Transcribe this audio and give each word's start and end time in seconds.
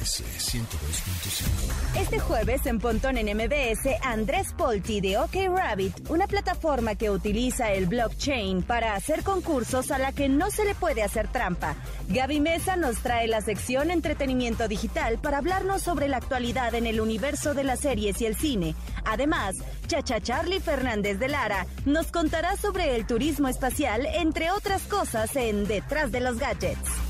NMBS 0.00 0.22
102.5. 0.38 2.00
Este 2.00 2.18
jueves 2.18 2.64
en 2.64 2.78
Pontón 2.78 3.18
en 3.18 3.36
MBS, 3.36 3.98
Andrés 4.02 4.54
Polti 4.56 5.00
de 5.00 5.18
OK 5.18 5.34
Rabbit, 5.54 6.08
una 6.08 6.26
plataforma 6.26 6.94
que 6.94 7.10
utiliza 7.10 7.72
el 7.72 7.86
blockchain 7.86 8.62
para 8.62 8.94
hacer 8.94 9.22
concursos 9.22 9.90
a 9.90 9.98
la 9.98 10.12
que 10.12 10.28
no 10.28 10.50
se 10.50 10.64
le 10.64 10.74
puede 10.74 11.02
hacer 11.02 11.28
trampa. 11.28 11.76
Gaby 12.08 12.40
Mesa 12.40 12.76
nos 12.76 12.98
trae 12.98 13.28
la 13.28 13.42
sección 13.42 13.90
Entretenimiento 13.90 14.68
Digital 14.68 15.18
para 15.18 15.38
hablarnos 15.38 15.82
sobre 15.82 16.08
la 16.08 16.16
actualidad 16.16 16.74
en 16.74 16.86
el 16.86 17.00
universo 17.00 17.52
de 17.52 17.64
las 17.64 17.80
series 17.80 18.20
y 18.22 18.26
el 18.26 18.36
cine. 18.36 18.74
Además, 19.04 19.56
Chacha 19.86 20.20
Charlie 20.20 20.60
Fernández 20.60 21.18
de 21.18 21.28
Lara 21.28 21.66
nos 21.84 22.06
contará 22.06 22.56
sobre 22.56 22.96
el 22.96 23.06
turismo 23.06 23.48
espacial, 23.48 24.06
entre 24.14 24.50
otras 24.50 24.82
cosas, 24.82 25.36
en 25.36 25.66
Detrás 25.66 26.10
de 26.10 26.20
los 26.20 26.38
Gadgets. 26.38 27.09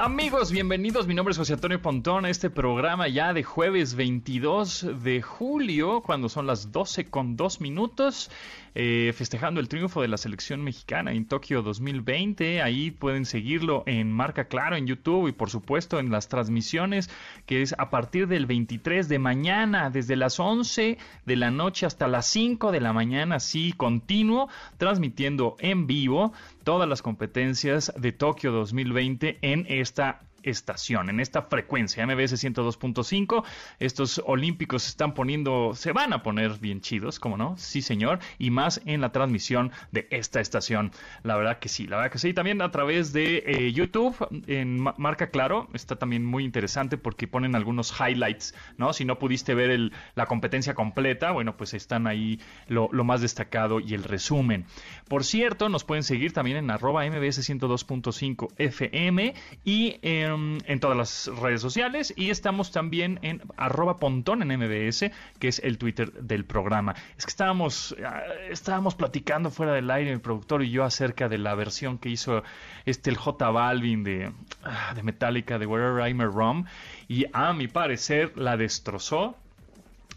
Amigos, 0.00 0.52
bienvenidos. 0.52 1.08
Mi 1.08 1.14
nombre 1.14 1.32
es 1.32 1.38
José 1.38 1.54
Antonio 1.54 1.82
Pontón 1.82 2.24
este 2.24 2.50
programa 2.50 3.08
ya 3.08 3.32
de 3.32 3.42
jueves 3.42 3.96
22 3.96 5.02
de 5.02 5.22
julio, 5.22 6.02
cuando 6.02 6.28
son 6.28 6.46
las 6.46 6.70
12 6.70 7.06
con 7.06 7.36
2 7.36 7.60
minutos, 7.60 8.30
eh, 8.76 9.12
festejando 9.12 9.58
el 9.58 9.68
triunfo 9.68 10.00
de 10.00 10.06
la 10.06 10.16
selección 10.16 10.62
mexicana 10.62 11.10
en 11.10 11.26
Tokio 11.26 11.62
2020. 11.62 12.62
Ahí 12.62 12.92
pueden 12.92 13.26
seguirlo 13.26 13.82
en 13.86 14.12
Marca 14.12 14.44
Claro, 14.44 14.76
en 14.76 14.86
YouTube 14.86 15.26
y 15.26 15.32
por 15.32 15.50
supuesto 15.50 15.98
en 15.98 16.12
las 16.12 16.28
transmisiones, 16.28 17.10
que 17.44 17.62
es 17.62 17.74
a 17.76 17.90
partir 17.90 18.28
del 18.28 18.46
23 18.46 19.08
de 19.08 19.18
mañana, 19.18 19.90
desde 19.90 20.14
las 20.14 20.38
11 20.38 20.96
de 21.26 21.36
la 21.36 21.50
noche 21.50 21.86
hasta 21.86 22.06
las 22.06 22.28
5 22.28 22.70
de 22.70 22.80
la 22.80 22.92
mañana, 22.92 23.34
así 23.34 23.72
continuo, 23.72 24.48
transmitiendo 24.76 25.56
en 25.58 25.88
vivo 25.88 26.32
todas 26.62 26.88
las 26.88 27.02
competencias 27.02 27.92
de 27.96 28.12
Tokio 28.12 28.52
2020 28.52 29.38
en 29.42 29.64
esta 29.88 30.20
estación, 30.50 31.10
en 31.10 31.20
esta 31.20 31.42
frecuencia, 31.42 32.06
MBS 32.06 32.42
102.5. 32.42 33.44
Estos 33.78 34.22
olímpicos 34.24 34.82
se 34.82 34.90
están 34.90 35.14
poniendo, 35.14 35.72
se 35.74 35.92
van 35.92 36.12
a 36.12 36.22
poner 36.22 36.58
bien 36.58 36.80
chidos, 36.80 37.18
como 37.18 37.36
no? 37.36 37.56
Sí, 37.56 37.82
señor. 37.82 38.18
Y 38.38 38.50
más 38.50 38.80
en 38.84 39.00
la 39.00 39.12
transmisión 39.12 39.72
de 39.92 40.08
esta 40.10 40.40
estación. 40.40 40.92
La 41.22 41.36
verdad 41.36 41.58
que 41.58 41.68
sí, 41.68 41.86
la 41.86 41.96
verdad 41.96 42.12
que 42.12 42.18
sí. 42.18 42.32
También 42.32 42.62
a 42.62 42.70
través 42.70 43.12
de 43.12 43.42
eh, 43.46 43.72
YouTube, 43.72 44.16
en 44.46 44.80
Marca 44.96 45.30
Claro, 45.30 45.68
está 45.74 45.96
también 45.96 46.24
muy 46.24 46.44
interesante 46.44 46.98
porque 46.98 47.26
ponen 47.26 47.54
algunos 47.54 47.94
highlights, 47.98 48.54
¿no? 48.76 48.92
Si 48.92 49.04
no 49.04 49.18
pudiste 49.18 49.54
ver 49.54 49.68
la 50.14 50.26
competencia 50.26 50.74
completa, 50.74 51.32
bueno, 51.32 51.56
pues 51.56 51.74
están 51.74 52.06
ahí 52.06 52.40
lo, 52.66 52.88
más 53.04 53.20
destacado 53.20 53.80
y 53.80 53.94
el 53.94 54.04
resumen. 54.04 54.66
Por 55.08 55.24
cierto, 55.24 55.68
nos 55.68 55.84
pueden 55.84 56.02
seguir 56.02 56.32
también 56.32 56.58
en 56.58 56.70
arroba 56.70 57.04
MBS 57.04 57.48
102.5 57.48 58.52
FM 58.58 59.34
y 59.64 59.98
en 60.02 60.37
en 60.64 60.80
todas 60.80 60.96
las 60.96 61.30
redes 61.40 61.60
sociales 61.60 62.12
y 62.16 62.30
estamos 62.30 62.70
también 62.70 63.18
en 63.22 63.42
arroba 63.56 63.96
pontón 63.96 64.42
en 64.42 64.58
MBS, 64.58 65.10
que 65.38 65.48
es 65.48 65.58
el 65.60 65.78
Twitter 65.78 66.12
del 66.12 66.44
programa. 66.44 66.94
Es 67.16 67.24
que 67.24 67.30
estábamos, 67.30 67.96
ah, 68.04 68.22
estábamos 68.50 68.94
platicando 68.94 69.50
fuera 69.50 69.72
del 69.72 69.90
aire, 69.90 70.12
el 70.12 70.20
productor 70.20 70.62
y 70.62 70.70
yo, 70.70 70.84
acerca 70.84 71.28
de 71.28 71.38
la 71.38 71.54
versión 71.54 71.98
que 71.98 72.08
hizo 72.08 72.42
este 72.86 73.10
el 73.10 73.16
J 73.16 73.50
Balvin 73.50 74.04
de, 74.04 74.32
ah, 74.64 74.92
de 74.94 75.02
Metallica, 75.02 75.58
de 75.58 75.66
Wherever 75.66 76.06
I'm 76.06 76.20
Rom, 76.20 76.64
y 77.08 77.26
a 77.32 77.52
mi 77.52 77.68
parecer 77.68 78.32
la 78.36 78.56
destrozó 78.56 79.36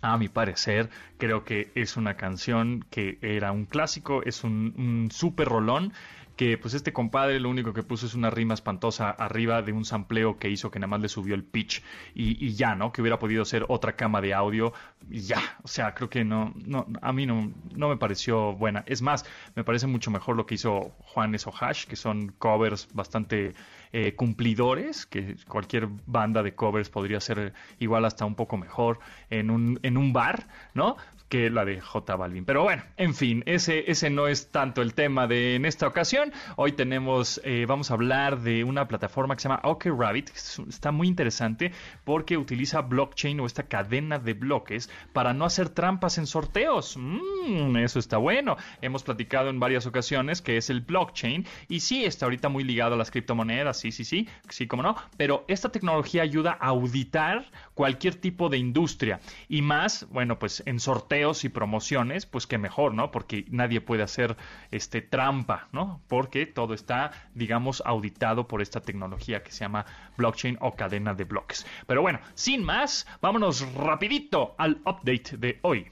a 0.02 0.18
mi 0.18 0.30
parecer, 0.30 0.90
creo 1.18 1.44
que 1.46 1.72
es 1.76 1.96
una 1.96 2.16
canción 2.16 2.84
que 2.90 3.20
era 3.22 3.52
un 3.52 3.66
clásico, 3.66 4.24
es 4.24 4.44
un, 4.44 4.74
un 4.78 5.12
súper 5.12 5.48
rolón 5.48 5.94
que 6.42 6.58
pues 6.58 6.74
este 6.74 6.92
compadre 6.92 7.40
lo 7.40 7.52
único 7.52 7.72
que 7.72 7.84
puso 7.84 8.08
es 8.08 8.16
una 8.16 8.32
rima 8.32 8.56
espantosa 8.56 9.12
arriba 9.12 9.62
de 9.62 9.74
un 9.74 9.86
sampleo 9.86 10.40
que 10.40 10.50
hizo 10.50 10.72
que 10.72 10.80
nada 10.80 10.88
más 10.88 11.00
le 11.00 11.08
subió 11.08 11.36
el 11.36 11.44
pitch 11.44 11.84
y, 12.16 12.56
ya, 12.56 12.74
¿no? 12.74 12.92
Que 12.92 13.02
hubiera 13.02 13.20
podido 13.20 13.46
ser 13.46 13.64
otra 13.68 13.96
cama 13.96 14.22
de 14.22 14.34
audio 14.34 14.74
y 15.08 15.20
ya, 15.20 15.40
o 15.62 15.68
sea, 15.68 15.94
creo 15.94 16.10
que 16.10 16.24
no, 16.24 16.52
no 16.56 16.88
a 17.00 17.14
mí 17.14 17.28
no, 17.28 17.54
no 17.76 17.90
me 17.90 17.98
pareció 17.98 18.54
buena. 18.54 18.84
Es 18.88 19.04
más, 19.04 19.24
me 19.54 19.64
parece 19.64 19.86
mucho 19.86 20.10
mejor 20.10 20.36
lo 20.36 20.48
que 20.48 20.56
hizo 20.56 20.96
Juan 21.14 21.36
Hash, 21.60 21.86
que 21.86 21.96
son 21.96 22.30
covers 22.40 22.88
bastante 22.92 23.54
eh, 23.94 24.16
cumplidores, 24.16 25.06
que 25.06 25.36
cualquier 25.48 25.88
banda 26.06 26.44
de 26.44 26.56
covers 26.56 26.90
podría 26.90 27.20
ser 27.20 27.54
igual 27.80 28.06
hasta 28.06 28.26
un 28.26 28.36
poco 28.36 28.58
mejor 28.58 29.00
en 29.30 29.50
un, 29.50 29.80
en 29.84 29.98
un 29.98 30.14
bar, 30.14 30.48
¿no? 30.74 30.98
que 31.32 31.50
la 31.50 31.64
de 31.64 31.80
J 31.80 32.16
Balvin. 32.18 32.44
Pero 32.44 32.64
bueno, 32.64 32.84
en 32.98 33.16
fin, 33.16 33.42
ese, 33.46 33.90
ese 33.90 34.10
no 34.10 34.28
es 34.28 34.52
tanto 34.52 34.82
el 34.82 34.94
tema 34.94 35.28
de 35.28 35.56
en 35.56 35.64
esta 35.66 35.88
ocasión. 35.88 36.34
Hoy 36.58 36.74
tenemos, 36.74 37.40
eh, 37.46 37.66
vamos 37.66 37.90
a 37.90 37.94
hablar 37.94 38.42
de 38.42 38.66
una 38.66 38.90
plataforma 38.90 39.36
que 39.36 39.42
se 39.42 39.48
llama 39.48 39.62
OK 39.64 39.86
Rabbit. 39.86 40.30
Está 40.30 40.92
muy 40.92 41.08
interesante 41.08 41.72
porque 42.04 42.38
utiliza 42.38 42.82
blockchain 42.82 43.40
o 43.40 43.46
esta 43.46 43.64
cadena 43.64 44.20
de 44.20 44.34
bloques 44.34 44.90
para 45.14 45.34
no 45.34 45.46
hacer 45.46 45.70
trampas 45.70 46.18
en 46.18 46.28
sorteos. 46.28 46.98
Mm, 46.98 47.78
eso 47.78 48.00
está 48.00 48.18
bueno. 48.18 48.58
Hemos 48.82 49.04
platicado 49.04 49.50
en 49.50 49.62
varias 49.62 49.86
ocasiones 49.86 50.42
que 50.42 50.58
es 50.58 50.70
el 50.70 50.82
blockchain 50.82 51.46
y 51.70 51.80
sí 51.80 52.04
está 52.04 52.26
ahorita 52.26 52.50
muy 52.50 52.66
ligado 52.66 52.96
a 52.96 52.98
las 52.98 53.10
criptomonedas, 53.10 53.78
sí, 53.82 53.92
sí, 53.92 54.06
sí, 54.06 54.28
sí, 54.50 54.68
como 54.68 54.84
no. 54.84 54.96
Pero 55.18 55.44
esta 55.48 55.70
tecnología 55.70 56.22
ayuda 56.22 56.58
a 56.60 56.68
auditar 56.68 57.50
cualquier 57.74 58.16
tipo 58.16 58.50
de 58.50 58.58
industria 58.58 59.20
y 59.50 59.62
más, 59.62 60.08
bueno, 60.10 60.38
pues 60.38 60.62
en 60.66 60.80
sorteos 60.80 61.44
y 61.44 61.50
promociones, 61.50 62.26
pues 62.26 62.46
que 62.46 62.58
mejor, 62.58 62.94
¿no? 62.94 63.12
Porque 63.12 63.46
nadie 63.50 63.82
puede 63.82 64.04
hacer 64.04 64.38
este 64.70 65.02
trampa, 65.02 65.68
¿no? 65.72 66.02
Porque 66.08 66.46
todo 66.46 66.74
está, 66.74 67.12
digamos, 67.34 67.82
auditado 67.86 68.48
por 68.48 68.62
esta 68.62 68.82
tecnología 68.82 69.42
que 69.44 69.52
se 69.52 69.62
llama 69.62 69.86
blockchain 70.18 70.58
o 70.62 70.76
cadena 70.76 71.14
de 71.14 71.24
bloques. 71.24 71.66
Pero 71.88 72.02
bueno, 72.02 72.20
sin 72.36 72.64
más, 72.64 73.08
vámonos 73.22 73.74
rapidito 73.74 74.56
al 74.58 74.82
update 74.86 75.38
de 75.38 75.60
hoy. 75.64 75.92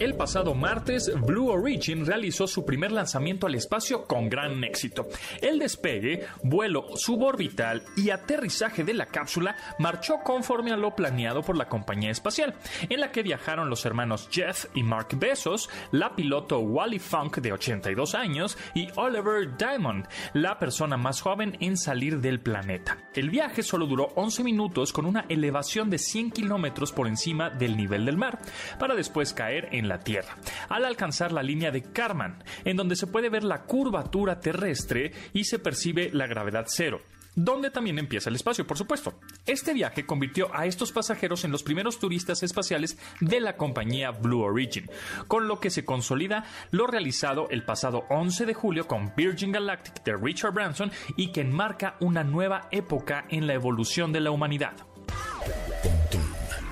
El 0.00 0.16
pasado 0.16 0.54
martes, 0.54 1.12
Blue 1.20 1.50
Origin 1.50 2.04
realizó 2.04 2.48
su 2.48 2.64
primer 2.64 2.90
lanzamiento 2.90 3.46
al 3.46 3.54
espacio 3.54 4.06
con 4.06 4.28
gran 4.28 4.64
éxito. 4.64 5.06
El 5.40 5.60
despegue, 5.60 6.26
vuelo 6.42 6.96
suborbital 6.96 7.84
y 7.96 8.10
aterrizaje 8.10 8.82
de 8.82 8.92
la 8.92 9.06
cápsula 9.06 9.54
marchó 9.78 10.16
conforme 10.24 10.72
a 10.72 10.76
lo 10.76 10.96
planeado 10.96 11.42
por 11.42 11.56
la 11.56 11.68
compañía 11.68 12.10
espacial, 12.10 12.54
en 12.88 12.98
la 12.98 13.12
que 13.12 13.22
viajaron 13.22 13.70
los 13.70 13.86
hermanos 13.86 14.28
Jeff 14.32 14.66
y 14.74 14.82
Mark 14.82 15.16
Bezos, 15.16 15.70
la 15.92 16.16
piloto 16.16 16.58
Wally 16.58 16.98
Funk 16.98 17.38
de 17.38 17.52
82 17.52 18.16
años 18.16 18.58
y 18.74 18.88
Oliver 18.96 19.56
Diamond, 19.56 20.08
la 20.32 20.58
persona 20.58 20.96
más 20.96 21.20
joven 21.20 21.56
en 21.60 21.76
salir 21.76 22.18
del 22.18 22.40
planeta. 22.40 22.98
El 23.14 23.30
viaje 23.30 23.62
solo 23.62 23.86
duró 23.86 24.08
11 24.16 24.42
minutos 24.42 24.92
con 24.92 25.06
una 25.06 25.24
elevación 25.28 25.88
de 25.88 25.98
100 25.98 26.32
kilómetros 26.32 26.90
por 26.90 27.06
encima 27.06 27.48
del 27.48 27.76
nivel 27.76 28.06
del 28.06 28.16
mar, 28.16 28.40
para 28.80 28.96
después 28.96 29.32
caer 29.32 29.68
en 29.70 29.83
la 29.88 30.00
Tierra, 30.00 30.36
al 30.68 30.84
alcanzar 30.84 31.32
la 31.32 31.42
línea 31.42 31.70
de 31.70 31.82
Karman, 31.82 32.42
en 32.64 32.76
donde 32.76 32.96
se 32.96 33.06
puede 33.06 33.28
ver 33.28 33.44
la 33.44 33.62
curvatura 33.62 34.40
terrestre 34.40 35.12
y 35.32 35.44
se 35.44 35.58
percibe 35.58 36.10
la 36.12 36.26
gravedad 36.26 36.66
cero 36.68 37.00
donde 37.34 37.70
también 37.70 37.98
empieza 37.98 38.30
el 38.30 38.36
espacio, 38.36 38.66
por 38.66 38.78
supuesto. 38.78 39.14
Este 39.46 39.74
viaje 39.74 40.06
convirtió 40.06 40.54
a 40.54 40.66
estos 40.66 40.92
pasajeros 40.92 41.44
en 41.44 41.50
los 41.50 41.62
primeros 41.62 41.98
turistas 41.98 42.42
espaciales 42.42 42.98
de 43.20 43.40
la 43.40 43.56
compañía 43.56 44.10
Blue 44.10 44.42
Origin, 44.42 44.88
con 45.26 45.48
lo 45.48 45.60
que 45.60 45.70
se 45.70 45.84
consolida 45.84 46.44
lo 46.70 46.86
realizado 46.86 47.48
el 47.50 47.64
pasado 47.64 48.04
11 48.10 48.46
de 48.46 48.54
julio 48.54 48.86
con 48.86 49.12
Virgin 49.16 49.52
Galactic 49.52 50.04
de 50.04 50.16
Richard 50.16 50.52
Branson 50.52 50.90
y 51.16 51.32
que 51.32 51.40
enmarca 51.40 51.96
una 52.00 52.24
nueva 52.24 52.68
época 52.70 53.24
en 53.28 53.46
la 53.46 53.54
evolución 53.54 54.12
de 54.12 54.20
la 54.20 54.30
humanidad. 54.30 54.74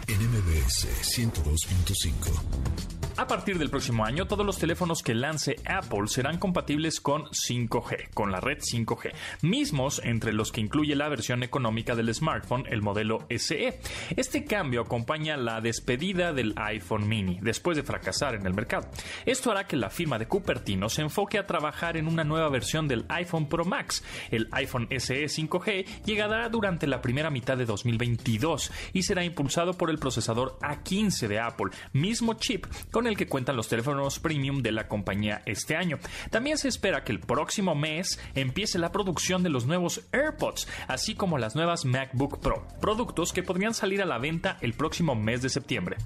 NMBS 0.08 0.86
102.5 1.16 2.91
A 3.18 3.26
partir 3.26 3.58
del 3.58 3.68
próximo 3.68 4.06
año, 4.06 4.26
todos 4.26 4.44
los 4.44 4.58
teléfonos 4.58 5.02
que 5.02 5.14
lance 5.14 5.56
Apple 5.66 6.06
serán 6.06 6.38
compatibles 6.38 6.98
con 7.00 7.24
5G, 7.26 8.08
con 8.14 8.32
la 8.32 8.40
red 8.40 8.58
5G, 8.58 9.12
mismos 9.42 10.00
entre 10.02 10.32
los 10.32 10.50
que 10.50 10.62
incluye 10.62 10.96
la 10.96 11.10
versión 11.10 11.42
económica 11.42 11.94
del 11.94 12.12
smartphone, 12.14 12.64
el 12.70 12.80
modelo 12.80 13.26
SE. 13.28 13.78
Este 14.16 14.44
cambio 14.44 14.80
acompaña 14.80 15.36
la 15.36 15.60
despedida 15.60 16.32
del 16.32 16.54
iPhone 16.56 17.06
mini, 17.06 17.38
después 17.42 17.76
de 17.76 17.82
fracasar 17.82 18.34
en 18.34 18.46
el 18.46 18.54
mercado. 18.54 18.88
Esto 19.26 19.50
hará 19.50 19.66
que 19.66 19.76
la 19.76 19.90
firma 19.90 20.18
de 20.18 20.26
Cupertino 20.26 20.88
se 20.88 21.02
enfoque 21.02 21.38
a 21.38 21.46
trabajar 21.46 21.98
en 21.98 22.08
una 22.08 22.24
nueva 22.24 22.48
versión 22.48 22.88
del 22.88 23.04
iPhone 23.10 23.46
Pro 23.46 23.66
Max. 23.66 24.02
El 24.30 24.48
iPhone 24.52 24.88
SE 24.90 25.24
5G 25.24 26.04
llegará 26.06 26.48
durante 26.48 26.86
la 26.86 27.02
primera 27.02 27.30
mitad 27.30 27.58
de 27.58 27.66
2022 27.66 28.72
y 28.94 29.02
será 29.02 29.22
impulsado 29.22 29.74
por 29.74 29.90
el 29.90 29.98
procesador 29.98 30.58
A15 30.60 31.28
de 31.28 31.40
Apple, 31.40 31.72
mismo 31.92 32.34
chip 32.34 32.66
el 33.06 33.16
que 33.16 33.26
cuentan 33.26 33.56
los 33.56 33.68
teléfonos 33.68 34.18
premium 34.18 34.62
de 34.62 34.72
la 34.72 34.88
compañía 34.88 35.42
este 35.46 35.76
año. 35.76 35.98
También 36.30 36.58
se 36.58 36.68
espera 36.68 37.04
que 37.04 37.12
el 37.12 37.20
próximo 37.20 37.74
mes 37.74 38.18
empiece 38.34 38.78
la 38.78 38.92
producción 38.92 39.42
de 39.42 39.50
los 39.50 39.66
nuevos 39.66 40.02
AirPods, 40.12 40.68
así 40.88 41.14
como 41.14 41.38
las 41.38 41.54
nuevas 41.54 41.84
MacBook 41.84 42.40
Pro, 42.40 42.66
productos 42.80 43.32
que 43.32 43.42
podrían 43.42 43.74
salir 43.74 44.02
a 44.02 44.06
la 44.06 44.18
venta 44.18 44.58
el 44.60 44.74
próximo 44.74 45.14
mes 45.14 45.42
de 45.42 45.48
septiembre. 45.48 45.96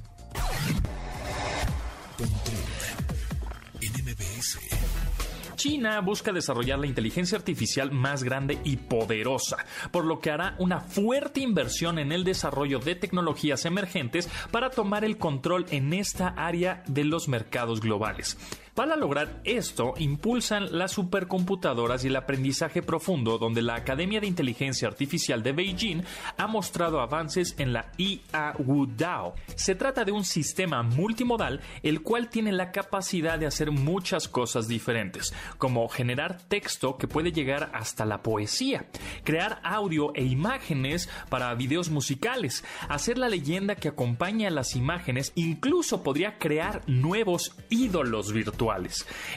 China 5.57 6.01
busca 6.01 6.33
desarrollar 6.33 6.79
la 6.79 6.87
inteligencia 6.87 7.37
artificial 7.37 7.91
más 7.91 8.23
grande 8.23 8.59
y 8.65 8.77
poderosa, 8.77 9.57
por 9.91 10.05
lo 10.05 10.21
que 10.21 10.31
hará 10.31 10.55
una 10.59 10.81
fuerte 10.81 11.41
inversión 11.41 11.99
en 11.99 12.13
el 12.13 12.25
desarrollo 12.25 12.79
de 12.79 12.95
tecnologías 12.95 13.65
emergentes 13.65 14.29
para 14.51 14.71
tomar 14.71 15.05
el 15.05 15.19
control 15.19 15.67
en 15.71 15.93
esta 15.93 16.29
área 16.29 16.85
de 16.87 17.05
los 17.05 17.29
mercados 17.29 17.81
globales. 17.81 18.37
Para 18.77 18.95
lograr 18.95 19.41
esto, 19.45 19.95
impulsan 19.97 20.77
las 20.77 20.93
supercomputadoras 20.93 22.05
y 22.05 22.09
el 22.09 22.17
aprendizaje 22.17 22.83
profundo, 22.83 23.39
donde 23.39 23.63
la 23.63 23.75
Academia 23.75 24.21
de 24.21 24.27
Inteligencia 24.27 24.87
Artificial 24.87 25.43
de 25.43 25.53
Beijing 25.53 26.03
ha 26.37 26.47
mostrado 26.47 27.01
avances 27.01 27.55
en 27.57 27.73
la 27.73 27.91
IA 27.97 28.53
Wudao. 28.59 29.35
Se 29.55 29.77
trata 29.77 30.05
de 30.05 30.13
un 30.13 30.27
sistema 30.27 30.83
multimodal 30.83 31.63
el 31.83 32.03
cual 32.03 32.29
tiene 32.29 32.53
la 32.53 32.71
capacidad 32.71 33.39
de 33.39 33.47
hacer 33.47 33.71
muchas 33.71 34.29
cosas 34.29 34.69
diferentes, 34.69 35.33
como 35.57 35.89
generar 35.89 36.43
texto 36.43 36.99
que 36.99 37.09
puede 37.09 37.33
llegar 37.33 37.71
hasta 37.73 38.05
la 38.05 38.23
poesía, 38.23 38.91
crear 39.25 39.59
audio 39.65 40.13
e 40.15 40.23
imágenes 40.23 41.09
para 41.31 41.55
videos 41.55 41.89
musicales, 41.89 42.63
hacer 42.91 43.17
la 43.17 43.31
leyenda 43.31 43.75
que 43.75 43.89
acompaña 43.89 44.49
a 44.49 44.51
las 44.51 44.77
imágenes, 44.77 45.33
incluso 45.35 46.03
podría 46.03 46.37
crear 46.37 46.83
nuevos 46.87 47.57
ídolos 47.71 48.35
virtuales 48.35 48.66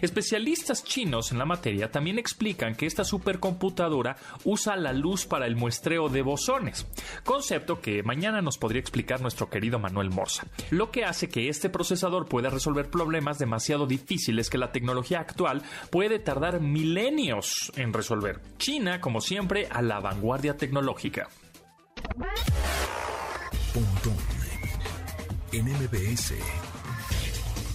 Especialistas 0.01 0.83
chinos 0.83 1.31
en 1.31 1.37
la 1.37 1.45
materia 1.45 1.91
también 1.91 2.19
explican 2.19 2.75
que 2.75 2.85
esta 2.85 3.03
supercomputadora 3.03 4.17
usa 4.43 4.75
la 4.75 4.93
luz 4.93 5.25
para 5.25 5.45
el 5.45 5.55
muestreo 5.55 6.09
de 6.09 6.21
bosones, 6.21 6.87
concepto 7.23 7.81
que 7.81 8.03
mañana 8.03 8.41
nos 8.41 8.57
podría 8.57 8.81
explicar 8.81 9.21
nuestro 9.21 9.49
querido 9.49 9.79
Manuel 9.79 10.09
Morsa, 10.09 10.47
lo 10.71 10.91
que 10.91 11.05
hace 11.05 11.29
que 11.29 11.49
este 11.49 11.69
procesador 11.69 12.27
pueda 12.27 12.49
resolver 12.49 12.89
problemas 12.89 13.39
demasiado 13.39 13.85
difíciles 13.85 14.49
que 14.49 14.57
la 14.57 14.71
tecnología 14.71 15.19
actual 15.19 15.61
puede 15.89 16.19
tardar 16.19 16.59
milenios 16.59 17.71
en 17.75 17.93
resolver. 17.93 18.41
China, 18.57 19.01
como 19.01 19.21
siempre, 19.21 19.67
a 19.69 19.81
la 19.81 19.99
vanguardia 19.99 20.57
tecnológica. 20.57 21.29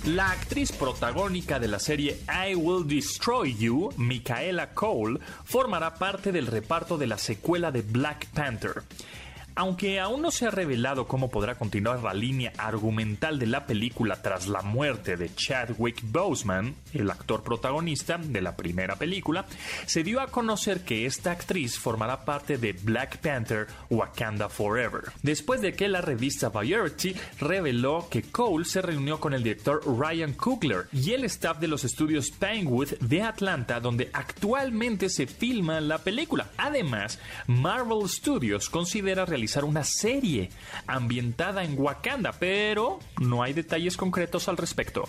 La 0.07 0.33
actriz 0.33 0.71
protagónica 0.71 1.59
de 1.59 1.67
la 1.67 1.79
serie 1.79 2.19
I 2.29 2.55
Will 2.55 2.87
Destroy 2.87 3.57
You, 3.57 3.91
Micaela 3.97 4.75
Cole, 4.75 5.19
formará 5.45 5.95
parte 5.95 6.31
del 6.31 6.47
reparto 6.47 6.99
de 6.99 7.07
la 7.07 7.17
secuela 7.17 7.73
de 7.73 7.81
Black 7.81 8.27
Panther. 8.27 8.83
Aunque 9.57 10.01
aún 10.01 10.21
no 10.21 10.33
se 10.33 10.47
ha 10.47 10.51
revelado 10.51 11.07
cómo 11.07 11.31
podrá 11.31 11.55
continuar 11.55 12.03
la 12.03 12.13
línea 12.13 12.53
argumental 12.59 13.39
de 13.39 13.47
la 13.47 13.67
película 13.67 14.21
tras 14.21 14.49
la 14.49 14.63
muerte 14.63 15.17
de 15.17 15.33
Chadwick 15.33 16.01
Boseman, 16.03 16.75
el 16.93 17.09
actor 17.09 17.45
protagonista 17.45 18.19
de 18.19 18.43
la 18.43 18.57
primera 18.57 18.97
película, 18.97 19.47
se 19.87 20.03
dio 20.03 20.21
a 20.21 20.27
conocer 20.27 20.81
que 20.81 21.07
esta 21.07 21.31
actriz 21.31 21.79
formará 21.79 22.25
parte 22.25 22.59
de 22.59 22.73
Black 22.73 23.19
Panther 23.19 23.69
Wakanda 23.91 24.49
Forever, 24.49 25.05
después 25.23 25.61
de 25.61 25.75
que 25.75 25.87
la 25.87 26.01
revista 26.01 26.49
Variety 26.49 27.15
reveló 27.39 28.09
que 28.11 28.23
Cole 28.23 28.65
se 28.65 28.83
reunió 28.83 29.21
con 29.21 29.35
el 29.35 29.45
director 29.45 29.83
Ryan 29.87 30.33
Coogler 30.33 30.89
y 30.93 31.13
el 31.13 31.23
staff 31.25 31.61
de 31.61 31.69
los 31.69 31.85
estudios 31.85 32.33
Pinewood 32.33 32.99
de 32.99 33.23
Atlanta, 33.23 33.79
donde 33.79 34.11
actualmente 34.13 35.09
se 35.09 35.29
filma 35.29 35.81
la 35.81 35.99
película. 35.99 36.49
Además, 36.57 37.21
Marvel 37.47 38.09
Studios 38.09 38.69
considera 38.69 39.25
realizar 39.25 39.44
una 39.65 39.85
serie 39.85 40.51
ambientada 40.87 41.63
en 41.65 41.79
Wakanda, 41.79 42.33
pero 42.33 42.99
no 43.21 43.43
hay 43.43 43.53
detalles 43.53 43.97
concretos 43.97 44.49
al 44.49 44.57
respecto. 44.57 45.05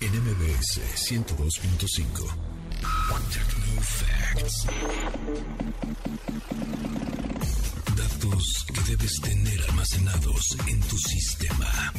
NMBS 0.00 0.80
102.5 1.10 2.54
Datos 7.96 8.66
que 8.66 8.90
debes 8.90 9.20
tener 9.20 9.60
almacenados 9.68 10.56
en 10.68 10.80
tu 10.80 10.98
sistema. 10.98 11.92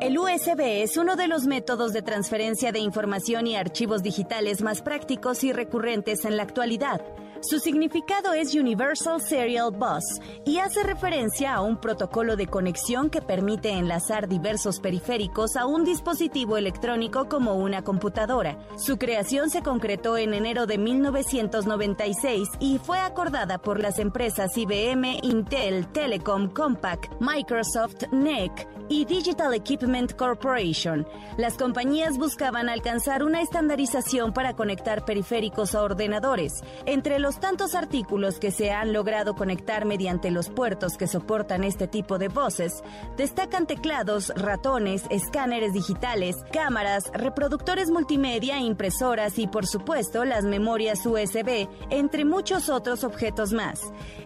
El 0.00 0.18
USB 0.18 0.82
es 0.82 0.96
uno 0.96 1.14
de 1.14 1.28
los 1.28 1.46
métodos 1.46 1.92
de 1.92 2.02
transferencia 2.02 2.72
de 2.72 2.80
información 2.80 3.46
y 3.46 3.56
archivos 3.56 4.02
digitales 4.02 4.60
más 4.60 4.82
prácticos 4.82 5.44
y 5.44 5.52
recurrentes 5.52 6.24
en 6.24 6.36
la 6.36 6.42
actualidad. 6.42 7.00
Su 7.42 7.58
significado 7.58 8.34
es 8.34 8.54
Universal 8.54 9.20
Serial 9.20 9.72
Bus 9.72 10.20
y 10.44 10.58
hace 10.58 10.84
referencia 10.84 11.54
a 11.54 11.60
un 11.60 11.76
protocolo 11.76 12.36
de 12.36 12.46
conexión 12.46 13.10
que 13.10 13.20
permite 13.20 13.70
enlazar 13.70 14.28
diversos 14.28 14.78
periféricos 14.78 15.56
a 15.56 15.66
un 15.66 15.82
dispositivo 15.82 16.56
electrónico 16.56 17.28
como 17.28 17.56
una 17.56 17.82
computadora. 17.82 18.58
Su 18.76 18.96
creación 18.96 19.50
se 19.50 19.60
concretó 19.60 20.16
en 20.18 20.34
enero 20.34 20.66
de 20.66 20.78
1996 20.78 22.48
y 22.60 22.78
fue 22.78 23.00
acordada 23.00 23.58
por 23.58 23.80
las 23.80 23.98
empresas 23.98 24.56
IBM, 24.56 25.18
Intel, 25.22 25.88
Telecom, 25.88 26.48
Compaq, 26.48 27.10
Microsoft, 27.20 28.04
NEC 28.12 28.68
y 28.88 29.04
Digital 29.04 29.52
Equipment 29.54 30.14
Corporation. 30.14 31.06
Las 31.38 31.54
compañías 31.54 32.18
buscaban 32.18 32.68
alcanzar 32.68 33.24
una 33.24 33.40
estandarización 33.40 34.32
para 34.32 34.54
conectar 34.54 35.04
periféricos 35.04 35.74
a 35.74 35.82
ordenadores. 35.82 36.62
Entre 36.86 37.18
los 37.18 37.31
tantos 37.40 37.74
artículos 37.74 38.38
que 38.38 38.50
se 38.50 38.70
han 38.70 38.92
logrado 38.92 39.34
conectar 39.34 39.84
mediante 39.84 40.30
los 40.30 40.48
puertos 40.48 40.96
que 40.96 41.06
soportan 41.06 41.64
este 41.64 41.86
tipo 41.86 42.18
de 42.18 42.28
voces, 42.28 42.82
destacan 43.16 43.66
teclados, 43.66 44.32
ratones, 44.36 45.04
escáneres 45.10 45.72
digitales, 45.72 46.36
cámaras, 46.52 47.10
reproductores 47.14 47.90
multimedia, 47.90 48.58
impresoras 48.58 49.38
y 49.38 49.46
por 49.46 49.66
supuesto 49.66 50.24
las 50.24 50.44
memorias 50.44 51.04
USB, 51.06 51.68
entre 51.90 52.24
muchos 52.24 52.68
otros 52.68 53.04
objetos 53.04 53.52
más. 53.52 53.80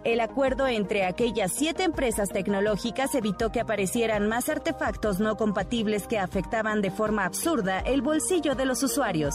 El 0.04 0.20
acuerdo 0.20 0.66
entre 0.66 1.04
aquellas 1.04 1.52
siete 1.52 1.82
empresas 1.82 2.28
tecnológicas 2.28 3.14
evitó 3.14 3.50
que 3.52 3.60
aparecieran 3.60 4.28
más 4.28 4.48
artefactos 4.48 5.20
no 5.20 5.36
compatibles 5.36 6.06
que 6.06 6.18
afectaban 6.18 6.80
de 6.80 6.90
forma 6.90 7.24
absurda 7.24 7.80
el 7.80 8.02
bolsillo 8.02 8.54
de 8.54 8.66
los 8.66 8.82
usuarios. 8.82 9.34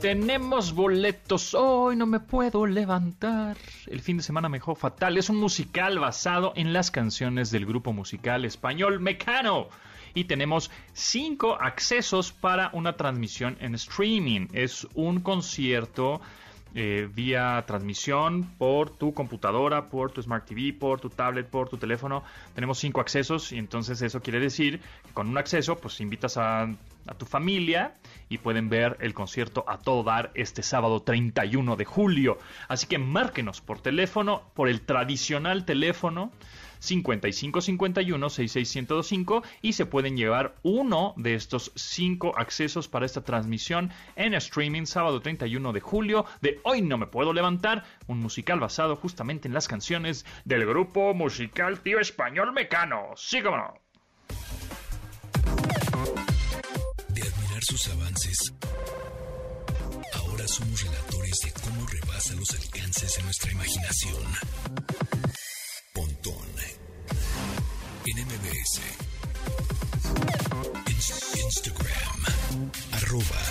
Tenemos 0.00 0.74
boletos. 0.74 1.54
Hoy 1.54 1.96
no 1.96 2.06
me 2.06 2.20
puedo 2.20 2.66
levantar. 2.66 3.56
El 3.86 4.00
fin 4.00 4.18
de 4.18 4.22
semana 4.22 4.48
me 4.48 4.58
dejó 4.58 4.74
fatal. 4.74 5.16
Es 5.16 5.30
un 5.30 5.36
musical 5.36 5.98
basado 5.98 6.52
en 6.54 6.74
las 6.74 6.90
canciones 6.90 7.50
del 7.50 7.64
grupo 7.64 7.94
musical 7.94 8.44
español 8.44 9.00
Mecano. 9.00 9.68
Y 10.12 10.24
tenemos 10.24 10.70
cinco 10.92 11.56
accesos 11.60 12.32
para 12.32 12.70
una 12.74 12.96
transmisión 12.96 13.56
en 13.60 13.74
streaming. 13.74 14.48
Es 14.52 14.86
un 14.94 15.20
concierto 15.20 16.20
eh, 16.74 17.08
vía 17.14 17.64
transmisión 17.66 18.44
por 18.58 18.90
tu 18.90 19.14
computadora, 19.14 19.88
por 19.88 20.12
tu 20.12 20.22
Smart 20.22 20.44
TV, 20.46 20.72
por 20.72 21.00
tu 21.00 21.08
tablet, 21.08 21.46
por 21.46 21.68
tu 21.68 21.78
teléfono. 21.78 22.22
Tenemos 22.54 22.78
cinco 22.78 23.00
accesos 23.00 23.52
y 23.52 23.58
entonces 23.58 24.02
eso 24.02 24.20
quiere 24.20 24.40
decir 24.40 24.80
que 25.06 25.12
con 25.12 25.28
un 25.28 25.38
acceso 25.38 25.76
pues 25.76 26.00
invitas 26.00 26.36
a, 26.36 26.62
a 26.64 27.14
tu 27.14 27.24
familia 27.24 27.94
y 28.28 28.38
pueden 28.38 28.68
ver 28.68 28.96
el 29.00 29.14
concierto 29.14 29.64
a 29.68 29.78
todo 29.78 30.02
dar 30.02 30.30
este 30.34 30.62
sábado 30.62 31.00
31 31.00 31.76
de 31.76 31.84
julio. 31.84 32.38
Así 32.68 32.86
que 32.86 32.98
márquenos 32.98 33.60
por 33.60 33.80
teléfono, 33.80 34.42
por 34.54 34.68
el 34.68 34.82
tradicional 34.82 35.64
teléfono 35.64 36.32
5551 36.78 38.30
66125 38.30 39.42
y 39.62 39.72
se 39.72 39.86
pueden 39.86 40.16
llevar 40.16 40.54
uno 40.62 41.14
de 41.16 41.34
estos 41.34 41.72
cinco 41.74 42.36
accesos 42.36 42.88
para 42.88 43.06
esta 43.06 43.22
transmisión 43.22 43.90
en 44.16 44.34
streaming 44.34 44.84
sábado 44.86 45.20
31 45.20 45.72
de 45.72 45.80
julio 45.80 46.26
de 46.40 46.60
Hoy 46.62 46.82
No 46.82 46.98
Me 46.98 47.06
Puedo 47.06 47.32
Levantar, 47.32 47.84
un 48.06 48.20
musical 48.20 48.60
basado 48.60 48.96
justamente 48.96 49.48
en 49.48 49.54
las 49.54 49.68
canciones 49.68 50.24
del 50.44 50.66
grupo 50.66 51.14
musical 51.14 51.80
Tío 51.80 52.00
Español 52.00 52.52
Mecano. 52.52 53.12
Sí, 53.16 53.40
no. 53.40 53.74
De 57.08 57.22
admirar 57.22 57.62
sus 57.62 57.88
avances, 57.88 58.54
ahora 60.14 60.46
somos 60.48 60.82
relatores 60.82 61.40
de 61.44 61.52
cómo 61.62 61.86
rebasa 61.86 62.34
los 62.34 62.50
alcances 62.50 63.16
de 63.16 63.22
nuestra 63.22 63.52
imaginación. 63.52 64.22
Instagram. 71.36 72.20
Arroba. 72.92 73.42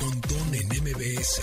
Pontón 0.00 0.54
en 0.54 0.68
MBS. 0.82 1.42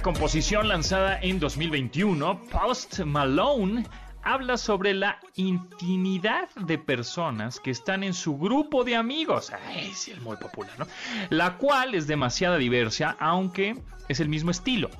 Composición 0.00 0.68
lanzada 0.68 1.18
en 1.20 1.38
2021, 1.38 2.40
Post 2.50 3.00
Malone 3.00 3.84
habla 4.22 4.56
sobre 4.56 4.94
la 4.94 5.20
intimidad 5.36 6.48
de 6.56 6.78
personas 6.78 7.60
que 7.60 7.70
están 7.70 8.02
en 8.02 8.14
su 8.14 8.36
grupo 8.38 8.82
de 8.82 8.96
amigos. 8.96 9.52
es 9.76 10.20
muy 10.20 10.36
popular, 10.36 10.72
¿no? 10.78 10.86
La 11.30 11.58
cual 11.58 11.94
es 11.94 12.06
demasiado 12.06 12.56
diversa, 12.56 13.16
aunque 13.20 13.76
es 14.08 14.20
el 14.20 14.28
mismo 14.28 14.50
estilo. 14.50 14.90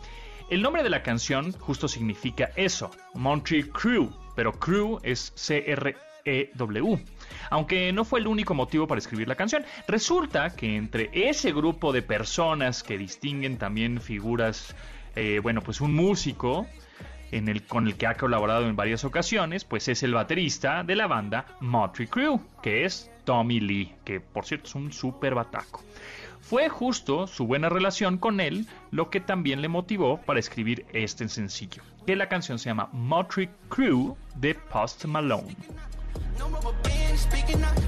El 0.51 0.63
nombre 0.63 0.83
de 0.83 0.91
la 0.91 1.03
canción 1.03 1.53
justo 1.53 1.89
significa 1.89 2.51
eso, 2.55 2.91
Montreal 3.15 3.69
Crew, 3.71 4.11
pero 4.37 4.53
Crew 4.53 5.01
es 5.03 5.33
C-R-E-W 5.35 7.05
aunque 7.51 7.93
no 7.93 8.05
fue 8.05 8.21
el 8.21 8.27
único 8.27 8.55
motivo 8.55 8.87
para 8.87 8.99
escribir 8.99 9.29
la 9.29 9.35
canción. 9.35 9.65
Resulta 9.89 10.51
que 10.51 10.77
entre 10.77 11.11
ese 11.13 11.53
grupo 11.53 11.93
de 11.93 12.03
personas 12.03 12.83
que 12.83 12.99
distinguen 12.99 13.59
también 13.59 14.01
figuras, 14.01 14.75
eh, 15.17 15.41
bueno, 15.43 15.63
pues 15.63 15.81
un 15.81 15.95
músico, 15.95 16.67
con 17.67 17.89
el 17.89 17.97
que 17.97 18.07
ha 18.07 18.15
colaborado 18.15 18.69
en 18.69 18.77
varias 18.77 19.05
ocasiones, 19.05 19.65
pues 19.65 19.89
es 19.89 20.03
el 20.03 20.15
baterista 20.15 20.85
de 20.85 20.95
la 20.95 21.07
banda 21.07 21.47
Motley 21.61 22.07
Crue, 22.07 22.39
que 22.63 22.85
es 22.85 23.11
Tommy 23.25 23.61
Lee, 23.61 23.93
que 24.05 24.21
por 24.21 24.45
cierto 24.45 24.69
es 24.69 24.75
un 24.75 24.93
súper 24.93 25.35
bataco. 25.35 25.83
Fue 26.41 26.69
justo 26.69 27.27
su 27.27 27.47
buena 27.47 27.71
relación 27.71 28.19
con 28.19 28.39
él 28.39 28.67
lo 28.91 29.09
que 29.09 29.21
también 29.21 29.63
le 29.63 29.69
motivó 29.69 30.21
para 30.21 30.39
escribir 30.39 30.85
este 30.93 31.29
sencillo, 31.29 31.83
que 32.07 32.17
la 32.17 32.29
canción 32.29 32.59
se 32.59 32.69
llama 32.69 32.89
Motley 32.93 33.49
Crue 33.69 34.15
de 34.37 34.55
Post 34.55 35.07
Malone. 35.07 35.57
speaking, 37.17 37.63
up. 37.63 37.84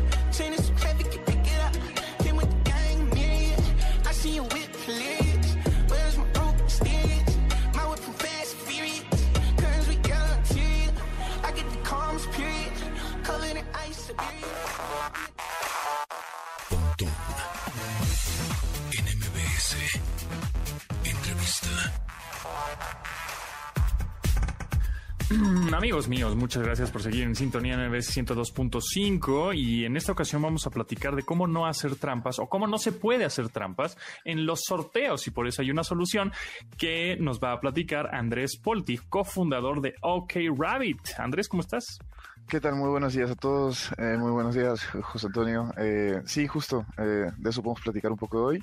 Amigos 25.74 26.08
míos, 26.08 26.36
muchas 26.36 26.62
gracias 26.62 26.92
por 26.92 27.02
seguir 27.02 27.24
en 27.24 27.34
sintonía 27.34 27.76
MBS 27.76 28.16
102.5 28.16 29.56
y 29.56 29.84
en 29.84 29.96
esta 29.96 30.12
ocasión 30.12 30.40
vamos 30.40 30.68
a 30.68 30.70
platicar 30.70 31.16
de 31.16 31.24
cómo 31.24 31.48
no 31.48 31.66
hacer 31.66 31.96
trampas 31.96 32.38
o 32.38 32.48
cómo 32.48 32.68
no 32.68 32.78
se 32.78 32.92
puede 32.92 33.24
hacer 33.24 33.48
trampas 33.48 33.96
en 34.24 34.46
los 34.46 34.60
sorteos 34.62 35.26
y 35.26 35.32
por 35.32 35.48
eso 35.48 35.62
hay 35.62 35.72
una 35.72 35.82
solución 35.82 36.32
que 36.78 37.16
nos 37.16 37.40
va 37.40 37.52
a 37.52 37.60
platicar 37.60 38.14
Andrés 38.14 38.56
Polti, 38.56 38.98
cofundador 38.98 39.80
de 39.80 39.94
OK 40.00 40.34
Rabbit. 40.56 41.00
Andrés, 41.18 41.48
¿cómo 41.48 41.62
estás? 41.62 41.98
¿Qué 42.46 42.60
tal? 42.60 42.76
Muy 42.76 42.90
buenos 42.90 43.12
días 43.12 43.30
a 43.32 43.34
todos. 43.34 43.90
Eh, 43.98 44.16
muy 44.16 44.30
buenos 44.30 44.54
días, 44.54 44.84
José 44.84 45.26
Antonio. 45.26 45.72
Eh, 45.76 46.22
sí, 46.24 46.46
justo, 46.46 46.86
eh, 46.98 47.32
de 47.36 47.50
eso 47.50 47.62
podemos 47.62 47.80
platicar 47.80 48.12
un 48.12 48.18
poco 48.18 48.44
hoy. 48.44 48.62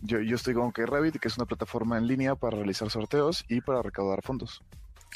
Yo, 0.00 0.20
yo 0.20 0.36
estoy 0.36 0.54
con 0.54 0.68
OK 0.68 0.78
Rabbit, 0.78 1.18
que 1.18 1.26
es 1.26 1.36
una 1.36 1.46
plataforma 1.46 1.98
en 1.98 2.06
línea 2.06 2.36
para 2.36 2.58
realizar 2.58 2.88
sorteos 2.88 3.44
y 3.48 3.60
para 3.62 3.82
recaudar 3.82 4.22
fondos. 4.22 4.62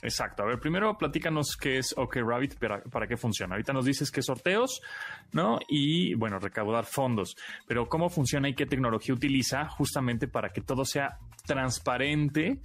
Exacto. 0.00 0.42
A 0.42 0.46
ver, 0.46 0.58
primero 0.58 0.96
platícanos 0.96 1.56
qué 1.56 1.78
es 1.78 1.94
OK 1.96 2.16
Rabbit, 2.16 2.58
para, 2.58 2.82
para 2.82 3.06
qué 3.06 3.16
funciona. 3.16 3.54
Ahorita 3.54 3.72
nos 3.72 3.84
dices 3.84 4.11
que 4.11 4.22
sorteos, 4.22 4.80
¿no? 5.32 5.58
Y 5.68 6.14
bueno, 6.14 6.38
recaudar 6.38 6.87
fondos. 6.87 7.37
Pero 7.66 7.88
cómo 7.88 8.08
funciona 8.08 8.49
y 8.49 8.54
qué 8.54 8.66
tecnología 8.66 9.14
utiliza 9.14 9.68
justamente 9.68 10.26
para 10.28 10.50
que 10.50 10.61
todo 10.61 10.84
sea 10.84 11.18
transparente 11.44 12.58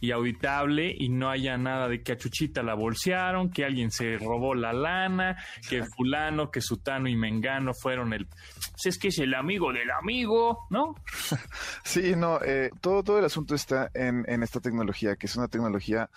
y 0.00 0.10
auditable 0.12 0.94
y 0.96 1.08
no 1.08 1.30
haya 1.30 1.56
nada 1.56 1.88
de 1.88 2.02
que 2.02 2.12
a 2.12 2.16
Chuchita 2.16 2.62
la 2.62 2.74
bolsearon, 2.74 3.50
que 3.50 3.64
alguien 3.64 3.90
se 3.90 4.16
robó 4.18 4.54
la 4.54 4.72
lana, 4.72 5.36
que 5.68 5.84
fulano, 5.84 6.50
que 6.50 6.60
sutano 6.60 7.08
y 7.08 7.16
mengano 7.16 7.72
fueron 7.74 8.12
el... 8.12 8.28
Si 8.76 8.88
es 8.88 8.98
que 8.98 9.08
es 9.08 9.18
el 9.18 9.34
amigo 9.34 9.72
del 9.72 9.90
amigo, 9.90 10.66
¿no? 10.70 10.94
Sí, 11.84 12.14
no, 12.16 12.40
eh, 12.42 12.70
todo, 12.80 13.02
todo 13.02 13.18
el 13.18 13.24
asunto 13.24 13.54
está 13.54 13.90
en, 13.94 14.24
en 14.26 14.42
esta 14.42 14.60
tecnología, 14.60 15.16
que 15.16 15.26
es 15.26 15.36
una 15.36 15.48
tecnología 15.48 16.08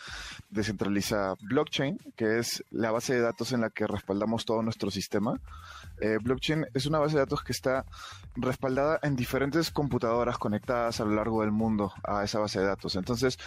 descentralizada 0.49 1.35
blockchain, 1.41 1.97
que 2.15 2.39
es 2.39 2.63
la 2.71 2.91
base 2.91 3.13
de 3.13 3.21
datos 3.21 3.51
en 3.51 3.61
la 3.61 3.69
que 3.69 3.85
respaldamos 3.85 4.45
todo 4.45 4.61
nuestro 4.61 4.89
sistema. 4.89 5.39
Eh, 5.99 6.17
blockchain 6.21 6.65
es 6.73 6.85
una 6.85 6.99
base 6.99 7.15
de 7.15 7.21
datos 7.21 7.43
que 7.43 7.51
está 7.51 7.85
respaldada 8.35 8.99
en 9.01 9.15
diferentes 9.15 9.71
computadoras 9.71 10.37
conectadas 10.37 10.99
a 10.99 11.05
lo 11.05 11.15
largo 11.15 11.41
del 11.41 11.51
mundo 11.51 11.91
a 12.07 12.23
esa 12.23 12.39
base 12.39 12.59
de 12.59 12.65
datos. 12.65 12.95
Entonces, 12.95 13.37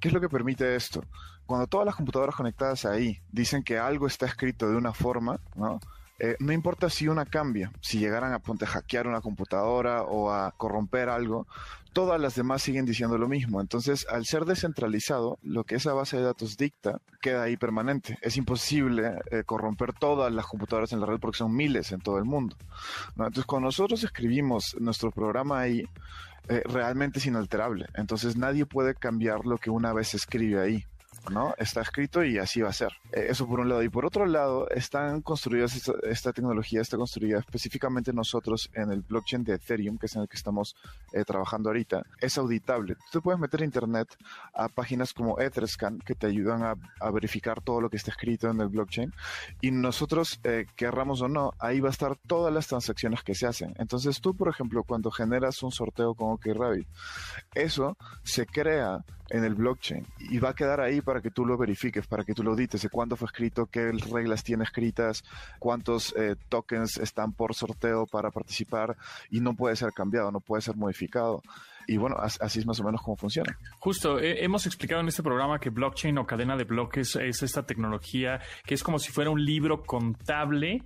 ¿qué 0.00 0.08
es 0.08 0.14
lo 0.14 0.20
que 0.20 0.28
permite 0.28 0.76
esto? 0.76 1.04
Cuando 1.46 1.66
todas 1.66 1.84
las 1.84 1.96
computadoras 1.96 2.34
conectadas 2.34 2.84
ahí 2.86 3.20
dicen 3.30 3.62
que 3.62 3.78
algo 3.78 4.06
está 4.06 4.26
escrito 4.26 4.70
de 4.70 4.76
una 4.76 4.92
forma, 4.92 5.40
¿no? 5.56 5.80
Eh, 6.18 6.36
no 6.38 6.52
importa 6.52 6.88
si 6.88 7.08
una 7.08 7.26
cambia, 7.26 7.72
si 7.80 7.98
llegaran 7.98 8.32
a, 8.32 8.38
ponte, 8.38 8.66
hackear 8.66 9.08
una 9.08 9.20
computadora 9.20 10.04
o 10.04 10.30
a 10.30 10.52
corromper 10.52 11.08
algo, 11.08 11.48
todas 11.94 12.20
las 12.20 12.34
demás 12.34 12.60
siguen 12.60 12.84
diciendo 12.84 13.16
lo 13.16 13.28
mismo. 13.28 13.60
Entonces, 13.60 14.06
al 14.10 14.26
ser 14.26 14.44
descentralizado, 14.44 15.38
lo 15.42 15.64
que 15.64 15.76
esa 15.76 15.94
base 15.94 16.18
de 16.18 16.24
datos 16.24 16.58
dicta 16.58 17.00
queda 17.22 17.44
ahí 17.44 17.56
permanente. 17.56 18.18
Es 18.20 18.36
imposible 18.36 19.12
eh, 19.30 19.44
corromper 19.46 19.94
todas 19.94 20.30
las 20.32 20.44
computadoras 20.44 20.92
en 20.92 21.00
la 21.00 21.06
red 21.06 21.18
porque 21.18 21.38
son 21.38 21.54
miles 21.54 21.92
en 21.92 22.00
todo 22.00 22.18
el 22.18 22.24
mundo. 22.24 22.56
Entonces, 23.12 23.46
cuando 23.46 23.68
nosotros 23.68 24.04
escribimos 24.04 24.76
nuestro 24.78 25.10
programa 25.10 25.60
ahí, 25.60 25.84
eh, 26.48 26.62
realmente 26.66 27.20
es 27.20 27.26
inalterable. 27.26 27.86
Entonces, 27.94 28.36
nadie 28.36 28.66
puede 28.66 28.94
cambiar 28.94 29.46
lo 29.46 29.56
que 29.56 29.70
una 29.70 29.94
vez 29.94 30.08
se 30.08 30.18
escribe 30.18 30.60
ahí. 30.60 30.84
¿No? 31.30 31.54
Está 31.58 31.82
escrito 31.82 32.24
y 32.24 32.38
así 32.38 32.60
va 32.60 32.70
a 32.70 32.72
ser. 32.72 32.92
Eh, 33.12 33.26
eso 33.28 33.46
por 33.46 33.60
un 33.60 33.68
lado. 33.68 33.82
Y 33.82 33.88
por 33.88 34.04
otro 34.04 34.26
lado, 34.26 34.68
están 34.70 35.22
construidas, 35.22 35.90
esta, 36.02 36.32
tecnología 36.32 36.80
está 36.80 36.96
construida 36.96 37.38
específicamente 37.38 38.12
nosotros 38.12 38.70
en 38.74 38.90
el 38.90 39.02
blockchain 39.02 39.44
de 39.44 39.54
Ethereum, 39.54 39.98
que 39.98 40.06
es 40.06 40.16
en 40.16 40.22
el 40.22 40.28
que 40.28 40.36
estamos 40.36 40.76
eh, 41.12 41.24
trabajando 41.24 41.68
ahorita. 41.70 42.02
Es 42.20 42.38
auditable. 42.38 42.96
Tú 43.10 43.22
puedes 43.22 43.40
meter 43.40 43.62
internet 43.62 44.08
a 44.54 44.68
páginas 44.68 45.12
como 45.12 45.38
Etherscan 45.40 45.98
que 45.98 46.14
te 46.14 46.26
ayudan 46.26 46.62
a, 46.62 46.74
verificar 47.10 47.60
todo 47.60 47.80
lo 47.80 47.90
que 47.90 47.96
está 47.96 48.10
escrito 48.10 48.50
en 48.50 48.60
el 48.60 48.68
blockchain. 48.68 49.12
Y 49.60 49.70
nosotros, 49.70 50.40
eh, 50.42 50.66
querramos 50.74 51.22
o 51.22 51.28
no, 51.28 51.52
ahí 51.58 51.80
va 51.80 51.88
a 51.88 51.92
estar 51.92 52.16
todas 52.16 52.52
las 52.52 52.66
transacciones 52.66 53.22
que 53.22 53.34
se 53.34 53.46
hacen. 53.46 53.74
Entonces 53.78 54.20
tú, 54.20 54.34
por 54.34 54.48
ejemplo, 54.48 54.82
cuando 54.82 55.10
generas 55.10 55.62
un 55.62 55.70
sorteo 55.70 56.14
con 56.14 56.32
OkRabbit, 56.32 56.88
eso 57.54 57.96
se 58.22 58.46
crea 58.46 59.04
en 59.30 59.44
el 59.44 59.54
blockchain 59.54 60.06
y 60.18 60.38
va 60.38 60.50
a 60.50 60.54
quedar 60.54 60.80
ahí 60.80 61.00
para 61.00 61.13
que 61.20 61.30
tú 61.30 61.44
lo 61.44 61.56
verifiques, 61.56 62.06
para 62.06 62.24
que 62.24 62.34
tú 62.34 62.42
lo 62.42 62.50
audites 62.50 62.82
de 62.82 62.88
cuándo 62.88 63.16
fue 63.16 63.26
escrito, 63.26 63.66
qué 63.66 63.92
reglas 63.92 64.44
tiene 64.44 64.64
escritas, 64.64 65.24
cuántos 65.58 66.14
eh, 66.16 66.36
tokens 66.48 66.98
están 66.98 67.32
por 67.32 67.54
sorteo 67.54 68.06
para 68.06 68.30
participar 68.30 68.96
y 69.30 69.40
no 69.40 69.54
puede 69.54 69.76
ser 69.76 69.92
cambiado, 69.92 70.30
no 70.30 70.40
puede 70.40 70.62
ser 70.62 70.76
modificado. 70.76 71.42
y 71.86 71.98
bueno, 71.98 72.16
así 72.18 72.58
es 72.58 72.66
más 72.66 72.80
o 72.80 72.84
menos 72.84 73.02
cómo 73.02 73.16
funciona. 73.16 73.58
Justo, 73.78 74.18
hemos 74.18 74.66
explicado 74.66 75.02
en 75.02 75.08
este 75.08 75.22
programa 75.22 75.58
que 75.58 75.68
blockchain 75.68 76.16
o 76.16 76.26
cadena 76.26 76.56
de 76.56 76.64
bloques 76.64 77.16
es 77.16 77.42
esta 77.42 77.64
tecnología 77.64 78.40
que 78.64 78.74
es 78.74 78.82
como 78.82 78.98
si 78.98 79.12
fuera 79.12 79.30
un 79.30 79.44
libro 79.44 79.82
contable 79.82 80.82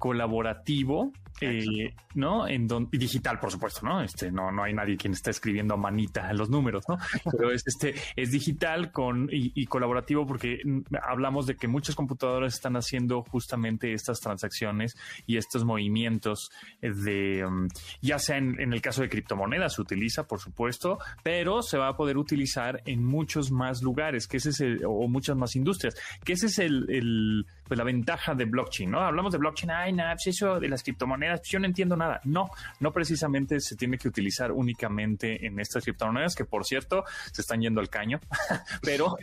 colaborativo 0.00 1.12
eh, 1.40 1.94
¿no? 2.14 2.46
En 2.46 2.68
y 2.92 2.98
digital, 2.98 3.38
por 3.38 3.50
supuesto, 3.50 3.86
¿no? 3.86 4.02
Este, 4.02 4.30
no, 4.30 4.50
no 4.50 4.62
hay 4.62 4.74
nadie 4.74 4.96
quien 4.96 5.12
está 5.14 5.30
escribiendo 5.30 5.74
a 5.74 5.76
manita 5.76 6.30
los 6.34 6.50
números, 6.50 6.84
¿no? 6.88 6.98
Pero 7.30 7.50
es 7.50 7.62
este, 7.66 7.94
es 8.16 8.30
digital 8.30 8.92
con 8.92 9.28
y, 9.32 9.64
colaborativo 9.66 10.26
porque 10.26 10.60
hablamos 11.02 11.46
de 11.46 11.56
que 11.56 11.68
muchas 11.68 11.94
computadoras 11.94 12.54
están 12.54 12.76
haciendo 12.76 13.22
justamente 13.22 13.92
estas 13.92 14.20
transacciones 14.20 14.96
y 15.26 15.36
estos 15.36 15.64
movimientos 15.64 16.50
de, 16.82 17.44
um, 17.46 17.68
ya 18.02 18.18
sea 18.18 18.36
en, 18.36 18.72
el 18.72 18.82
caso 18.82 19.02
de 19.02 19.08
criptomonedas, 19.08 19.74
se 19.74 19.82
utiliza, 19.82 20.26
por 20.26 20.40
supuesto, 20.40 20.98
pero 21.22 21.62
se 21.62 21.78
va 21.78 21.88
a 21.88 21.96
poder 21.96 22.18
utilizar 22.18 22.82
en 22.84 23.04
muchos 23.04 23.50
más 23.50 23.82
lugares, 23.82 24.26
que 24.26 24.38
ese 24.38 24.50
es 24.50 24.60
el, 24.60 24.80
o 24.84 25.08
muchas 25.08 25.36
más 25.36 25.56
industrias, 25.56 25.94
que 26.24 26.34
ese 26.34 26.46
es 26.46 26.58
el, 26.58 26.86
el 26.90 27.46
pues 27.70 27.78
la 27.78 27.84
ventaja 27.84 28.34
de 28.34 28.46
blockchain, 28.46 28.90
¿no? 28.90 28.98
Hablamos 28.98 29.30
de 29.30 29.38
blockchain, 29.38 29.70
ay, 29.70 29.92
nada, 29.92 30.14
pues 30.14 30.26
eso 30.26 30.58
de 30.58 30.68
las 30.68 30.82
criptomonedas, 30.82 31.38
pues 31.38 31.50
yo 31.50 31.60
no 31.60 31.66
entiendo 31.66 31.96
nada. 31.96 32.20
No, 32.24 32.50
no 32.80 32.92
precisamente 32.92 33.60
se 33.60 33.76
tiene 33.76 33.96
que 33.96 34.08
utilizar 34.08 34.50
únicamente 34.50 35.46
en 35.46 35.60
estas 35.60 35.84
criptomonedas, 35.84 36.34
que 36.34 36.44
por 36.44 36.64
cierto, 36.64 37.04
se 37.30 37.42
están 37.42 37.60
yendo 37.60 37.80
al 37.80 37.88
caño, 37.88 38.18
pero 38.82 39.16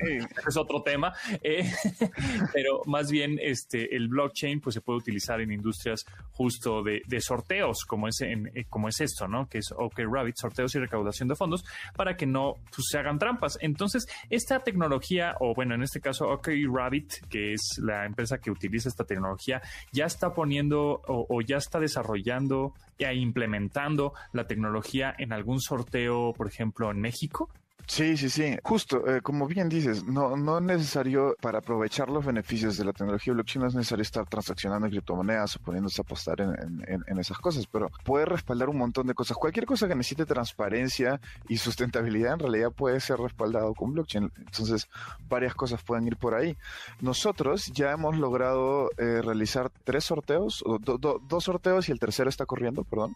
es 0.47 0.55
otro 0.55 0.81
tema. 0.81 1.13
Eh, 1.43 1.69
pero 2.53 2.83
más 2.85 3.11
bien, 3.11 3.37
este, 3.41 3.93
el 3.93 4.07
blockchain, 4.07 4.61
pues 4.61 4.75
se 4.75 4.79
puede 4.79 4.99
utilizar 4.99 5.41
en 5.41 5.51
industrias 5.51 6.05
justo 6.31 6.83
de, 6.83 7.01
sorteos, 7.19 7.83
como 7.83 8.07
es, 8.07 8.21
en, 8.21 8.47
eh, 8.55 8.63
como 8.69 8.87
es 8.87 9.01
esto, 9.01 9.27
¿no? 9.27 9.49
Que 9.49 9.57
es 9.57 9.73
OK 9.75 9.99
Rabbit, 10.09 10.37
sorteos 10.37 10.73
y 10.75 10.79
recaudación 10.79 11.27
de 11.27 11.35
fondos, 11.35 11.65
para 11.97 12.15
que 12.15 12.25
no 12.25 12.53
pues, 12.73 12.87
se 12.89 12.97
hagan 12.97 13.19
trampas. 13.19 13.57
Entonces, 13.59 14.07
esta 14.29 14.59
tecnología, 14.61 15.35
o 15.41 15.53
bueno, 15.53 15.75
en 15.75 15.83
este 15.83 15.99
caso, 15.99 16.29
OK 16.29 16.47
Rabbit, 16.71 17.27
que 17.27 17.51
es 17.51 17.77
la 17.83 18.05
empresa 18.05 18.36
que 18.39 18.51
utiliza 18.51 18.89
esta 18.89 19.05
tecnología 19.05 19.61
ya 19.91 20.05
está 20.05 20.33
poniendo 20.33 21.01
o, 21.07 21.41
ya 21.41 21.57
está 21.57 21.79
desarrollando 21.79 22.73
e 22.97 23.13
implementando 23.15 24.13
la 24.33 24.47
tecnología 24.47 25.13
en 25.17 25.33
algún 25.33 25.61
sorteo, 25.61 26.33
por 26.33 26.47
ejemplo, 26.47 26.91
en 26.91 26.99
México? 26.99 27.49
Sí, 27.87 28.17
sí, 28.17 28.29
sí. 28.29 28.57
Justo, 28.63 29.07
eh, 29.07 29.21
como 29.21 29.47
bien 29.47 29.69
dices, 29.69 30.03
no, 30.03 30.35
no 30.35 30.57
es 30.57 30.63
necesario, 30.63 31.37
para 31.41 31.59
aprovechar 31.59 32.09
los 32.09 32.25
beneficios 32.25 32.77
de 32.77 32.83
la 32.83 32.91
tecnología 32.91 33.33
blockchain, 33.33 33.61
no 33.61 33.69
es 33.69 33.75
necesario 33.75 34.01
estar 34.01 34.27
transaccionando 34.27 34.87
en 34.87 34.91
criptomonedas 34.91 35.55
o 35.55 35.59
poniéndose 35.59 36.01
a 36.01 36.03
apostar 36.03 36.41
en, 36.41 36.83
en, 37.07 37.17
esas 37.17 37.37
cosas, 37.39 37.65
pero 37.65 37.89
puede 38.03 38.25
respaldar 38.25 38.67
un 38.67 38.77
montón 38.77 39.07
de 39.07 39.13
cosas. 39.13 39.37
Cualquier 39.37 39.65
cosa 39.65 39.87
que 39.87 39.95
necesite 39.95 40.25
transparencia 40.25 41.21
y 41.47 41.57
sustentabilidad 41.57 42.33
en 42.33 42.39
realidad 42.39 42.71
puede 42.71 42.99
ser 42.99 43.19
respaldado 43.19 43.73
con 43.73 43.93
blockchain. 43.93 44.31
Entonces, 44.37 44.89
varias 45.29 45.55
cosas 45.55 45.81
pueden 45.81 46.05
ir 46.07 46.17
por 46.17 46.35
ahí. 46.35 46.57
Nosotros 46.99 47.67
ya 47.67 47.93
hemos 47.93 48.17
logrado 48.17 48.89
eh, 48.97 49.21
realizar 49.23 49.71
tres 49.85 50.03
sorteos, 50.03 50.61
o 50.65 50.77
dos 50.77 51.43
sorteos 51.43 51.87
y 51.87 51.93
el 51.93 51.99
tercero 51.99 52.29
está 52.29 52.45
corriendo, 52.45 52.83
perdón. 52.83 53.15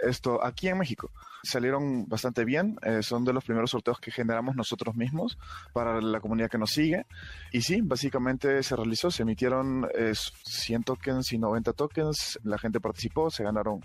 Esto 0.00 0.44
aquí 0.44 0.68
en 0.68 0.78
México. 0.78 1.10
Salieron 1.44 2.08
bastante 2.08 2.44
bien, 2.44 2.78
eh, 2.82 3.00
son 3.02 3.24
de 3.24 3.32
los 3.32 3.44
primeros 3.44 3.70
sorteos 3.70 4.00
que 4.00 4.07
generamos 4.10 4.56
nosotros 4.56 4.94
mismos 4.94 5.38
para 5.72 6.00
la 6.00 6.20
comunidad 6.20 6.50
que 6.50 6.58
nos 6.58 6.70
sigue. 6.70 7.06
Y 7.52 7.62
sí, 7.62 7.80
básicamente 7.82 8.62
se 8.62 8.76
realizó, 8.76 9.10
se 9.10 9.22
emitieron 9.22 9.88
100 10.12 10.82
tokens 10.84 11.32
y 11.32 11.38
90 11.38 11.72
tokens, 11.72 12.38
la 12.44 12.58
gente 12.58 12.80
participó, 12.80 13.30
se 13.30 13.44
ganaron 13.44 13.80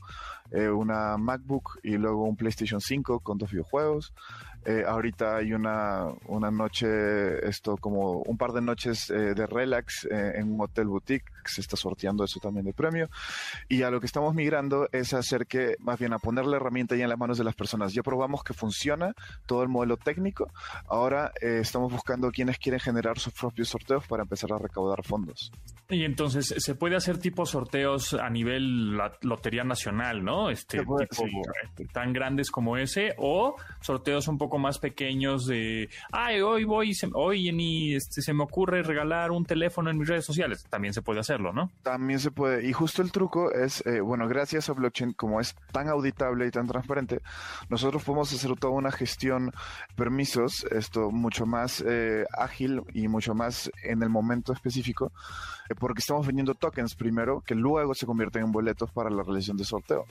eh, 0.54 0.70
una 0.70 1.18
MacBook 1.18 1.80
y 1.84 1.98
luego 1.98 2.24
un 2.24 2.36
PlayStation 2.36 2.80
5 2.80 3.20
con 3.20 3.38
dos 3.38 3.52
videojuegos. 3.52 4.14
Eh, 4.66 4.84
ahorita 4.88 5.38
hay 5.38 5.54
una, 5.54 6.08
una 6.28 6.50
noche, 6.50 7.46
esto 7.48 7.76
como 7.76 8.22
un 8.22 8.38
par 8.38 8.54
de 8.54 8.62
noches 8.62 9.10
eh, 9.10 9.34
de 9.36 9.46
relax 9.46 10.06
eh, 10.06 10.34
en 10.36 10.54
un 10.54 10.62
hotel 10.62 10.88
boutique, 10.88 11.26
se 11.44 11.60
está 11.60 11.76
sorteando 11.76 12.24
eso 12.24 12.40
también 12.40 12.66
de 12.66 12.74
premio. 12.74 13.10
Y 13.68 13.82
a 13.82 13.90
lo 13.90 14.00
que 14.00 14.06
estamos 14.06 14.34
migrando 14.34 14.88
es 14.94 15.14
hacer 15.14 15.48
que, 15.48 15.76
más 15.80 16.00
bien 16.00 16.14
a 16.14 16.20
poner 16.20 16.46
la 16.46 16.58
herramienta 16.58 16.96
ya 16.96 17.04
en 17.04 17.10
las 17.10 17.20
manos 17.20 17.38
de 17.38 17.44
las 17.44 17.56
personas. 17.56 17.94
Ya 17.94 18.04
probamos 18.04 18.44
que 18.44 18.54
funciona 18.54 19.14
todo 19.46 19.64
el 19.64 19.70
modelo 19.70 19.98
técnico. 19.98 20.50
Ahora 20.88 21.34
estamos 21.42 21.92
buscando 21.92 22.32
quienes 22.32 22.58
quieren 22.58 22.80
generar 22.80 23.20
sus 23.20 23.34
propios 23.34 23.68
sorteos 23.68 24.08
para 24.08 24.24
empezar 24.24 24.54
a 24.54 24.58
recaudar 24.58 25.04
fondos. 25.04 25.52
Y 25.90 26.06
entonces 26.06 26.56
se 26.58 26.76
puede 26.76 26.96
hacer 26.96 27.18
tipo 27.18 27.46
sorteos 27.46 28.14
a 28.14 28.30
nivel 28.30 28.96
la 28.96 29.12
lotería 29.22 29.66
nacional, 29.66 30.24
¿no? 30.24 30.43
Este 30.50 30.80
tipo, 30.80 30.98
tan 31.92 32.14
grandes 32.14 32.52
como 32.52 32.78
ese 32.78 33.14
o 33.18 33.56
sorteos 33.82 34.28
un 34.28 34.38
poco 34.38 34.58
más 34.58 34.80
pequeños 34.80 35.46
de, 35.46 35.90
ay, 36.12 36.42
hoy 36.42 36.64
voy, 36.64 36.94
se, 36.94 37.10
hoy 37.14 37.50
en 37.50 37.60
este, 37.96 38.22
se 38.22 38.34
me 38.34 38.44
ocurre 38.44 38.84
regalar 38.84 39.32
un 39.32 39.46
teléfono 39.46 39.90
en 39.90 39.98
mis 39.98 40.08
redes 40.08 40.26
sociales. 40.26 40.66
También 40.70 40.94
se 40.94 41.02
puede 41.02 41.20
hacerlo, 41.20 41.54
¿no? 41.54 41.72
También 41.84 42.20
se 42.20 42.32
puede. 42.32 42.68
Y 42.68 42.74
justo 42.74 43.02
el 43.02 43.12
truco 43.12 43.52
es, 43.52 43.86
eh, 43.86 44.02
bueno, 44.02 44.28
gracias 44.28 44.70
a 44.70 44.74
blockchain, 44.74 45.14
como 45.14 45.40
es 45.40 45.56
tan 45.72 45.88
auditable 45.90 46.48
y 46.48 46.52
tan 46.52 46.68
transparente, 46.68 47.22
nosotros 47.70 48.04
podemos 48.04 48.34
hacer 48.34 48.56
toda 48.58 48.74
una 48.74 48.92
gestión 48.92 49.52
permisos, 49.96 50.66
esto 50.72 51.12
mucho 51.12 51.46
más 51.46 51.84
eh, 51.86 52.26
ágil 52.38 52.82
y 52.94 53.08
mucho 53.08 53.34
más 53.34 53.72
en 53.84 54.02
el 54.04 54.10
momento 54.10 54.54
específico, 54.54 55.12
eh, 55.70 55.76
porque 55.76 56.00
estamos 56.00 56.26
vendiendo 56.26 56.56
tokens 56.56 56.96
primero, 56.96 57.42
que 57.42 57.56
luego 57.56 57.94
se 57.94 58.06
convierten 58.06 58.44
en 58.44 58.52
boletos 58.52 58.92
para 58.92 59.10
la 59.10 59.24
realización 59.24 59.58
de 59.58 59.66
sorteo. 59.66 60.06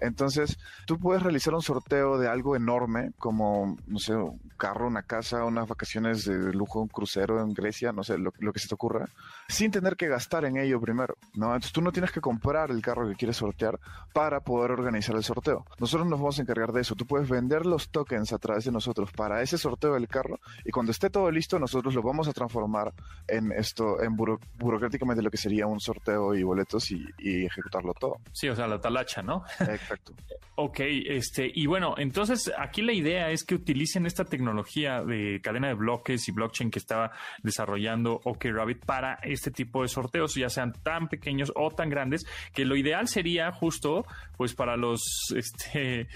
Entonces, 0.00 0.58
tú 0.86 0.98
puedes 0.98 1.22
realizar 1.22 1.54
un 1.54 1.62
sorteo 1.62 2.18
de 2.18 2.28
algo 2.28 2.56
enorme, 2.56 3.12
como, 3.18 3.76
no 3.86 3.98
sé, 3.98 4.14
un 4.14 4.38
carro, 4.56 4.86
una 4.86 5.02
casa, 5.02 5.44
unas 5.44 5.68
vacaciones 5.68 6.24
de 6.24 6.52
lujo, 6.52 6.80
un 6.80 6.88
crucero 6.88 7.40
en 7.40 7.52
Grecia, 7.52 7.92
no 7.92 8.02
sé, 8.02 8.18
lo, 8.18 8.32
que 8.32 8.58
se 8.58 8.68
te 8.68 8.74
ocurra, 8.74 9.08
sin 9.48 9.70
tener 9.70 9.96
que 9.96 10.08
gastar 10.08 10.44
en 10.44 10.56
ello 10.56 10.80
primero, 10.80 11.16
¿no? 11.34 11.46
Entonces, 11.46 11.72
tú 11.72 11.82
no 11.82 11.92
tienes 11.92 12.12
que 12.12 12.20
comprar 12.20 12.70
el 12.70 12.82
carro 12.82 13.08
que 13.08 13.14
quieres 13.14 13.36
sortear 13.36 13.78
para 14.12 14.40
poder 14.40 14.70
organizar 14.72 15.16
el 15.16 15.24
sorteo. 15.24 15.64
Nosotros 15.78 16.08
nos 16.08 16.18
vamos 16.18 16.38
a 16.38 16.42
encargar 16.42 16.72
de 16.72 16.80
eso. 16.80 16.94
Tú 16.94 17.06
puedes 17.06 17.28
vender 17.28 17.66
los 17.66 17.90
tokens 17.90 18.32
a 18.32 18.38
través 18.38 18.64
de 18.64 18.72
nosotros 18.72 19.10
para 19.12 19.42
ese 19.42 19.58
sorteo 19.58 19.94
del 19.94 20.08
carro 20.08 20.38
y 20.64 20.70
cuando 20.70 20.92
esté 20.92 21.10
todo 21.10 21.30
listo, 21.30 21.58
nosotros 21.58 21.94
lo 21.94 22.02
vamos 22.02 22.28
a 22.28 22.32
transformar 22.32 22.92
en 23.28 23.52
esto, 23.52 24.02
en 24.02 24.16
burocráticamente 24.16 25.22
lo 25.22 25.30
que 25.30 25.36
sería 25.36 25.66
un 25.66 25.80
sorteo 25.80 26.34
y 26.34 26.42
boletos 26.42 26.90
y, 26.90 27.04
y 27.18 27.46
ejecutarlo 27.46 27.94
todo. 27.94 28.18
Sí, 28.32 28.48
o 28.48 28.56
sea, 28.56 28.66
la 28.66 28.80
talacha, 28.80 29.22
¿no? 29.22 29.44
Exacto. 29.60 30.14
ok, 30.56 30.80
este, 30.80 31.50
y 31.52 31.66
bueno, 31.66 31.94
entonces 31.98 32.50
aquí 32.58 32.82
la 32.82 32.92
idea 32.92 33.30
es 33.30 33.44
que 33.44 33.54
utilicen 33.54 34.06
esta 34.06 34.24
tecnología 34.24 35.02
de 35.02 35.40
cadena 35.42 35.68
de 35.68 35.74
bloques 35.74 36.28
y 36.28 36.32
blockchain 36.32 36.70
que 36.70 36.78
estaba 36.78 37.12
desarrollando 37.42 38.20
OkRabbit 38.24 38.84
para 38.84 39.14
este 39.22 39.50
tipo 39.50 39.82
de 39.82 39.88
sorteos, 39.88 40.34
ya 40.34 40.48
sean 40.48 40.72
tan 40.82 41.08
pequeños 41.08 41.52
o 41.56 41.70
tan 41.70 41.90
grandes, 41.90 42.26
que 42.54 42.64
lo 42.64 42.76
ideal 42.76 43.08
sería 43.08 43.50
justo, 43.52 44.06
pues 44.36 44.54
para 44.54 44.76
los, 44.76 45.02
este, 45.36 46.08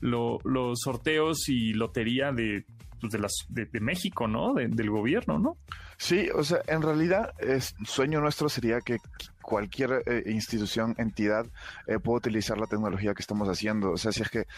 los 0.00 0.80
sorteos 0.80 1.48
y 1.48 1.72
lotería 1.72 2.32
de 2.32 2.64
pues, 3.02 3.12
de, 3.12 3.18
las, 3.18 3.32
de, 3.48 3.80
México, 3.80 4.28
¿no? 4.28 4.54
del 4.54 4.88
gobierno, 4.88 5.36
¿no? 5.36 5.56
Sí, 6.02 6.28
o 6.34 6.42
sea, 6.42 6.62
en 6.66 6.82
realidad, 6.82 7.32
es, 7.38 7.76
sueño 7.84 8.20
nuestro 8.20 8.48
sería 8.48 8.80
que 8.80 8.98
cualquier 9.40 10.02
eh, 10.06 10.24
institución, 10.26 10.96
entidad 10.98 11.46
eh, 11.86 12.00
pueda 12.00 12.18
utilizar 12.18 12.58
la 12.58 12.66
tecnología 12.66 13.14
que 13.14 13.22
estamos 13.22 13.48
haciendo. 13.48 13.92
O 13.92 13.96
sea, 13.96 14.10
si 14.10 14.20
es 14.20 14.28
que 14.28 14.48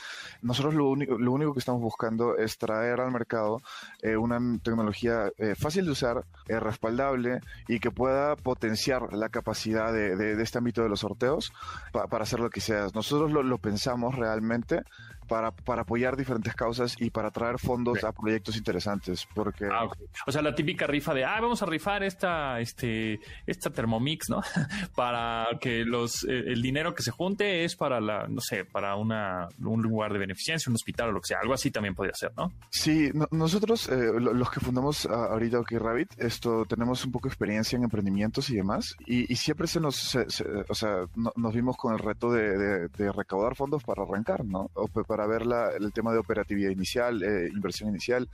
nosotros 0.40 0.72
lo 0.72 0.88
único, 0.88 1.18
lo 1.18 1.32
único 1.32 1.52
que 1.52 1.58
estamos 1.58 1.82
buscando 1.82 2.38
es 2.38 2.56
traer 2.56 2.98
al 2.98 3.12
mercado 3.12 3.60
eh, 4.00 4.16
una 4.16 4.40
tecnología 4.62 5.30
fácil 5.58 5.84
de 5.84 5.90
usar, 5.90 6.24
respaldable 6.46 7.40
y 7.68 7.78
que 7.78 7.90
pueda 7.90 8.36
potenciar 8.36 9.12
la 9.12 9.28
capacidad 9.28 9.92
de, 9.92 10.40
este 10.40 10.56
ámbito 10.56 10.82
de 10.82 10.88
los 10.88 11.00
sorteos 11.00 11.52
para 11.92 12.22
hacer 12.22 12.40
lo 12.40 12.48
que 12.48 12.62
sea. 12.62 12.86
Nosotros 12.94 13.32
lo, 13.32 13.42
lo 13.42 13.58
pensamos 13.58 14.14
realmente 14.14 14.82
para, 15.28 15.50
para 15.50 15.82
apoyar 15.82 16.16
diferentes 16.16 16.54
causas 16.54 16.96
y 16.98 17.10
para 17.10 17.30
traer 17.30 17.58
fondos 17.58 18.04
a 18.04 18.12
proyectos 18.12 18.56
interesantes. 18.56 19.26
Porque... 19.34 19.66
Ah, 19.70 19.88
o 20.26 20.32
sea, 20.32 20.42
la 20.42 20.54
típica 20.54 20.86
rifa 20.86 21.14
de, 21.14 21.24
ah, 21.24 21.40
vamos 21.40 21.62
a 21.62 21.66
rifar 21.66 22.02
esta, 22.02 22.60
este, 22.60 23.20
esta 23.46 23.70
Thermomix, 23.70 24.28
¿no? 24.30 24.42
para 24.94 25.46
que 25.60 25.84
los, 25.84 26.24
eh, 26.24 26.44
el 26.46 26.62
dinero 26.62 26.94
que 26.94 27.02
se 27.02 27.10
junte 27.10 27.64
es 27.64 27.76
para 27.76 28.00
la, 28.00 28.26
no 28.28 28.40
sé, 28.40 28.64
para 28.64 28.96
una, 28.96 29.48
un 29.58 29.82
lugar 29.82 30.12
de 30.12 30.18
beneficencia, 30.18 30.70
un 30.70 30.76
hospital 30.76 31.10
o 31.10 31.12
lo 31.12 31.20
que 31.20 31.28
sea. 31.28 31.38
Algo 31.40 31.54
así 31.54 31.70
también 31.70 31.94
podría 31.94 32.14
ser, 32.14 32.32
¿no? 32.36 32.52
Sí, 32.70 33.10
nosotros, 33.30 33.88
eh, 33.88 34.12
los 34.18 34.50
que 34.50 34.60
fundamos 34.60 35.06
ahorita 35.06 35.60
OK 35.60 35.72
Rabbit, 35.72 36.12
esto, 36.18 36.64
tenemos 36.66 37.04
un 37.04 37.12
poco 37.12 37.28
de 37.28 37.32
experiencia 37.32 37.76
en 37.76 37.84
emprendimientos 37.84 38.50
y 38.50 38.56
demás, 38.56 38.96
y, 39.06 39.32
y 39.32 39.36
siempre 39.36 39.66
se 39.66 39.80
nos, 39.80 40.14
o 40.14 40.74
sea, 40.74 41.06
nos 41.36 41.54
vimos 41.54 41.76
con 41.76 41.92
el 41.92 41.98
reto 41.98 42.30
de, 42.30 42.88
de, 42.88 43.12
recaudar 43.12 43.54
fondos 43.54 43.82
para 43.84 44.02
arrancar, 44.02 44.44
¿no? 44.44 44.70
O 44.74 44.88
para 44.88 45.13
ver 45.26 45.46
la, 45.46 45.70
el 45.70 45.92
tema 45.92 46.12
de 46.12 46.18
operatividad 46.18 46.70
inicial, 46.70 47.22
eh, 47.22 47.48
inversión 47.52 47.88
inicial. 47.88 48.28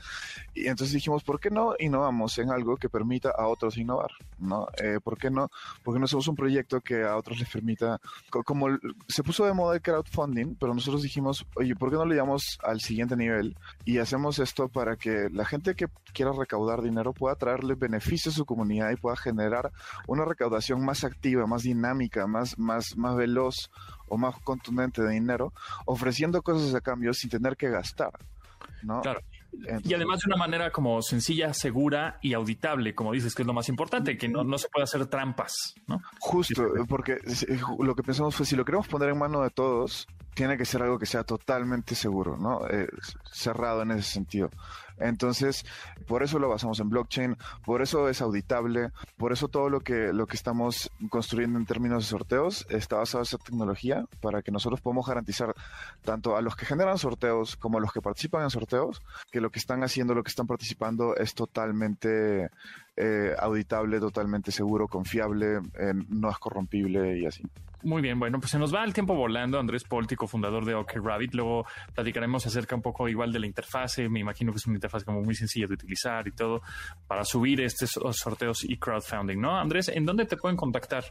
Y 0.55 0.66
entonces 0.66 0.95
dijimos, 0.95 1.23
¿por 1.23 1.38
qué 1.38 1.51
no 1.51 1.75
innovamos 1.79 2.38
en 2.38 2.51
algo 2.51 2.77
que 2.77 2.88
permita 2.88 3.31
a 3.31 3.47
otros 3.47 3.77
innovar? 3.77 4.11
¿no? 4.38 4.66
Eh, 4.83 4.99
¿Por 5.03 5.19
qué 5.19 5.31
no? 5.31 5.51
Porque 5.83 5.99
no 5.99 6.07
hacemos 6.07 6.29
un 6.29 6.37
proyecto 6.37 6.81
que 6.81 7.05
a 7.05 7.16
otros 7.16 7.38
les 7.38 7.49
permita, 7.49 8.01
como 8.31 8.66
se 9.09 9.23
puso 9.23 9.45
de 9.45 9.53
moda 9.53 9.75
el 9.75 9.83
crowdfunding, 9.83 10.57
pero 10.59 10.75
nosotros 10.75 11.03
dijimos, 11.03 11.47
oye, 11.57 11.75
¿por 11.77 11.90
qué 11.90 11.97
no 11.97 12.05
le 12.05 12.14
llevamos 12.14 12.59
al 12.62 12.81
siguiente 12.81 13.16
nivel 13.16 13.57
y 13.85 13.99
hacemos 13.99 14.38
esto 14.38 14.69
para 14.69 14.97
que 14.97 15.29
la 15.31 15.45
gente 15.45 15.75
que 15.75 15.88
quiera 16.12 16.33
recaudar 16.33 16.83
dinero 16.83 17.12
pueda 17.12 17.35
traerle 17.35 17.75
beneficios 17.75 18.35
a 18.35 18.38
su 18.38 18.45
comunidad 18.45 18.90
y 18.90 18.97
pueda 18.97 19.16
generar 19.16 19.71
una 20.07 20.25
recaudación 20.25 20.85
más 20.85 21.05
activa, 21.05 21.47
más 21.47 21.62
dinámica, 21.62 22.27
más, 22.27 22.59
más, 22.59 22.97
más 22.97 23.16
veloz 23.16 23.71
o 24.11 24.18
más 24.18 24.38
contundente 24.40 25.03
de 25.03 25.12
dinero, 25.12 25.55
ofreciendo 25.87 26.42
cosas 26.42 26.75
a 26.75 26.81
cambio 26.83 27.14
sin 27.14 27.31
tener 27.31 27.57
que 27.57 27.70
gastar. 27.70 28.12
¿no? 28.83 29.01
Claro. 29.01 29.20
y 29.85 29.94
además 29.94 30.20
de 30.20 30.29
una 30.29 30.37
manera 30.37 30.70
como 30.70 31.03
sencilla, 31.03 31.53
segura 31.53 32.18
y 32.23 32.35
auditable, 32.35 32.94
como 32.94 33.12
dices, 33.12 33.35
que 33.35 33.42
es 33.42 33.46
lo 33.46 33.53
más 33.53 33.68
importante, 33.68 34.16
que 34.16 34.29
no, 34.29 34.44
no 34.44 34.59
se 34.59 34.68
puede 34.68 34.85
hacer 34.85 35.07
trampas, 35.07 35.75
¿no? 35.87 36.01
Justo, 36.20 36.64
porque 36.88 37.18
lo 37.79 37.94
que 37.94 38.03
pensamos 38.03 38.35
fue, 38.35 38.46
si 38.46 38.57
lo 38.57 38.64
queremos 38.64 38.88
poner 38.88 39.11
en 39.11 39.18
mano 39.18 39.42
de 39.42 39.51
todos, 39.51 40.07
tiene 40.35 40.57
que 40.57 40.64
ser 40.64 40.83
algo 40.83 40.99
que 40.99 41.07
sea 41.07 41.25
totalmente 41.25 41.94
seguro, 41.94 42.37
¿no? 42.37 42.66
Eh, 42.68 42.88
cerrado 43.31 43.83
en 43.83 43.92
ese 43.92 44.11
sentido. 44.11 44.51
Entonces, 45.01 45.65
por 46.07 46.23
eso 46.23 46.39
lo 46.39 46.49
basamos 46.49 46.81
en 46.81 46.89
blockchain, 46.89 47.37
por 47.65 47.83
eso 47.83 48.09
es 48.09 48.21
auditable, 48.21 48.91
por 49.17 49.33
eso 49.33 49.49
todo 49.49 49.69
lo 49.69 49.81
que, 49.81 50.13
lo 50.13 50.27
que 50.27 50.37
estamos 50.37 50.91
construyendo 51.09 51.59
en 51.59 51.67
términos 51.67 52.05
de 52.05 52.11
sorteos 52.11 52.67
está 52.71 52.97
basado 52.97 53.23
en 53.23 53.27
esa 53.27 53.39
tecnología 53.39 54.05
para 54.21 54.43
que 54.43 54.53
nosotros 54.53 54.81
podamos 54.81 55.07
garantizar 55.07 55.55
tanto 56.03 56.37
a 56.37 56.43
los 56.43 56.57
que 56.57 56.67
generan 56.67 56.99
sorteos 56.99 57.57
como 57.57 57.79
a 57.79 57.81
los 57.81 57.93
que 57.93 58.01
participan 58.01 58.45
en 58.45 58.51
sorteos 58.51 59.03
que 59.31 59.41
lo 59.41 59.51
que 59.51 59.59
están 59.59 59.83
haciendo, 59.83 60.15
lo 60.15 60.23
que 60.23 60.31
están 60.31 60.47
participando 60.47 61.17
es 61.17 61.35
totalmente 61.35 62.51
eh, 62.97 63.35
auditable, 63.39 64.01
totalmente 64.01 64.53
seguro, 64.53 64.87
confiable, 64.87 65.57
eh, 65.79 65.95
no 66.09 66.31
es 66.31 66.39
corrompible 66.39 67.19
y 67.19 67.27
así. 67.27 67.43
Muy 67.83 68.03
bien, 68.03 68.19
bueno, 68.19 68.39
pues 68.41 68.51
se 68.51 68.59
nos 68.59 68.75
va 68.75 68.85
el 68.85 68.93
tiempo 68.93 69.15
volando. 69.15 69.59
Andrés 69.59 69.85
Póltico, 69.85 70.27
fundador 70.27 70.67
de 70.67 70.75
OK 70.75 70.93
Rabbit. 71.03 71.35
Luego 71.35 71.65
platicaremos 71.95 72.47
acerca 72.47 72.77
un 72.77 72.83
poco 72.83 73.09
igual 73.09 73.33
de 73.33 73.39
la 73.39 73.47
interfase. 73.47 74.09
Me 74.11 74.21
imagino 74.21 74.53
que 74.53 74.59
es 74.59 74.67
una 74.67 74.77
interfaz 74.77 74.89
como 75.05 75.22
muy 75.22 75.35
sencilla 75.35 75.66
de 75.66 75.74
utilizar 75.74 76.26
y 76.29 76.33
todo 76.33 76.62
para 77.07 77.24
subir 77.24 77.61
estos 77.61 77.90
sorteos 78.12 78.64
y 78.64 78.76
crowdfunding, 78.76 79.40
¿no? 79.40 79.59
Andrés, 79.59 79.88
¿en 79.88 80.05
dónde 80.05 80.26
te 80.26 80.37
pueden 80.37 80.57
contactar? 80.57 81.05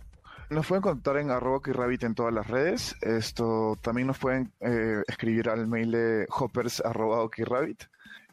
Nos 0.50 0.66
pueden 0.66 0.82
contactar 0.82 1.18
en 1.18 1.30
arroba 1.30 1.60
Rabbit 1.64 2.04
en 2.04 2.16
todas 2.16 2.34
las 2.34 2.48
redes. 2.48 2.96
Esto 3.02 3.78
también 3.82 4.08
nos 4.08 4.18
pueden 4.18 4.52
eh, 4.60 5.04
escribir 5.08 5.48
al 5.48 5.68
mail 5.68 5.92
de 5.92 6.26
hoppers 6.30 6.82
arroba. 6.84 7.30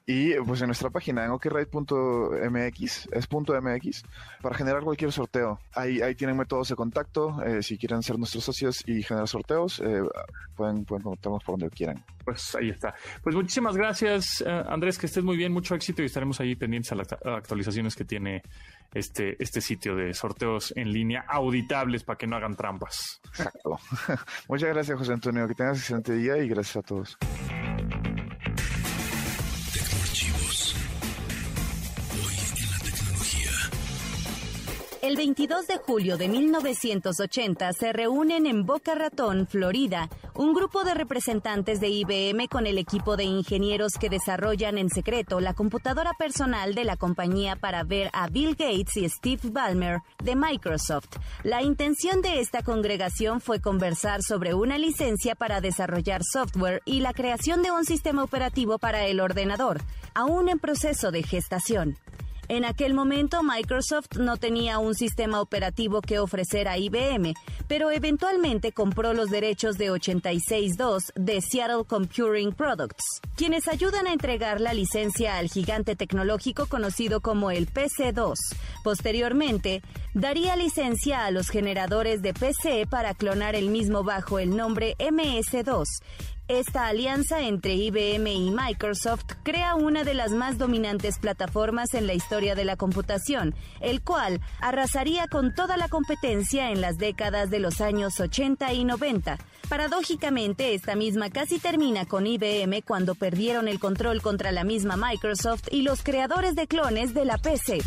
Y 0.09 0.35
pues 0.35 0.61
en 0.61 0.69
nuestra 0.69 0.89
página 0.89 1.25
en 1.25 1.33
okride.mx, 1.33 3.09
es 3.11 3.29
.mx, 3.29 4.03
para 4.41 4.55
generar 4.55 4.85
cualquier 4.85 5.11
sorteo. 5.11 5.59
Ahí, 5.75 6.01
ahí 6.01 6.15
tienen 6.15 6.37
métodos 6.37 6.69
de 6.69 6.77
contacto. 6.77 7.43
Eh, 7.45 7.61
si 7.61 7.77
quieren 7.77 8.05
ser 8.05 8.17
nuestros 8.17 8.45
socios 8.45 8.85
y 8.87 9.03
generar 9.03 9.27
sorteos, 9.27 9.81
eh, 9.81 10.03
pueden, 10.55 10.85
pueden 10.85 11.03
contactarnos 11.03 11.43
por 11.43 11.59
donde 11.59 11.75
quieran. 11.75 12.05
Pues 12.25 12.55
ahí 12.55 12.71
está. 12.71 12.95
Pues 13.21 13.35
muchísimas 13.35 13.77
gracias, 13.77 14.45
eh, 14.47 14.65
Andrés, 14.69 14.97
que 14.97 15.07
estés 15.07 15.25
muy 15.25 15.37
bien, 15.37 15.53
mucho 15.53 15.75
éxito 15.75 16.03
y 16.03 16.07
estaremos 16.07 16.39
ahí 16.39 16.55
pendientes 16.55 16.93
a 16.93 16.95
las 16.95 17.09
actualizaciones 17.13 17.97
que 17.97 18.05
tiene 18.05 18.43
este, 18.95 19.43
este 19.43 19.61
sitio 19.61 19.97
de 19.97 20.15
sorteos 20.15 20.73
en 20.77 20.93
línea 20.93 21.25
auditables 21.29 22.05
para 22.05 22.17
que 22.17 22.29
no 22.29 22.37
hagan 22.37 22.55
trampas. 22.55 23.21
Exacto. 23.25 23.81
Muchas 24.49 24.69
gracias, 24.69 24.97
José 24.97 25.15
Antonio. 25.15 25.49
Que 25.49 25.55
tengas 25.55 25.79
excelente 25.79 26.13
día 26.15 26.37
y 26.39 26.49
gracias 26.49 26.77
a 26.77 26.83
todos. 26.83 27.19
El 35.07 35.15
22 35.15 35.69
de 35.69 35.77
julio 35.77 36.17
de 36.17 36.27
1980 36.27 37.73
se 37.75 37.93
reúnen 37.93 38.45
en 38.45 38.67
Boca 38.67 38.97
Ratón, 38.97 39.47
Florida, 39.47 40.11
un 40.35 40.53
grupo 40.53 40.83
de 40.83 40.95
representantes 40.95 41.79
de 41.79 41.91
IBM 41.91 42.49
con 42.49 42.67
el 42.67 42.77
equipo 42.77 43.17
de 43.17 43.23
ingenieros 43.23 43.93
que 44.01 44.09
desarrollan 44.09 44.79
en 44.79 44.91
secreto 44.91 45.39
la 45.39 45.55
computadora 45.55 46.11
personal 46.19 46.75
de 46.75 46.83
la 46.83 46.97
compañía 46.97 47.55
para 47.55 47.85
ver 47.85 48.11
a 48.15 48.27
Bill 48.27 48.57
Gates 48.57 48.97
y 48.97 49.09
Steve 49.09 49.43
Ballmer 49.45 50.01
de 50.25 50.35
Microsoft. 50.35 51.19
La 51.45 51.63
intención 51.63 52.21
de 52.21 52.41
esta 52.41 52.63
congregación 52.63 53.41
fue 53.41 53.61
conversar 53.61 54.23
sobre 54.23 54.55
una 54.55 54.77
licencia 54.77 55.37
para 55.37 55.61
desarrollar 55.61 56.23
software 56.25 56.83
y 56.85 56.99
la 56.99 57.13
creación 57.13 57.63
de 57.63 57.71
un 57.71 57.85
sistema 57.85 58.25
operativo 58.25 58.79
para 58.79 59.07
el 59.07 59.21
ordenador, 59.21 59.81
aún 60.15 60.49
en 60.49 60.59
proceso 60.59 61.13
de 61.13 61.23
gestación. 61.23 61.97
En 62.49 62.65
aquel 62.65 62.95
momento 62.95 63.43
Microsoft 63.43 64.17
no 64.19 64.37
tenía 64.37 64.79
un 64.79 64.95
sistema 64.95 65.41
operativo 65.41 66.01
que 66.01 66.21
ofrecer 66.21 66.69
a 66.69 66.79
IBM, 66.79 67.35
pero 67.67 67.91
eventualmente 67.91 68.71
compró 68.71 69.15
los 69.15 69.31
derechos 69.31 69.77
de 69.79 69.91
86.2 69.91 71.13
de 71.17 71.41
Seattle 71.41 71.85
Computing 71.85 72.53
Products, 72.53 73.21
quienes 73.35 73.67
ayudan 73.67 74.07
a 74.07 74.13
entregar 74.13 74.61
la 74.61 74.75
licencia 74.75 75.39
al 75.39 75.49
gigante 75.49 75.97
tecnológico 75.97 76.67
conocido 76.67 77.21
como 77.21 77.51
el 77.51 77.69
PC2. 77.69 78.35
Posteriormente, 78.85 79.83
daría 80.15 80.55
licencia 80.55 81.27
a 81.27 81.33
los 81.33 81.49
generadores 81.49 82.23
de 82.23 82.33
PC 82.33 82.87
para 82.89 83.15
clonar 83.15 83.57
el 83.57 83.71
mismo 83.71 84.05
bajo 84.05 84.39
el 84.39 84.57
nombre 84.57 84.95
MS2 84.99 85.85
esta 86.49 86.87
alianza 86.87 87.41
entre 87.41 87.75
IBM 87.75 88.27
y 88.29 88.51
Microsoft 88.51 89.25
crea 89.43 89.75
una 89.75 90.05
de 90.05 90.15
las 90.15 90.31
más 90.31 90.59
dominantes 90.59 91.19
plataformas 91.19 91.95
en 91.95 92.07
la 92.07 92.15
historia 92.15 92.55
de 92.55 92.65
la 92.65 92.77
computación, 92.77 93.55
el 93.81 94.01
cual 94.01 94.41
arrasaría 94.61 95.27
con 95.27 95.55
toda 95.55 95.77
la 95.77 95.89
competencia 95.89 96.71
en 96.71 96.81
las 96.81 96.99
décadas 96.99 97.51
de 97.51 97.59
los 97.59 97.81
años 97.81 98.21
80 98.21 98.73
y 98.75 98.85
90. 98.85 99.39
Paradójicamente, 99.69 100.75
esta 100.75 100.95
misma 100.95 101.31
casi 101.31 101.59
termina 101.59 102.07
con 102.07 102.27
IBM 102.27 102.83
cuando 102.83 103.17
perdieron 103.17 103.67
el 103.67 103.81
control 103.81 104.23
contra 104.23 104.53
la 104.53 104.63
misma 104.63 104.97
Microsoft 104.97 105.65
y 105.73 105.83
los 105.83 106.03
creadores 106.03 106.55
de 106.55 106.69
clones 106.69 107.13
de 107.13 107.25
la 107.25 107.39
PC. 107.39 107.79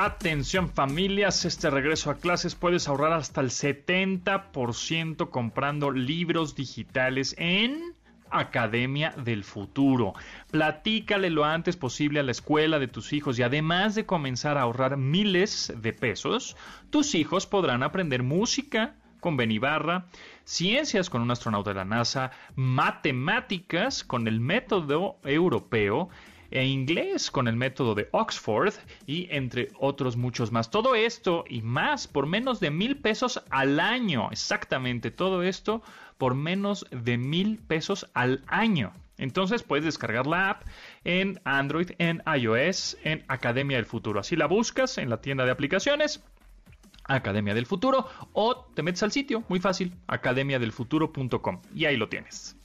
Atención 0.00 0.70
familias, 0.70 1.44
este 1.44 1.70
regreso 1.70 2.12
a 2.12 2.18
clases 2.18 2.54
puedes 2.54 2.86
ahorrar 2.86 3.12
hasta 3.14 3.40
el 3.40 3.50
70% 3.50 5.28
comprando 5.28 5.90
libros 5.90 6.54
digitales 6.54 7.34
en 7.36 7.96
Academia 8.30 9.12
del 9.16 9.42
Futuro. 9.42 10.14
Platícale 10.52 11.30
lo 11.30 11.44
antes 11.44 11.76
posible 11.76 12.20
a 12.20 12.22
la 12.22 12.30
escuela 12.30 12.78
de 12.78 12.86
tus 12.86 13.12
hijos 13.12 13.40
y 13.40 13.42
además 13.42 13.96
de 13.96 14.06
comenzar 14.06 14.56
a 14.56 14.62
ahorrar 14.62 14.98
miles 14.98 15.72
de 15.76 15.92
pesos, 15.92 16.56
tus 16.90 17.16
hijos 17.16 17.48
podrán 17.48 17.82
aprender 17.82 18.22
música 18.22 18.94
con 19.18 19.36
Benibarra, 19.36 20.06
ciencias 20.44 21.10
con 21.10 21.22
un 21.22 21.32
astronauta 21.32 21.70
de 21.70 21.76
la 21.76 21.84
NASA, 21.84 22.30
matemáticas 22.54 24.04
con 24.04 24.28
el 24.28 24.38
método 24.38 25.18
europeo, 25.24 26.08
e 26.50 26.64
inglés 26.64 27.30
con 27.30 27.48
el 27.48 27.56
método 27.56 27.94
de 27.94 28.08
Oxford 28.12 28.74
y 29.06 29.28
entre 29.30 29.68
otros 29.78 30.16
muchos 30.16 30.52
más. 30.52 30.70
Todo 30.70 30.94
esto 30.94 31.44
y 31.48 31.62
más 31.62 32.08
por 32.08 32.26
menos 32.26 32.60
de 32.60 32.70
mil 32.70 32.96
pesos 32.96 33.42
al 33.50 33.80
año. 33.80 34.28
Exactamente, 34.30 35.10
todo 35.10 35.42
esto 35.42 35.82
por 36.16 36.34
menos 36.34 36.86
de 36.90 37.18
mil 37.18 37.58
pesos 37.58 38.08
al 38.14 38.42
año. 38.46 38.92
Entonces 39.18 39.62
puedes 39.62 39.84
descargar 39.84 40.26
la 40.26 40.50
app 40.50 40.62
en 41.04 41.40
Android, 41.44 41.90
en 41.98 42.22
iOS, 42.26 42.96
en 43.02 43.24
Academia 43.28 43.76
del 43.76 43.86
Futuro. 43.86 44.20
Así 44.20 44.36
la 44.36 44.46
buscas 44.46 44.98
en 44.98 45.10
la 45.10 45.20
tienda 45.20 45.44
de 45.44 45.50
aplicaciones. 45.50 46.22
Academia 47.04 47.54
del 47.54 47.66
Futuro 47.66 48.06
o 48.32 48.66
te 48.74 48.82
metes 48.82 49.02
al 49.02 49.12
sitio, 49.12 49.42
muy 49.48 49.60
fácil, 49.60 49.94
academiadelfuturo.com 50.06 51.62
y 51.74 51.86
ahí 51.86 51.96
lo 51.96 52.08
tienes. 52.08 52.56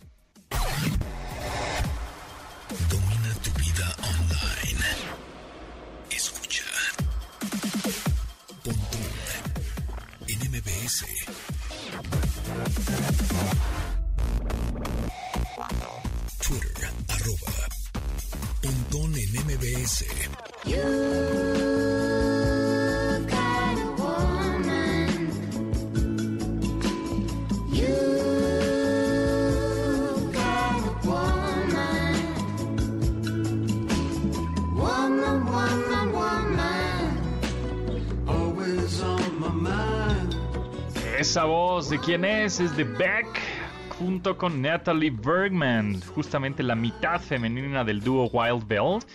Twitter, 16.40 16.90
arroba 17.10 17.54
Pontón 18.62 19.16
en 19.16 19.32
MBS. 19.46 20.06
Esa 41.24 41.46
voz 41.46 41.90
de 41.90 42.00
quién 42.00 42.26
es, 42.26 42.60
es 42.60 42.76
de 42.76 42.84
Beck 42.84 43.40
junto 43.98 44.38
con 44.38 44.62
Natalie 44.62 45.10
Bergman, 45.10 46.02
justamente 46.02 46.62
la 46.64 46.76
mitad 46.76 47.22
femenina 47.22 47.86
del 47.86 48.02
dúo 48.02 48.26
Wild 48.26 48.68
Belt, 48.68 49.08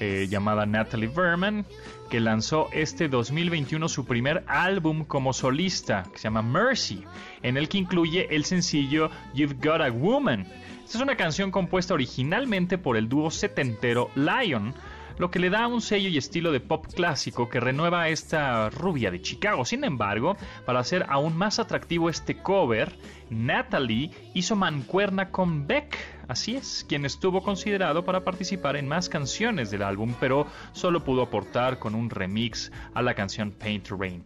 eh, 0.00 0.26
llamada 0.28 0.66
Natalie 0.66 1.06
Bergman, 1.06 1.64
que 2.10 2.18
lanzó 2.18 2.68
este 2.72 3.06
2021 3.06 3.88
su 3.88 4.04
primer 4.04 4.42
álbum 4.48 5.04
como 5.04 5.32
solista, 5.32 6.02
que 6.12 6.18
se 6.18 6.24
llama 6.24 6.42
Mercy, 6.42 7.04
en 7.44 7.56
el 7.56 7.68
que 7.68 7.78
incluye 7.78 8.34
el 8.34 8.44
sencillo 8.44 9.08
You've 9.32 9.54
Got 9.62 9.80
a 9.80 9.92
Woman. 9.92 10.48
Esta 10.84 10.98
es 10.98 11.02
una 11.04 11.16
canción 11.16 11.52
compuesta 11.52 11.94
originalmente 11.94 12.78
por 12.78 12.96
el 12.96 13.08
dúo 13.08 13.30
setentero 13.30 14.10
Lion, 14.16 14.74
lo 15.18 15.30
que 15.30 15.38
le 15.38 15.50
da 15.50 15.66
un 15.66 15.80
sello 15.80 16.08
y 16.08 16.18
estilo 16.18 16.52
de 16.52 16.60
pop 16.60 16.86
clásico 16.94 17.48
que 17.48 17.60
renueva 17.60 18.08
esta 18.08 18.70
rubia 18.70 19.10
de 19.10 19.22
Chicago. 19.22 19.64
Sin 19.64 19.84
embargo, 19.84 20.36
para 20.64 20.80
hacer 20.80 21.06
aún 21.08 21.36
más 21.36 21.58
atractivo 21.58 22.08
este 22.08 22.38
cover, 22.38 22.96
Natalie 23.30 24.10
hizo 24.34 24.56
mancuerna 24.56 25.30
con 25.30 25.66
Beck, 25.66 25.96
así 26.28 26.56
es, 26.56 26.84
quien 26.88 27.04
estuvo 27.04 27.42
considerado 27.42 28.04
para 28.04 28.24
participar 28.24 28.76
en 28.76 28.88
más 28.88 29.08
canciones 29.08 29.70
del 29.70 29.82
álbum, 29.82 30.14
pero 30.20 30.46
solo 30.72 31.04
pudo 31.04 31.22
aportar 31.22 31.78
con 31.78 31.94
un 31.94 32.10
remix 32.10 32.70
a 32.94 33.02
la 33.02 33.14
canción 33.14 33.50
Paint 33.50 33.88
Rain. 33.90 34.24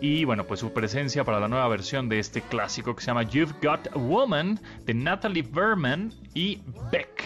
Y 0.00 0.24
bueno, 0.24 0.44
pues 0.44 0.60
su 0.60 0.72
presencia 0.72 1.24
para 1.24 1.40
la 1.40 1.48
nueva 1.48 1.68
versión 1.68 2.08
de 2.08 2.18
este 2.18 2.42
clásico 2.42 2.94
que 2.94 3.00
se 3.02 3.06
llama 3.06 3.22
You've 3.22 3.54
Got 3.62 3.88
a 3.94 3.98
Woman 3.98 4.60
de 4.84 4.94
Natalie 4.94 5.42
Berman 5.42 6.12
y 6.34 6.60
Beck. 6.90 7.24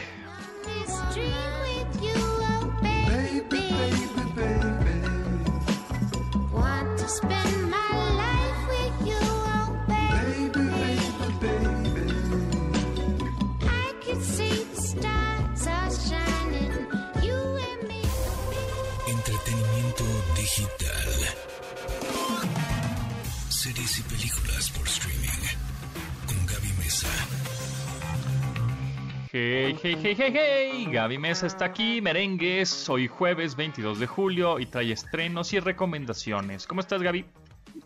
Hey, 29.40 29.79
hey, 29.81 29.96
hey, 30.03 30.16
hey, 30.18 30.33
hey, 30.35 30.88
Gaby 30.90 31.16
Mesa 31.16 31.46
está 31.46 31.66
aquí, 31.66 32.01
merengues, 32.01 32.88
hoy 32.88 33.07
jueves 33.07 33.55
22 33.55 34.01
de 34.01 34.07
julio 34.09 34.59
y 34.59 34.66
trae 34.66 34.90
estrenos 34.90 35.53
y 35.53 35.61
recomendaciones. 35.61 36.66
¿Cómo 36.66 36.81
estás, 36.81 37.01
Gaby? 37.01 37.24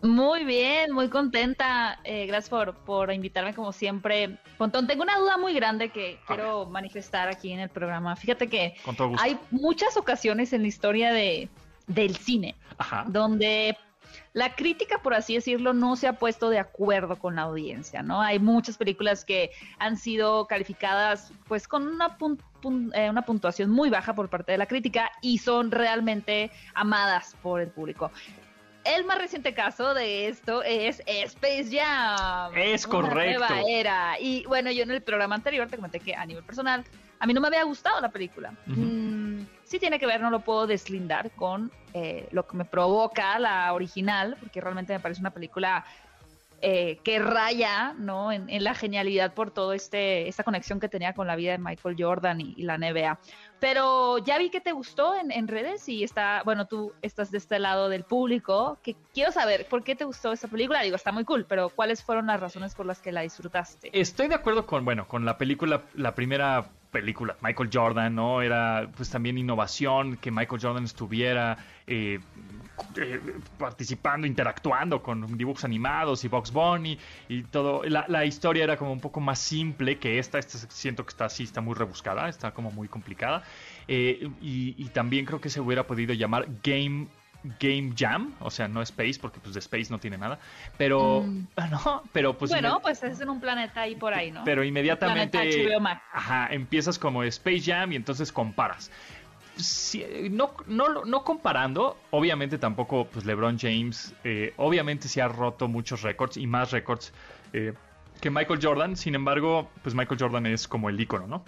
Muy 0.01 0.45
bien, 0.45 0.91
muy 0.91 1.09
contenta. 1.09 1.99
Eh, 2.05 2.25
gracias 2.25 2.49
por, 2.49 2.73
por 2.85 3.13
invitarme 3.13 3.53
como 3.53 3.71
siempre. 3.71 4.39
Pontón, 4.57 4.87
tengo 4.87 5.03
una 5.03 5.19
duda 5.19 5.37
muy 5.37 5.53
grande 5.53 5.89
que 5.89 6.19
quiero 6.25 6.65
manifestar 6.65 7.29
aquí 7.29 7.51
en 7.51 7.59
el 7.59 7.69
programa. 7.69 8.15
Fíjate 8.15 8.47
que 8.47 8.73
hay 9.19 9.37
muchas 9.51 9.95
ocasiones 9.95 10.53
en 10.53 10.63
la 10.63 10.67
historia 10.69 11.13
de, 11.13 11.49
del 11.85 12.15
cine 12.15 12.55
Ajá. 12.79 13.05
donde 13.07 13.77
la 14.33 14.55
crítica, 14.55 14.97
por 15.03 15.13
así 15.13 15.35
decirlo, 15.35 15.73
no 15.73 15.95
se 15.95 16.07
ha 16.07 16.13
puesto 16.13 16.49
de 16.49 16.57
acuerdo 16.59 17.17
con 17.19 17.35
la 17.35 17.43
audiencia, 17.43 18.01
¿no? 18.01 18.19
Hay 18.21 18.39
muchas 18.39 18.77
películas 18.77 19.23
que 19.25 19.51
han 19.77 19.95
sido 19.95 20.47
calificadas 20.47 21.31
pues 21.47 21.67
con 21.67 21.87
una, 21.87 22.17
pun- 22.17 22.39
pun- 22.61 22.91
eh, 22.95 23.09
una 23.11 23.21
puntuación 23.23 23.69
muy 23.69 23.89
baja 23.91 24.15
por 24.15 24.29
parte 24.29 24.51
de 24.51 24.57
la 24.57 24.65
crítica 24.65 25.11
y 25.21 25.37
son 25.37 25.69
realmente 25.69 26.49
amadas 26.73 27.35
por 27.43 27.61
el 27.61 27.69
público. 27.69 28.11
El 28.85 29.05
más 29.05 29.17
reciente 29.19 29.53
caso 29.53 29.93
de 29.93 30.27
esto 30.27 30.61
es 30.63 31.01
Space 31.05 31.69
Jam. 31.71 32.51
Es 32.55 32.85
correcto. 32.85 33.39
nueva 33.39 33.61
era. 33.69 34.19
Y 34.19 34.43
bueno, 34.45 34.71
yo 34.71 34.83
en 34.83 34.91
el 34.91 35.01
programa 35.01 35.35
anterior 35.35 35.67
te 35.69 35.77
comenté 35.77 35.99
que 36.01 36.15
a 36.15 36.25
nivel 36.25 36.43
personal, 36.43 36.83
a 37.19 37.25
mí 37.25 37.33
no 37.33 37.39
me 37.39 37.47
había 37.47 37.63
gustado 37.63 38.01
la 38.01 38.09
película. 38.09 38.51
Mm, 38.65 39.43
sí 39.63 39.79
tiene 39.79 39.99
que 39.99 40.05
ver, 40.05 40.21
no 40.21 40.29
lo 40.29 40.41
puedo 40.41 40.67
deslindar 40.67 41.31
con 41.31 41.71
eh, 41.93 42.27
lo 42.31 42.47
que 42.47 42.57
me 42.57 42.65
provoca 42.65 43.37
la 43.39 43.73
original, 43.73 44.37
porque 44.39 44.61
realmente 44.61 44.93
me 44.93 44.99
parece 44.99 45.21
una 45.21 45.31
película 45.31 45.85
eh, 46.65 46.99
que 47.03 47.19
raya 47.19 47.93
¿no? 47.97 48.31
en, 48.31 48.47
la 48.63 48.73
genialidad 48.73 49.33
por 49.33 49.51
todo 49.51 49.73
este 49.73 50.29
esta 50.29 50.45
conexión 50.45 50.79
que 50.79 50.87
tenía 50.87 51.13
con 51.13 51.27
la 51.27 51.35
vida 51.35 51.51
de 51.51 51.57
Michael 51.57 51.97
Jordan 51.99 52.39
y, 52.39 52.55
la 52.63 52.77
NBA. 52.77 53.19
Pero 53.59 54.17
ya 54.19 54.37
vi 54.37 54.49
que 54.49 54.61
te 54.61 54.71
gustó 54.71 55.13
en, 55.13 55.29
en 55.29 55.49
redes 55.49 55.89
y 55.89 56.05
está, 56.05 56.41
bueno, 56.45 56.65
tú 56.65 56.93
estás 57.01 57.31
de 57.31 57.37
este 57.37 57.59
lado 57.59 57.89
del 57.89 58.05
público, 58.05 58.77
que 58.81 58.95
quiero 59.13 59.33
saber 59.33 59.67
por 59.67 59.83
qué 59.83 59.97
te 59.97 60.05
gustó 60.05 60.31
esta 60.31 60.47
película. 60.47 60.81
Digo, 60.81 60.95
está 60.95 61.11
muy 61.11 61.25
cool, 61.25 61.45
pero 61.45 61.67
¿cuáles 61.67 62.01
fueron 62.01 62.27
las 62.27 62.39
razones 62.39 62.75
por 62.75 62.85
las 62.85 63.01
que 63.01 63.11
la 63.11 63.21
disfrutaste? 63.21 63.89
Estoy 63.91 64.29
de 64.29 64.35
acuerdo 64.35 64.65
con, 64.65 64.85
bueno, 64.85 65.05
con 65.05 65.25
la 65.25 65.37
película, 65.37 65.81
la 65.95 66.15
primera 66.15 66.69
película, 66.93 67.35
Michael 67.41 67.69
Jordan, 67.73 68.15
¿no? 68.15 68.41
Era 68.41 68.89
pues 68.95 69.09
también 69.09 69.37
innovación, 69.37 70.15
que 70.15 70.31
Michael 70.31 70.61
Jordan 70.61 70.85
estuviera 70.85 71.57
eh, 71.85 72.19
eh, 72.95 73.19
participando, 73.57 74.25
interactuando 74.25 75.03
con 75.03 75.37
dibujos 75.37 75.65
animados 75.65 76.23
y 76.23 76.29
Box 76.29 76.53
Bunny 76.53 76.97
y 77.27 77.43
todo. 77.43 77.83
La, 77.83 78.05
la 78.07 78.23
historia 78.23 78.63
era 78.63 78.77
como 78.77 78.93
un 78.93 79.01
poco 79.01 79.19
más 79.19 79.39
simple 79.39 79.97
que 79.99 80.19
esta. 80.19 80.39
Esta 80.39 80.57
siento 80.69 81.03
que 81.03 81.09
está 81.09 81.25
así, 81.25 81.43
está 81.43 81.59
muy 81.59 81.73
rebuscada, 81.73 82.29
está 82.29 82.51
como 82.51 82.71
muy 82.71 82.87
complicada. 82.87 83.43
Eh, 83.89 84.29
y, 84.41 84.75
y 84.77 84.85
también 84.89 85.25
creo 85.25 85.41
que 85.41 85.49
se 85.49 85.59
hubiera 85.59 85.85
podido 85.85 86.13
llamar 86.13 86.47
Game 86.63 87.07
Game 87.59 87.93
Jam, 87.95 88.35
o 88.39 88.49
sea, 88.49 88.67
no 88.67 88.81
Space, 88.81 89.15
porque 89.19 89.39
pues 89.39 89.53
de 89.53 89.59
Space 89.59 89.87
no 89.89 89.99
tiene 89.99 90.17
nada, 90.17 90.39
pero 90.77 91.23
Mm. 91.23 91.47
no, 91.71 92.03
pero 92.11 92.37
pues 92.37 92.51
bueno, 92.51 92.79
pues 92.81 93.03
es 93.03 93.19
en 93.21 93.29
un 93.29 93.39
planeta 93.39 93.81
ahí 93.81 93.95
por 93.95 94.13
ahí, 94.13 94.31
¿no? 94.31 94.43
pero 94.43 94.63
inmediatamente 94.63 95.67
ajá, 96.11 96.47
empiezas 96.51 96.97
como 96.97 97.23
Space 97.23 97.61
Jam 97.61 97.91
y 97.91 97.95
entonces 97.95 98.31
comparas. 98.31 98.91
No, 100.31 100.55
no, 100.65 101.05
no 101.05 101.23
comparando, 101.23 101.97
obviamente 102.09 102.57
tampoco, 102.57 103.05
pues 103.05 103.23
LeBron 103.25 103.59
James, 103.59 104.15
eh, 104.23 104.51
obviamente 104.57 105.07
sí 105.07 105.19
ha 105.19 105.27
roto 105.27 105.67
muchos 105.67 106.01
récords 106.01 106.37
y 106.37 106.47
más 106.47 106.71
récords 106.71 107.13
eh, 107.53 107.73
que 108.19 108.31
Michael 108.31 108.59
Jordan, 108.63 108.95
sin 108.95 109.13
embargo, 109.13 109.69
pues 109.83 109.93
Michael 109.93 110.19
Jordan 110.19 110.47
es 110.47 110.67
como 110.67 110.89
el 110.89 110.99
ícono, 110.99 111.27
¿no? 111.27 111.43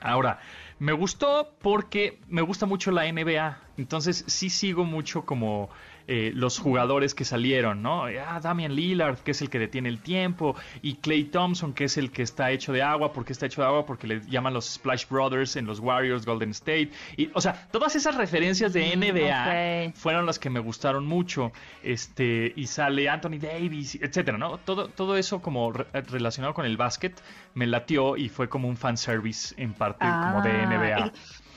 Ahora, 0.00 0.40
me 0.78 0.92
gustó 0.92 1.54
porque 1.60 2.18
me 2.28 2.42
gusta 2.42 2.66
mucho 2.66 2.90
la 2.90 3.10
NBA. 3.10 3.58
Entonces 3.76 4.24
sí 4.26 4.50
sigo 4.50 4.84
mucho 4.84 5.24
como 5.26 5.68
eh, 6.12 6.32
los 6.34 6.58
jugadores 6.58 7.14
que 7.14 7.24
salieron, 7.24 7.82
¿no? 7.82 8.06
Ah, 8.06 8.40
Damian 8.42 8.74
Lillard, 8.74 9.18
que 9.18 9.30
es 9.30 9.40
el 9.42 9.48
que 9.48 9.60
detiene 9.60 9.88
el 9.88 10.00
tiempo, 10.00 10.56
y 10.82 10.94
Clay 10.96 11.22
Thompson, 11.24 11.72
que 11.72 11.84
es 11.84 11.96
el 11.96 12.10
que 12.10 12.22
está 12.22 12.50
hecho 12.50 12.72
de 12.72 12.82
agua. 12.82 13.12
¿Por 13.12 13.24
qué 13.24 13.32
está 13.32 13.46
hecho 13.46 13.60
de 13.62 13.68
agua? 13.68 13.86
Porque 13.86 14.06
le 14.08 14.20
llaman 14.28 14.52
los 14.52 14.64
Splash 14.74 15.06
Brothers 15.08 15.54
en 15.54 15.66
los 15.66 15.78
Warriors, 15.78 16.26
Golden 16.26 16.50
State. 16.50 16.90
Y, 17.16 17.30
o 17.32 17.40
sea, 17.40 17.68
todas 17.70 17.94
esas 17.94 18.16
referencias 18.16 18.72
de 18.72 18.96
NBA 18.96 19.88
ok. 19.90 19.94
fueron 19.96 20.26
las 20.26 20.40
que 20.40 20.50
me 20.50 20.58
gustaron 20.58 21.06
mucho. 21.06 21.52
Este, 21.82 22.52
y 22.56 22.66
sale 22.66 23.08
Anthony 23.08 23.38
Davis, 23.40 23.94
etcétera, 24.02 24.36
¿no? 24.36 24.58
Todo, 24.58 24.88
todo 24.88 25.16
eso 25.16 25.40
como 25.40 25.72
re- 25.72 25.86
relacionado 26.10 26.54
con 26.54 26.66
el 26.66 26.76
básquet 26.76 27.20
me 27.54 27.66
latió 27.66 28.16
y 28.16 28.28
fue 28.28 28.48
como 28.48 28.68
un 28.68 28.76
fanservice 28.76 29.54
en 29.56 29.74
parte 29.74 30.04
como 30.06 30.42
de 30.42 30.50
Ah, 30.50 30.66
NBA. 30.66 31.06
y 31.06 31.12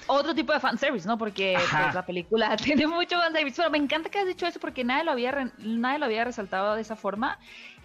Otro 0.07 0.35
tipo 0.35 0.53
de 0.53 0.59
fanservice, 0.59 1.07
¿no? 1.07 1.17
Porque 1.17 1.55
pues, 1.57 1.93
la 1.93 2.05
película 2.05 2.55
tiene 2.63 2.87
mucho 2.87 3.19
fanservice. 3.19 3.57
Pero 3.57 3.69
me 3.69 3.77
encanta 3.77 4.09
que 4.09 4.19
has 4.19 4.27
dicho 4.27 4.45
eso 4.45 4.59
porque 4.59 4.83
nadie 4.83 5.03
lo 5.03 5.11
había, 5.11 5.51
nadie 5.57 5.99
lo 5.99 6.05
había 6.05 6.23
resaltado 6.23 6.75
de 6.75 6.81
esa 6.81 6.95
forma. 6.95 7.39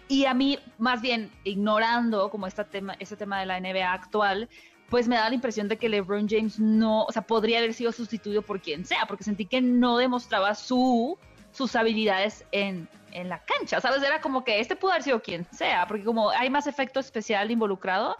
Y 0.07 0.25
a 0.25 0.33
mí, 0.33 0.57
más 0.79 1.01
bien, 1.01 1.31
ignorando 1.43 2.29
como 2.29 2.47
este 2.47 2.63
tema, 2.63 2.95
este 2.99 3.15
tema 3.15 3.39
de 3.39 3.45
la 3.45 3.59
NBA 3.59 3.93
actual, 3.93 4.49
pues 4.89 5.07
me 5.07 5.15
da 5.15 5.29
la 5.29 5.35
impresión 5.35 5.67
de 5.67 5.77
que 5.77 5.87
LeBron 5.87 6.27
James 6.27 6.59
no, 6.59 7.03
o 7.03 7.11
sea, 7.11 7.21
podría 7.21 7.59
haber 7.59 7.73
sido 7.73 7.91
sustituido 7.91 8.41
por 8.41 8.59
quien 8.59 8.85
sea, 8.85 9.05
porque 9.07 9.23
sentí 9.23 9.45
que 9.45 9.61
no 9.61 9.97
demostraba 9.97 10.55
su, 10.55 11.17
sus 11.51 11.75
habilidades 11.75 12.43
en, 12.51 12.89
en 13.11 13.29
la 13.29 13.43
cancha, 13.43 13.79
¿sabes? 13.81 14.01
Era 14.01 14.19
como 14.19 14.43
que 14.43 14.59
este 14.59 14.75
pudo 14.75 14.91
haber 14.91 15.03
sido 15.03 15.21
quien 15.21 15.45
sea, 15.51 15.87
porque 15.87 16.03
como 16.03 16.31
hay 16.31 16.49
más 16.49 16.65
efecto 16.65 16.99
especial 16.99 17.51
involucrado, 17.51 18.17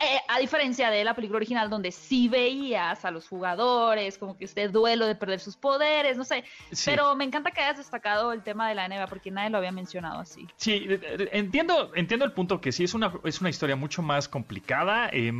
eh, 0.00 0.18
a 0.28 0.38
diferencia 0.38 0.90
de 0.90 1.04
la 1.04 1.14
película 1.14 1.38
original, 1.38 1.68
donde 1.70 1.90
sí 1.90 2.28
veías 2.28 3.04
a 3.04 3.10
los 3.10 3.28
jugadores, 3.28 4.18
como 4.18 4.36
que 4.36 4.44
este 4.44 4.68
duelo 4.68 5.06
de 5.06 5.14
perder 5.14 5.40
sus 5.40 5.56
poderes, 5.56 6.16
no 6.16 6.24
sé. 6.24 6.44
Sí. 6.72 6.90
Pero 6.90 7.14
me 7.16 7.24
encanta 7.24 7.50
que 7.50 7.60
hayas 7.60 7.78
destacado 7.78 8.32
el 8.32 8.42
tema 8.42 8.68
de 8.68 8.74
la 8.74 8.88
NBA, 8.88 9.06
porque 9.08 9.30
nadie 9.30 9.50
lo 9.50 9.58
había 9.58 9.72
mencionado 9.72 10.20
así. 10.20 10.46
Sí, 10.56 10.86
eh, 10.88 11.00
eh, 11.02 11.28
entiendo, 11.32 11.92
entiendo 11.94 12.24
el 12.24 12.32
punto 12.32 12.60
que 12.60 12.72
sí 12.72 12.84
es 12.84 12.94
una, 12.94 13.12
es 13.24 13.40
una 13.40 13.50
historia 13.50 13.76
mucho 13.76 14.02
más 14.02 14.28
complicada, 14.28 15.08
eh, 15.12 15.32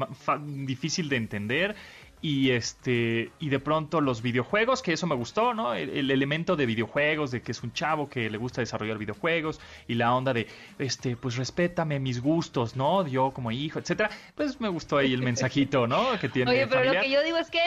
difícil 0.45 1.09
de 1.09 1.17
entender. 1.17 1.77
Y 2.21 2.51
este, 2.51 3.31
y 3.39 3.49
de 3.49 3.61
pronto 3.61 4.01
los 4.01 4.23
videojuegos, 4.23 4.83
que 4.83 4.93
eso 4.93 5.07
me 5.07 5.15
gustó, 5.15 5.55
¿no? 5.55 5.75
El, 5.75 5.91
el 5.91 6.11
elemento 6.11 6.57
de 6.57 6.67
videojuegos, 6.67 7.31
de 7.31 7.43
que 7.43 7.53
es 7.53 7.63
un 7.63 7.73
chavo 7.73 8.09
que 8.09 8.29
le 8.29 8.39
gusta 8.39 8.61
desarrollar 8.61 8.99
videojuegos, 8.99 9.61
y 9.87 9.95
la 9.95 10.15
onda 10.15 10.33
de 10.33 10.47
este, 10.79 11.17
pues 11.17 11.37
respétame 11.37 12.01
mis 12.01 12.21
gustos, 12.21 12.77
¿no? 12.77 13.07
Yo 13.07 13.31
como 13.33 13.51
hijo, 13.51 13.79
etcétera. 13.79 14.11
Pues 14.35 14.61
me 14.61 14.69
gustó 14.69 14.99
ahí 14.99 15.13
el 15.13 15.23
mensajito, 15.23 15.87
¿no? 15.87 16.19
Que 16.21 16.29
tiene 16.29 16.51
Oye, 16.51 16.67
pero 16.67 16.85
lo 16.85 17.01
que 17.01 17.11
yo 17.11 17.23
digo 17.23 17.39
es 17.39 17.51
que 17.51 17.61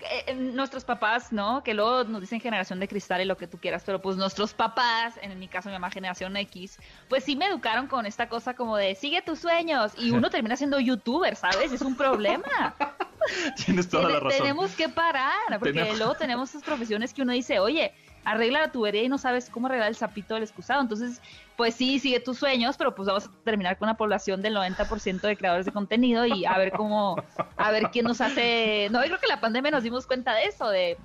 eh, 0.00 0.34
nuestros 0.34 0.84
papás, 0.84 1.32
¿no? 1.32 1.62
Que 1.62 1.72
luego 1.72 2.04
nos 2.04 2.20
dicen 2.20 2.40
generación 2.40 2.78
de 2.80 2.86
cristal 2.86 3.22
y 3.22 3.24
lo 3.24 3.36
que 3.36 3.46
tú 3.46 3.58
quieras, 3.58 3.82
pero 3.84 4.02
pues 4.02 4.16
nuestros 4.16 4.52
papás, 4.52 5.14
en 5.22 5.38
mi 5.38 5.48
caso 5.48 5.70
mi 5.70 5.74
mamá 5.74 5.90
generación 5.90 6.36
X, 6.36 6.78
pues 7.08 7.24
sí 7.24 7.34
me 7.34 7.46
educaron 7.46 7.86
con 7.86 8.04
esta 8.04 8.28
cosa 8.28 8.54
como 8.54 8.76
de 8.76 8.94
sigue 8.94 9.22
tus 9.22 9.38
sueños 9.38 9.92
y 9.96 10.10
uno 10.10 10.28
termina 10.28 10.56
siendo 10.56 10.78
youtuber, 10.78 11.34
¿sabes? 11.34 11.72
Es 11.72 11.80
un 11.80 11.96
problema. 11.96 12.74
Tienes 13.64 13.88
toda 13.88 14.08
la 14.08 14.20
razón. 14.20 14.38
Tenemos 14.38 14.72
que 14.74 14.88
parar, 14.88 15.58
porque 15.58 15.92
luego 15.96 16.14
tenemos 16.18 16.50
esas 16.50 16.62
profesiones 16.62 17.12
que 17.12 17.22
uno 17.22 17.32
dice, 17.32 17.58
oye, 17.58 17.92
arregla 18.26 18.60
la 18.60 18.72
tubería 18.72 19.04
y 19.04 19.08
no 19.08 19.18
sabes 19.18 19.48
cómo 19.48 19.68
arreglar 19.68 19.88
el 19.88 19.96
sapito 19.96 20.34
del 20.34 20.42
excusado. 20.42 20.82
Entonces, 20.82 21.22
pues 21.56 21.76
sí, 21.76 22.00
sigue 22.00 22.18
tus 22.18 22.38
sueños, 22.38 22.76
pero 22.76 22.92
pues 22.92 23.06
vamos 23.06 23.26
a 23.26 23.30
terminar 23.44 23.78
con 23.78 23.88
una 23.88 23.96
población 23.96 24.42
del 24.42 24.56
90% 24.56 25.20
de 25.20 25.36
creadores 25.36 25.64
de 25.64 25.72
contenido 25.72 26.26
y 26.26 26.44
a 26.44 26.58
ver 26.58 26.72
cómo, 26.72 27.22
a 27.56 27.70
ver 27.70 27.84
quién 27.92 28.04
nos 28.04 28.20
hace... 28.20 28.88
No, 28.90 29.00
yo 29.02 29.06
creo 29.06 29.20
que 29.20 29.28
la 29.28 29.40
pandemia 29.40 29.70
nos 29.70 29.84
dimos 29.84 30.08
cuenta 30.08 30.34
de 30.34 30.46
eso, 30.46 30.68
de 30.68 30.98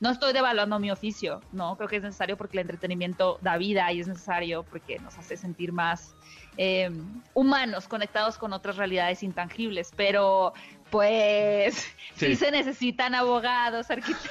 no 0.00 0.10
estoy 0.10 0.34
devaluando 0.34 0.78
mi 0.78 0.90
oficio, 0.90 1.40
¿no? 1.50 1.76
Creo 1.76 1.88
que 1.88 1.96
es 1.96 2.02
necesario 2.02 2.36
porque 2.36 2.58
el 2.58 2.62
entretenimiento 2.62 3.38
da 3.40 3.56
vida 3.56 3.90
y 3.92 4.00
es 4.00 4.06
necesario 4.06 4.62
porque 4.62 4.98
nos 4.98 5.16
hace 5.16 5.38
sentir 5.38 5.72
más 5.72 6.14
eh, 6.58 6.90
humanos, 7.32 7.88
conectados 7.88 8.36
con 8.36 8.52
otras 8.52 8.76
realidades 8.76 9.22
intangibles, 9.22 9.92
pero 9.96 10.52
pues 10.90 11.74
sí, 12.14 12.26
sí. 12.26 12.36
se 12.36 12.50
necesitan 12.50 13.14
abogados, 13.14 13.90
arquitectos 13.90 14.30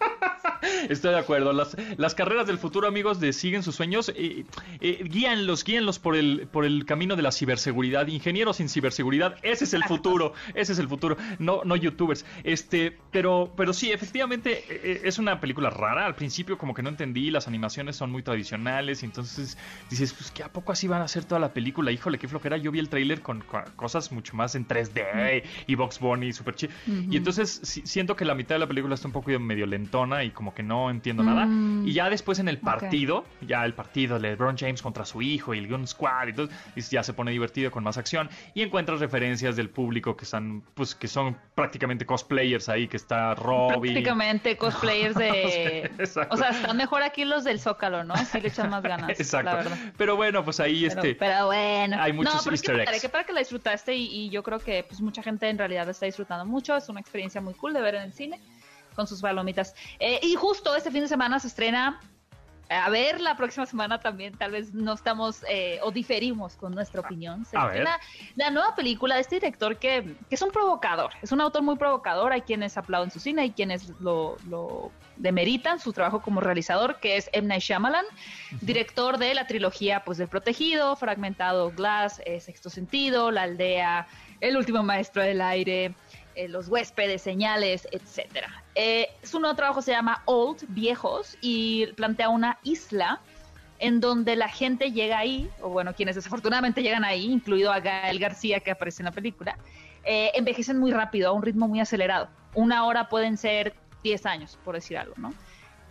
Estoy 0.88 1.12
de 1.12 1.18
acuerdo. 1.18 1.52
Las, 1.52 1.76
las 1.96 2.14
carreras 2.14 2.46
del 2.46 2.58
futuro, 2.58 2.88
amigos, 2.88 3.20
de 3.20 3.32
siguen 3.32 3.62
sus 3.62 3.76
sueños. 3.76 4.12
Eh, 4.14 4.44
eh, 4.80 5.04
guíanlos, 5.04 5.64
guíanlos 5.64 5.98
por 5.98 6.16
el, 6.16 6.48
por 6.50 6.64
el 6.64 6.84
camino 6.84 7.16
de 7.16 7.22
la 7.22 7.32
ciberseguridad. 7.32 8.06
Ingenieros 8.06 8.56
sin 8.56 8.68
ciberseguridad, 8.68 9.36
ese 9.42 9.64
es 9.64 9.74
el 9.74 9.84
futuro. 9.84 10.32
Ese 10.54 10.72
es 10.72 10.78
el 10.78 10.88
futuro. 10.88 11.16
No, 11.38 11.62
no 11.64 11.76
youtubers. 11.76 12.24
Este, 12.44 12.96
pero, 13.10 13.52
pero 13.56 13.72
sí, 13.72 13.90
efectivamente, 13.90 14.64
eh, 14.68 15.02
es 15.04 15.18
una 15.18 15.40
película 15.40 15.70
rara. 15.70 16.06
Al 16.06 16.14
principio, 16.14 16.58
como 16.58 16.74
que 16.74 16.82
no 16.82 16.88
entendí. 16.88 17.30
Las 17.30 17.48
animaciones 17.48 17.96
son 17.96 18.10
muy 18.10 18.22
tradicionales. 18.22 19.02
entonces 19.02 19.56
dices, 19.88 20.12
pues 20.12 20.30
que 20.30 20.42
a 20.42 20.52
poco 20.52 20.72
así 20.72 20.88
van 20.88 21.02
a 21.02 21.04
hacer 21.04 21.24
toda 21.24 21.40
la 21.40 21.52
película. 21.52 21.92
Híjole, 21.92 22.18
qué 22.18 22.28
flojera. 22.28 22.56
Yo 22.56 22.70
vi 22.70 22.78
el 22.78 22.88
tráiler 22.88 23.20
con, 23.22 23.44
cosas 23.76 24.12
mucho 24.12 24.36
más 24.36 24.54
en 24.54 24.66
3D 24.66 25.42
y 25.66 25.74
Box 25.74 25.98
Bunny, 25.98 26.32
super 26.32 26.54
chido. 26.54 26.72
Y 26.86 27.16
entonces 27.16 27.60
siento 27.84 28.16
que 28.16 28.24
la 28.24 28.34
mitad 28.34 28.54
de 28.54 28.60
la 28.60 28.66
película 28.66 28.94
está 28.94 29.08
un 29.08 29.12
poco 29.12 29.30
medio 29.38 29.66
lentona 29.66 30.24
y 30.24 30.30
como 30.30 30.49
que 30.54 30.62
no 30.62 30.90
entiendo 30.90 31.22
nada. 31.22 31.46
Mm. 31.46 31.86
Y 31.86 31.92
ya 31.92 32.10
después 32.10 32.38
en 32.38 32.48
el 32.48 32.58
partido, 32.58 33.24
ya 33.40 33.64
el 33.64 33.74
partido 33.74 34.18
de 34.18 34.30
LeBron 34.30 34.56
James 34.56 34.82
contra 34.82 35.04
su 35.04 35.22
hijo 35.22 35.54
y 35.54 35.58
el 35.58 35.68
Gun 35.68 35.86
Squad 35.86 36.28
y 36.28 36.32
todo, 36.32 36.48
ya 36.90 37.02
se 37.02 37.12
pone 37.12 37.30
divertido 37.30 37.70
con 37.70 37.84
más 37.84 37.98
acción 37.98 38.28
y 38.54 38.62
encuentras 38.62 39.00
referencias 39.00 39.56
del 39.56 39.70
público 39.70 40.16
que 40.16 40.24
están, 40.24 40.62
pues 40.74 40.94
que 40.94 41.08
son 41.08 41.36
prácticamente 41.54 42.06
cosplayers 42.06 42.68
ahí, 42.68 42.88
que 42.88 42.96
está 42.96 43.34
Robbie. 43.34 43.92
Prácticamente 43.92 44.56
cosplayers 44.56 45.14
de... 45.14 45.90
o 46.30 46.36
sea, 46.36 46.50
están 46.50 46.76
mejor 46.76 47.02
aquí 47.02 47.24
los 47.24 47.44
del 47.44 47.60
Zócalo, 47.60 48.04
¿no? 48.04 48.14
Así 48.14 48.40
le 48.40 48.48
echan 48.48 48.70
más 48.70 48.82
ganas. 48.82 49.10
Exacto. 49.10 49.70
Pero 49.96 50.16
bueno, 50.16 50.44
pues 50.44 50.60
ahí 50.60 50.86
este... 50.86 51.14
Pero 51.14 51.46
bueno. 51.46 51.96
Hay 52.00 52.12
muchos 52.12 52.34
no, 52.34 52.40
pero 52.42 52.54
easter 52.54 52.80
eggs. 52.80 53.00
que 53.00 53.08
para 53.08 53.24
que 53.24 53.32
la 53.32 53.40
disfrutaste 53.40 53.94
y, 53.94 54.06
y, 54.06 54.30
yo 54.30 54.42
creo 54.42 54.58
que 54.58 54.84
pues 54.88 55.00
mucha 55.00 55.22
gente 55.22 55.48
en 55.48 55.58
realidad 55.58 55.84
la 55.84 55.92
está 55.92 56.06
disfrutando 56.06 56.44
mucho. 56.44 56.76
Es 56.76 56.88
una 56.88 57.00
experiencia 57.00 57.40
muy 57.40 57.54
cool 57.54 57.72
de 57.72 57.80
ver 57.80 57.94
en 57.96 58.02
el 58.02 58.12
cine 58.12 58.40
con 59.00 59.06
sus 59.06 59.22
palomitas. 59.22 59.74
Eh, 59.98 60.20
y 60.22 60.34
justo 60.34 60.76
este 60.76 60.90
fin 60.90 61.00
de 61.00 61.08
semana 61.08 61.40
se 61.40 61.48
estrena 61.48 62.00
a 62.70 62.88
ver 62.88 63.20
la 63.20 63.36
próxima 63.36 63.66
semana 63.66 63.98
también, 63.98 64.32
tal 64.38 64.52
vez 64.52 64.72
no 64.72 64.92
estamos 64.92 65.44
eh, 65.48 65.80
o 65.82 65.90
diferimos 65.90 66.54
con 66.54 66.72
nuestra 66.72 67.00
opinión. 67.00 67.44
Se 67.44 67.56
estrena 67.56 67.98
la 68.36 68.50
nueva 68.50 68.76
película 68.76 69.16
de 69.16 69.22
este 69.22 69.36
director 69.36 69.76
que, 69.76 70.14
es 70.30 70.42
un 70.42 70.52
provocador, 70.52 71.10
es 71.20 71.32
un 71.32 71.40
autor 71.40 71.62
muy 71.62 71.76
provocador. 71.76 72.32
Hay 72.32 72.42
quienes 72.42 72.76
aplauden 72.76 73.10
su 73.10 73.18
cine, 73.18 73.42
hay 73.42 73.50
quienes 73.50 73.88
lo, 74.00 74.36
lo 74.48 74.92
demeritan 75.16 75.80
su 75.80 75.92
trabajo 75.92 76.22
como 76.22 76.40
realizador, 76.40 77.00
que 77.00 77.16
es 77.16 77.28
M. 77.32 77.48
Night 77.48 77.62
Shyamalan, 77.62 78.04
director 78.60 79.18
de 79.18 79.34
la 79.34 79.48
trilogía 79.48 80.04
pues 80.04 80.18
del 80.18 80.28
Protegido, 80.28 80.94
Fragmentado, 80.94 81.72
Glass, 81.72 82.22
eh, 82.24 82.40
Sexto 82.40 82.70
Sentido, 82.70 83.32
La 83.32 83.42
Aldea, 83.42 84.06
El 84.40 84.56
Último 84.56 84.84
Maestro 84.84 85.22
del 85.22 85.40
Aire. 85.40 85.92
Eh, 86.34 86.48
los 86.48 86.68
huéspedes, 86.68 87.22
señales, 87.22 87.88
etcétera. 87.90 88.62
Eh, 88.74 89.08
su 89.22 89.40
nuevo 89.40 89.56
trabajo 89.56 89.82
se 89.82 89.90
llama 89.90 90.22
Old, 90.26 90.64
Viejos, 90.68 91.36
y 91.40 91.86
plantea 91.96 92.28
una 92.28 92.58
isla 92.62 93.20
en 93.80 94.00
donde 94.00 94.36
la 94.36 94.48
gente 94.48 94.92
llega 94.92 95.18
ahí, 95.18 95.50
o 95.60 95.70
bueno, 95.70 95.94
quienes 95.94 96.14
desafortunadamente 96.14 96.82
llegan 96.82 97.04
ahí, 97.04 97.26
incluido 97.26 97.72
a 97.72 97.80
Gael 97.80 98.18
García 98.18 98.60
que 98.60 98.70
aparece 98.70 99.02
en 99.02 99.06
la 99.06 99.12
película, 99.12 99.58
eh, 100.04 100.30
envejecen 100.34 100.78
muy 100.78 100.92
rápido, 100.92 101.30
a 101.30 101.32
un 101.32 101.42
ritmo 101.42 101.66
muy 101.66 101.80
acelerado. 101.80 102.28
Una 102.54 102.84
hora 102.84 103.08
pueden 103.08 103.36
ser 103.36 103.74
10 104.02 104.26
años, 104.26 104.58
por 104.64 104.74
decir 104.74 104.98
algo, 104.98 105.14
¿no? 105.16 105.34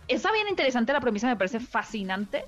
Está 0.08 0.32
bien 0.32 0.48
interesante 0.48 0.92
la 0.92 1.00
premisa, 1.00 1.26
me 1.26 1.36
parece 1.36 1.60
fascinante. 1.60 2.46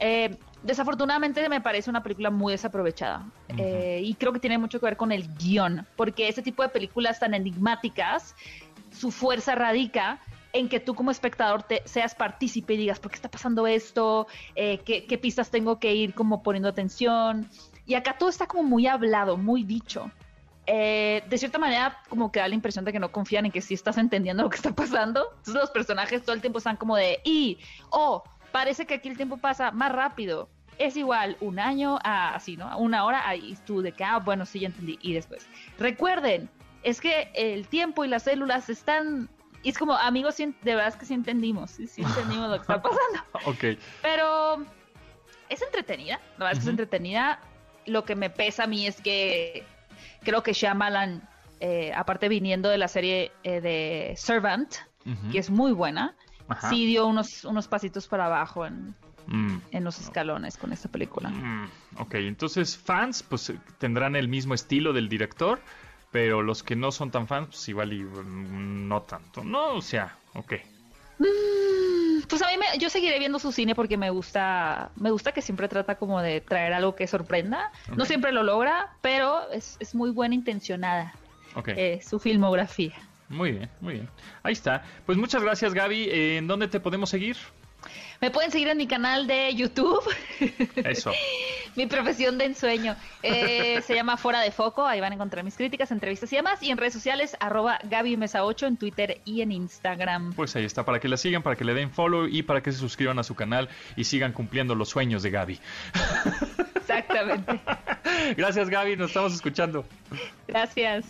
Eh, 0.00 0.36
desafortunadamente 0.62 1.48
me 1.48 1.60
parece 1.60 1.90
una 1.90 2.02
película 2.02 2.30
muy 2.30 2.52
desaprovechada 2.52 3.26
eh, 3.56 4.00
y 4.02 4.14
creo 4.14 4.32
que 4.32 4.40
tiene 4.40 4.58
mucho 4.58 4.78
que 4.78 4.86
ver 4.86 4.96
con 4.96 5.12
el 5.12 5.32
guion, 5.36 5.86
porque 5.96 6.28
ese 6.28 6.42
tipo 6.42 6.62
de 6.62 6.68
películas 6.68 7.18
tan 7.20 7.34
enigmáticas, 7.34 8.34
su 8.90 9.10
fuerza 9.10 9.54
radica 9.54 10.20
en 10.52 10.68
que 10.68 10.80
tú 10.80 10.94
como 10.94 11.10
espectador 11.10 11.62
te 11.62 11.82
seas 11.84 12.14
partícipe 12.14 12.74
y 12.74 12.78
digas, 12.78 12.98
¿por 12.98 13.10
qué 13.10 13.16
está 13.16 13.30
pasando 13.30 13.66
esto? 13.66 14.26
Eh, 14.54 14.78
¿qué, 14.78 15.18
pistas 15.18 15.50
tengo 15.50 15.78
que 15.78 15.94
ir 15.94 16.14
como 16.14 16.42
poniendo 16.42 16.68
atención? 16.68 17.48
Y 17.86 17.94
acá 17.94 18.16
todo 18.18 18.28
está 18.28 18.46
como 18.46 18.62
muy 18.62 18.86
hablado, 18.86 19.36
muy 19.36 19.62
dicho. 19.62 20.10
de 20.66 21.36
cierta 21.36 21.58
manera, 21.58 21.98
como 22.08 22.32
que 22.32 22.40
da 22.40 22.48
la 22.48 22.54
impresión 22.54 22.84
de 22.84 22.92
que 22.92 22.98
no 22.98 23.12
confían 23.12 23.46
en 23.46 23.52
que 23.52 23.60
sí 23.60 23.74
estás 23.74 23.98
entendiendo 23.98 24.42
lo 24.42 24.50
que 24.50 24.56
está 24.56 24.72
pasando. 24.74 25.26
Entonces 25.38 25.54
los 25.54 25.70
personajes 25.70 26.22
todo 26.22 26.34
el 26.34 26.40
tiempo 26.40 26.58
están 26.58 26.76
como 26.76 26.96
de, 26.96 27.20
y, 27.24 27.58
oh, 27.90 28.22
parece 28.58 28.86
que 28.86 28.94
aquí 28.94 29.08
el 29.08 29.16
tiempo 29.16 29.36
pasa 29.36 29.70
más 29.70 29.92
rápido. 29.92 30.48
Es 30.78 30.96
igual 30.96 31.36
un 31.38 31.60
año 31.60 31.96
a 32.02 32.34
así, 32.34 32.56
¿no? 32.56 32.76
Una 32.78 33.04
hora, 33.04 33.28
ahí 33.28 33.56
tú 33.64 33.82
de 33.82 33.92
que, 33.92 34.02
ah, 34.02 34.18
bueno, 34.18 34.44
sí, 34.46 34.58
ya 34.58 34.66
entendí. 34.66 34.98
Y 35.00 35.12
después, 35.12 35.46
recuerden, 35.78 36.50
es 36.82 37.00
que 37.00 37.30
el 37.34 37.68
tiempo 37.68 38.04
y 38.04 38.08
las 38.08 38.24
células 38.24 38.68
están... 38.68 39.28
Y 39.62 39.68
es 39.68 39.78
como, 39.78 39.94
amigos, 39.94 40.36
de 40.38 40.54
verdad 40.64 40.88
es 40.88 40.96
que 40.96 41.06
sí 41.06 41.14
entendimos, 41.14 41.70
sí, 41.70 42.02
entendimos 42.02 42.50
lo 42.50 42.56
que 42.56 42.62
está 42.62 42.82
pasando. 42.82 43.20
ok. 43.44 43.78
Pero 44.02 44.66
es 45.48 45.62
entretenida, 45.62 46.20
la 46.36 46.46
verdad 46.46 46.52
es 46.54 46.58
que 46.58 46.64
es 46.64 46.68
entretenida. 46.68 47.40
Lo 47.86 48.04
que 48.04 48.16
me 48.16 48.28
pesa 48.28 48.64
a 48.64 48.66
mí 48.66 48.88
es 48.88 49.00
que 49.00 49.64
creo 50.24 50.42
que 50.42 50.52
Shyamalan, 50.52 51.28
eh, 51.60 51.92
aparte 51.94 52.28
viniendo 52.28 52.68
de 52.68 52.78
la 52.78 52.88
serie 52.88 53.30
eh, 53.44 53.60
de 53.60 54.14
Servant, 54.16 54.74
que 55.30 55.38
es 55.38 55.48
muy 55.48 55.72
buena, 55.72 56.16
sí 56.68 56.86
dio 56.86 57.06
unos, 57.06 57.44
unos 57.44 57.68
pasitos 57.68 58.06
para 58.06 58.26
abajo 58.26 58.66
en, 58.66 58.94
mm. 59.26 59.60
en 59.70 59.84
los 59.84 60.00
escalones 60.00 60.56
con 60.56 60.72
esta 60.72 60.88
película. 60.88 61.30
Mm, 61.30 61.70
ok, 61.98 62.14
entonces 62.14 62.76
fans 62.76 63.22
pues 63.22 63.52
tendrán 63.78 64.16
el 64.16 64.28
mismo 64.28 64.54
estilo 64.54 64.92
del 64.92 65.08
director, 65.08 65.60
pero 66.10 66.42
los 66.42 66.62
que 66.62 66.76
no 66.76 66.92
son 66.92 67.10
tan 67.10 67.26
fans 67.26 67.48
pues 67.48 67.68
igual 67.68 67.92
y 67.92 68.02
mm, 68.02 68.88
no 68.88 69.02
tanto, 69.02 69.44
¿no? 69.44 69.74
O 69.74 69.82
sea, 69.82 70.16
ok. 70.34 70.54
pues 72.28 72.42
a 72.42 72.46
mí 72.46 72.54
yo 72.78 72.90
seguiré 72.90 73.18
viendo 73.18 73.38
su 73.38 73.52
cine 73.52 73.74
porque 73.74 73.96
me 73.96 74.10
gusta, 74.10 74.90
me 74.96 75.10
gusta 75.10 75.32
que 75.32 75.42
siempre 75.42 75.68
trata 75.68 75.96
como 75.96 76.20
de 76.22 76.40
traer 76.40 76.72
algo 76.72 76.94
que 76.94 77.06
sorprenda. 77.06 77.72
No 77.96 78.04
siempre 78.04 78.32
lo 78.32 78.42
logra, 78.42 78.94
pero 79.02 79.50
es, 79.50 79.76
es 79.80 79.94
muy 79.94 80.10
buena 80.10 80.34
intencionada 80.34 81.14
okay. 81.54 81.74
Eh, 81.76 82.00
su 82.02 82.18
filmografía. 82.18 82.94
Muy 83.28 83.52
bien, 83.52 83.70
muy 83.80 83.94
bien. 83.94 84.08
Ahí 84.42 84.52
está. 84.52 84.82
Pues 85.06 85.18
muchas 85.18 85.42
gracias, 85.42 85.74
Gaby. 85.74 86.08
¿En 86.10 86.46
dónde 86.46 86.68
te 86.68 86.80
podemos 86.80 87.10
seguir? 87.10 87.36
Me 88.20 88.30
pueden 88.30 88.50
seguir 88.50 88.68
en 88.68 88.76
mi 88.76 88.88
canal 88.88 89.26
de 89.26 89.54
YouTube. 89.54 90.02
Eso. 90.76 91.12
mi 91.76 91.86
profesión 91.86 92.36
de 92.36 92.46
ensueño. 92.46 92.96
Eh, 93.22 93.80
se 93.82 93.94
llama 93.94 94.16
Fuera 94.16 94.40
de 94.40 94.50
Foco. 94.50 94.84
Ahí 94.84 95.00
van 95.00 95.12
a 95.12 95.14
encontrar 95.14 95.44
mis 95.44 95.56
críticas, 95.56 95.92
entrevistas 95.92 96.32
y 96.32 96.36
demás. 96.36 96.60
Y 96.62 96.70
en 96.70 96.78
redes 96.78 96.94
sociales, 96.94 97.36
arroba 97.38 97.78
Gaby 97.84 98.16
Mesa 98.16 98.44
8 98.44 98.66
en 98.66 98.76
Twitter 98.76 99.20
y 99.24 99.42
en 99.42 99.52
Instagram. 99.52 100.32
Pues 100.32 100.56
ahí 100.56 100.64
está, 100.64 100.84
para 100.84 100.98
que 100.98 101.08
la 101.08 101.16
sigan, 101.16 101.42
para 101.42 101.54
que 101.54 101.64
le 101.64 101.74
den 101.74 101.92
follow 101.92 102.26
y 102.26 102.42
para 102.42 102.60
que 102.60 102.72
se 102.72 102.78
suscriban 102.78 103.18
a 103.20 103.22
su 103.22 103.36
canal 103.36 103.68
y 103.94 104.04
sigan 104.04 104.32
cumpliendo 104.32 104.74
los 104.74 104.88
sueños 104.88 105.22
de 105.22 105.30
Gaby. 105.30 105.60
Exactamente. 106.76 107.60
Gracias, 108.36 108.68
Gaby. 108.68 108.96
Nos 108.96 109.10
estamos 109.10 109.32
escuchando. 109.32 109.84
Gracias. 110.48 111.04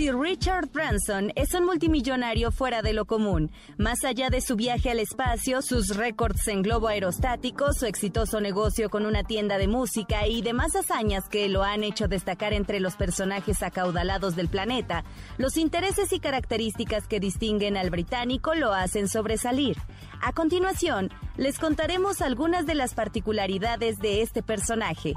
Sir 0.00 0.18
Richard 0.18 0.70
Branson 0.72 1.30
es 1.36 1.52
un 1.52 1.66
multimillonario 1.66 2.52
fuera 2.52 2.80
de 2.80 2.94
lo 2.94 3.04
común. 3.04 3.50
Más 3.76 4.02
allá 4.02 4.30
de 4.30 4.40
su 4.40 4.56
viaje 4.56 4.88
al 4.88 4.98
espacio, 4.98 5.60
sus 5.60 5.94
récords 5.94 6.48
en 6.48 6.62
globo 6.62 6.88
aerostático, 6.88 7.74
su 7.74 7.84
exitoso 7.84 8.40
negocio 8.40 8.88
con 8.88 9.04
una 9.04 9.24
tienda 9.24 9.58
de 9.58 9.68
música 9.68 10.26
y 10.26 10.40
demás 10.40 10.74
hazañas 10.74 11.28
que 11.28 11.50
lo 11.50 11.64
han 11.64 11.84
hecho 11.84 12.08
destacar 12.08 12.54
entre 12.54 12.80
los 12.80 12.96
personajes 12.96 13.62
acaudalados 13.62 14.36
del 14.36 14.48
planeta, 14.48 15.04
los 15.36 15.58
intereses 15.58 16.14
y 16.14 16.18
características 16.18 17.06
que 17.06 17.20
distinguen 17.20 17.76
al 17.76 17.90
británico 17.90 18.54
lo 18.54 18.72
hacen 18.72 19.06
sobresalir. 19.06 19.76
A 20.22 20.32
continuación, 20.32 21.10
les 21.38 21.58
contaremos 21.58 22.20
algunas 22.20 22.66
de 22.66 22.74
las 22.74 22.92
particularidades 22.92 23.98
de 23.98 24.20
este 24.20 24.42
personaje. 24.42 25.14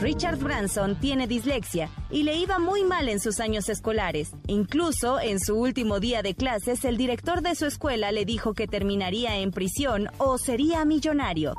Richard 0.00 0.38
Branson 0.38 0.96
tiene 0.96 1.28
dislexia 1.28 1.88
y 2.10 2.24
le 2.24 2.36
iba 2.36 2.58
muy 2.58 2.82
mal 2.82 3.08
en 3.08 3.20
sus 3.20 3.38
años 3.38 3.68
escolares. 3.68 4.32
Incluso 4.48 5.20
en 5.20 5.38
su 5.38 5.56
último 5.56 6.00
día 6.00 6.22
de 6.22 6.34
clases, 6.34 6.84
el 6.84 6.96
director 6.96 7.42
de 7.42 7.54
su 7.54 7.66
escuela 7.66 8.10
le 8.10 8.24
dijo 8.24 8.54
que 8.54 8.66
terminaría 8.66 9.36
en 9.36 9.52
prisión 9.52 10.08
o 10.18 10.36
sería 10.36 10.84
millonario. 10.84 11.54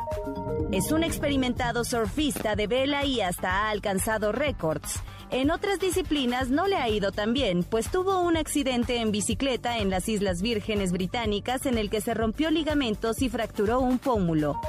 Es 0.71 0.91
un 0.91 1.03
experimentado 1.03 1.85
surfista 1.85 2.55
de 2.55 2.67
vela 2.67 3.05
y 3.05 3.21
hasta 3.21 3.49
ha 3.49 3.69
alcanzado 3.69 4.33
récords. 4.33 5.01
En 5.31 5.51
otras 5.51 5.79
disciplinas 5.79 6.49
no 6.49 6.67
le 6.67 6.75
ha 6.75 6.89
ido 6.89 7.11
tan 7.11 7.33
bien, 7.33 7.63
pues 7.63 7.91
tuvo 7.91 8.19
un 8.19 8.35
accidente 8.35 8.97
en 8.97 9.11
bicicleta 9.11 9.77
en 9.77 9.91
las 9.91 10.09
Islas 10.09 10.41
Vírgenes 10.41 10.91
Británicas 10.91 11.67
en 11.67 11.77
el 11.77 11.91
que 11.91 12.01
se 12.01 12.15
rompió 12.15 12.49
ligamentos 12.49 13.21
y 13.21 13.29
fracturó 13.29 13.79
un 13.79 13.99
pómulo. 13.99 14.59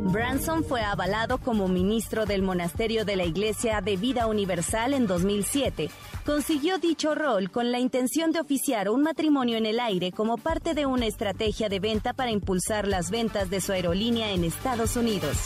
Branson 0.00 0.64
fue 0.64 0.82
avalado 0.82 1.38
como 1.38 1.68
ministro 1.68 2.26
del 2.26 2.42
monasterio 2.42 3.04
de 3.04 3.14
la 3.14 3.24
Iglesia 3.24 3.80
de 3.80 3.96
Vida 3.96 4.26
Universal 4.26 4.92
en 4.92 5.06
2007. 5.06 5.88
Consiguió 6.26 6.78
dicho 6.78 7.14
rol 7.14 7.52
con 7.52 7.70
la 7.70 7.78
intención 7.78 8.32
de 8.32 8.40
oficiar 8.40 8.88
un 8.88 9.02
matrimonio 9.02 9.56
en 9.56 9.66
el 9.66 9.78
aire 9.78 10.10
como 10.10 10.36
parte 10.36 10.74
de 10.74 10.84
una 10.84 11.06
estrategia 11.06 11.68
de 11.68 11.78
venta 11.78 12.12
para 12.12 12.32
impulsar 12.32 12.88
las 12.88 13.10
ventas 13.10 13.50
de 13.50 13.60
su 13.60 13.70
aerolínea 13.70 14.32
en 14.32 14.42
Estados 14.42 14.96
Unidos. 14.96 15.36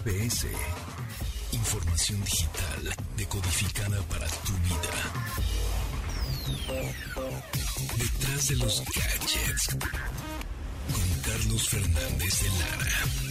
MBS. 0.00 0.46
Información 1.52 2.24
digital 2.24 2.96
decodificada 3.16 4.00
para 4.02 4.26
tu 4.26 4.52
vida. 4.52 4.94
Detrás 7.98 8.48
de 8.48 8.56
los 8.56 8.82
gadgets. 8.84 9.76
Con 10.92 11.22
Carlos 11.22 11.68
Fernández 11.68 12.40
de 12.40 12.48
Lara. 12.48 13.29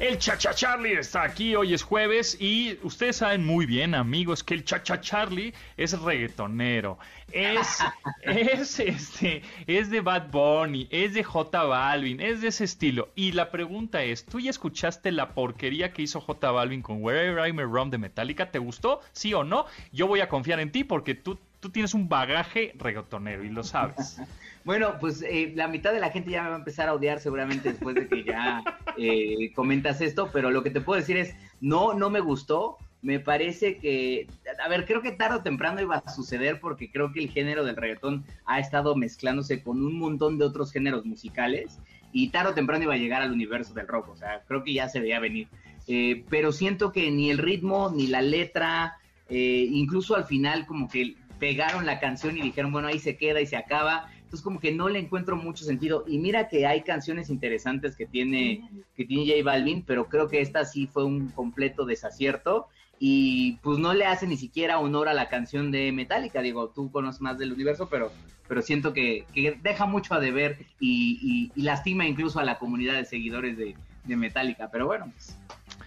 El 0.00 0.18
Chacha 0.18 0.54
Charlie 0.54 0.92
está 0.92 1.24
aquí, 1.24 1.56
hoy 1.56 1.74
es 1.74 1.82
jueves 1.82 2.40
y 2.40 2.78
ustedes 2.84 3.16
saben 3.16 3.44
muy 3.44 3.66
bien, 3.66 3.96
amigos, 3.96 4.44
que 4.44 4.54
el 4.54 4.64
Chacha 4.64 5.00
Charlie 5.00 5.52
es 5.76 6.00
reggaetonero. 6.00 7.00
Es, 7.32 7.82
es, 8.22 8.78
este, 8.78 9.42
es 9.66 9.90
de 9.90 10.00
Bad 10.00 10.30
Bunny, 10.30 10.86
es 10.92 11.14
de 11.14 11.24
J 11.24 11.64
Balvin, 11.64 12.20
es 12.20 12.40
de 12.42 12.48
ese 12.48 12.62
estilo. 12.62 13.08
Y 13.16 13.32
la 13.32 13.50
pregunta 13.50 14.04
es, 14.04 14.24
¿tú 14.24 14.38
ya 14.38 14.50
escuchaste 14.50 15.10
la 15.10 15.30
porquería 15.30 15.92
que 15.92 16.02
hizo 16.02 16.20
J 16.20 16.48
Balvin 16.52 16.80
con 16.80 17.02
Wherever 17.02 17.48
I 17.48 17.52
May 17.52 17.64
Roam 17.64 17.90
de 17.90 17.98
Metallica? 17.98 18.52
¿Te 18.52 18.60
gustó? 18.60 19.00
¿Sí 19.10 19.34
o 19.34 19.42
no? 19.42 19.66
Yo 19.90 20.06
voy 20.06 20.20
a 20.20 20.28
confiar 20.28 20.60
en 20.60 20.70
ti 20.70 20.84
porque 20.84 21.16
tú, 21.16 21.40
tú 21.58 21.70
tienes 21.70 21.92
un 21.92 22.08
bagaje 22.08 22.72
reggaetonero 22.78 23.42
y 23.42 23.48
lo 23.48 23.64
sabes. 23.64 24.20
Bueno, 24.68 24.96
pues 25.00 25.22
eh, 25.22 25.54
la 25.56 25.66
mitad 25.66 25.94
de 25.94 25.98
la 25.98 26.10
gente 26.10 26.30
ya 26.30 26.42
me 26.42 26.50
va 26.50 26.56
a 26.56 26.58
empezar 26.58 26.90
a 26.90 26.92
odiar 26.92 27.20
seguramente 27.20 27.70
después 27.70 27.94
de 27.94 28.06
que 28.06 28.22
ya 28.22 28.62
eh, 28.98 29.50
comentas 29.54 30.02
esto, 30.02 30.28
pero 30.30 30.50
lo 30.50 30.62
que 30.62 30.68
te 30.68 30.82
puedo 30.82 31.00
decir 31.00 31.16
es, 31.16 31.34
no, 31.62 31.94
no 31.94 32.10
me 32.10 32.20
gustó. 32.20 32.76
Me 33.00 33.18
parece 33.18 33.78
que, 33.78 34.26
a 34.62 34.68
ver, 34.68 34.84
creo 34.84 35.00
que 35.00 35.12
tarde 35.12 35.36
o 35.36 35.42
temprano 35.42 35.80
iba 35.80 35.96
a 35.96 36.10
suceder 36.10 36.60
porque 36.60 36.90
creo 36.90 37.14
que 37.14 37.20
el 37.20 37.30
género 37.30 37.64
del 37.64 37.76
reggaetón 37.76 38.26
ha 38.44 38.60
estado 38.60 38.94
mezclándose 38.94 39.62
con 39.62 39.82
un 39.82 39.98
montón 39.98 40.36
de 40.36 40.44
otros 40.44 40.70
géneros 40.70 41.06
musicales 41.06 41.78
y 42.12 42.28
tarde 42.28 42.50
o 42.50 42.54
temprano 42.54 42.84
iba 42.84 42.92
a 42.92 42.98
llegar 42.98 43.22
al 43.22 43.32
universo 43.32 43.72
del 43.72 43.88
rock, 43.88 44.10
o 44.10 44.16
sea, 44.16 44.42
creo 44.46 44.64
que 44.64 44.74
ya 44.74 44.90
se 44.90 45.00
veía 45.00 45.18
venir. 45.18 45.48
Eh, 45.86 46.26
pero 46.28 46.52
siento 46.52 46.92
que 46.92 47.10
ni 47.10 47.30
el 47.30 47.38
ritmo, 47.38 47.90
ni 47.90 48.06
la 48.06 48.20
letra, 48.20 48.98
incluso 49.30 50.14
al 50.14 50.24
final 50.24 50.66
como 50.66 50.90
que 50.90 51.14
pegaron 51.38 51.86
la 51.86 52.00
canción 52.00 52.36
y 52.36 52.42
dijeron, 52.42 52.70
bueno, 52.70 52.88
ahí 52.88 52.98
se 52.98 53.16
queda 53.16 53.40
y 53.40 53.46
se 53.46 53.56
acaba 53.56 54.10
entonces 54.28 54.44
como 54.44 54.60
que 54.60 54.72
no 54.72 54.90
le 54.90 54.98
encuentro 54.98 55.36
mucho 55.36 55.64
sentido. 55.64 56.04
Y 56.06 56.18
mira 56.18 56.48
que 56.48 56.66
hay 56.66 56.82
canciones 56.82 57.30
interesantes 57.30 57.96
que 57.96 58.04
tiene, 58.04 58.68
que 58.94 59.06
tiene 59.06 59.24
J 59.26 59.42
Balvin, 59.42 59.82
pero 59.86 60.06
creo 60.06 60.28
que 60.28 60.42
esta 60.42 60.66
sí 60.66 60.86
fue 60.86 61.06
un 61.06 61.28
completo 61.30 61.86
desacierto. 61.86 62.66
Y 62.98 63.52
pues 63.62 63.78
no 63.78 63.94
le 63.94 64.04
hace 64.04 64.26
ni 64.26 64.36
siquiera 64.36 64.80
honor 64.80 65.08
a 65.08 65.14
la 65.14 65.30
canción 65.30 65.70
de 65.70 65.92
Metallica. 65.92 66.42
Digo, 66.42 66.68
tú 66.68 66.90
conoces 66.90 67.22
más 67.22 67.38
del 67.38 67.54
universo, 67.54 67.88
pero, 67.88 68.12
pero 68.46 68.60
siento 68.60 68.92
que, 68.92 69.24
deja 69.62 69.86
mucho 69.86 70.12
a 70.12 70.20
deber 70.20 70.58
y, 70.78 71.50
lastima 71.56 72.06
incluso 72.06 72.38
a 72.38 72.44
la 72.44 72.58
comunidad 72.58 72.96
de 72.96 73.06
seguidores 73.06 73.56
de, 73.56 73.76
de 74.04 74.16
Metallica. 74.16 74.68
Pero 74.70 74.84
bueno, 74.84 75.10
pues 75.10 75.38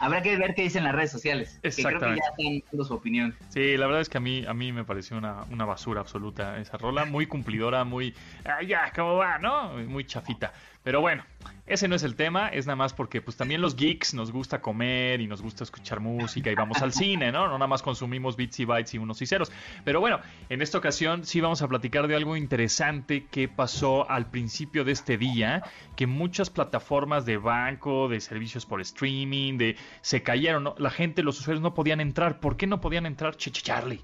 Habrá 0.02 0.24
que 0.24 0.36
ver 0.36 0.56
qué 0.56 0.64
dicen 0.64 0.84
las 0.84 0.96
redes 0.96 1.12
sociales. 1.12 1.60
Que 1.62 1.70
creo 1.70 2.00
que 2.00 2.06
ya 2.08 2.16
están 2.16 2.64
dando 2.72 2.84
su 2.84 2.94
opinión. 2.96 3.36
Sí, 3.50 3.78
la 3.78 3.86
verdad 3.86 4.02
es 4.02 4.10
que 4.10 4.18
a 4.18 4.22
mí, 4.22 4.44
a 4.48 4.54
mí 4.54 4.72
me 4.72 4.84
pareció 4.84 5.16
una, 5.16 5.44
una 5.52 5.64
basura 5.64 6.02
absoluta 6.02 6.58
esa 6.58 6.78
rola. 6.78 7.06
Muy 7.06 7.28
cumplidora, 7.28 7.84
muy. 7.84 8.16
Ah, 8.44 8.64
ya, 8.64 8.92
¿cómo 8.96 9.18
va? 9.18 9.38
¿No? 9.38 9.74
Muy 9.88 10.04
chafita. 10.06 10.54
Pero 10.84 11.00
bueno, 11.00 11.24
ese 11.68 11.88
no 11.88 11.96
es 11.96 12.04
el 12.04 12.16
tema, 12.16 12.50
es 12.50 12.66
nada 12.66 12.76
más 12.76 12.94
porque 12.94 13.22
pues 13.22 13.38
también 13.38 13.62
los 13.62 13.76
geeks 13.76 14.14
nos 14.14 14.32
gusta 14.32 14.62
comer 14.62 15.22
y 15.22 15.28
nos 15.28 15.42
gusta 15.42 15.64
escuchar 15.64 16.00
música 16.00 16.52
y 16.52 16.56
vamos 16.56 16.82
al 16.82 16.92
cine, 16.92 17.32
¿no? 17.32 17.48
No 17.48 17.54
nada 17.54 17.68
más 17.68 17.84
consumimos 17.84 18.36
bits 18.36 18.60
y 18.62 18.66
bytes 18.66 18.94
y 18.96 18.98
unos 18.98 19.22
y 19.22 19.28
ceros. 19.28 19.52
Pero 19.86 20.00
bueno, 20.00 20.20
en 20.50 20.62
esta 20.62 20.80
ocasión 20.80 21.24
sí 21.24 21.40
vamos 21.40 21.62
a 21.62 21.68
platicar 21.68 22.08
de 22.08 22.16
algo 22.16 22.36
interesante 22.36 23.28
que 23.28 23.48
pasó 23.48 24.10
al 24.10 24.32
principio 24.32 24.84
de 24.84 24.92
este 24.92 25.18
día, 25.18 25.64
que 25.96 26.08
muchas 26.08 26.50
plataformas 26.50 27.26
de 27.26 27.38
banco, 27.38 28.10
de 28.10 28.20
servicios 28.20 28.66
por 28.66 28.82
streaming, 28.82 29.58
de 29.58 29.76
se 30.02 30.24
cayeron, 30.24 30.64
¿no? 30.64 30.76
la 30.78 30.90
gente, 30.90 31.22
los 31.22 31.40
usuarios 31.40 31.62
no 31.62 31.74
podían 31.74 32.02
entrar. 32.02 32.40
¿Por 32.40 32.58
qué 32.58 32.66
no 32.66 32.82
podían 32.82 33.06
entrar, 33.06 33.38
Chichi 33.38 33.62
Charlie? 33.62 34.02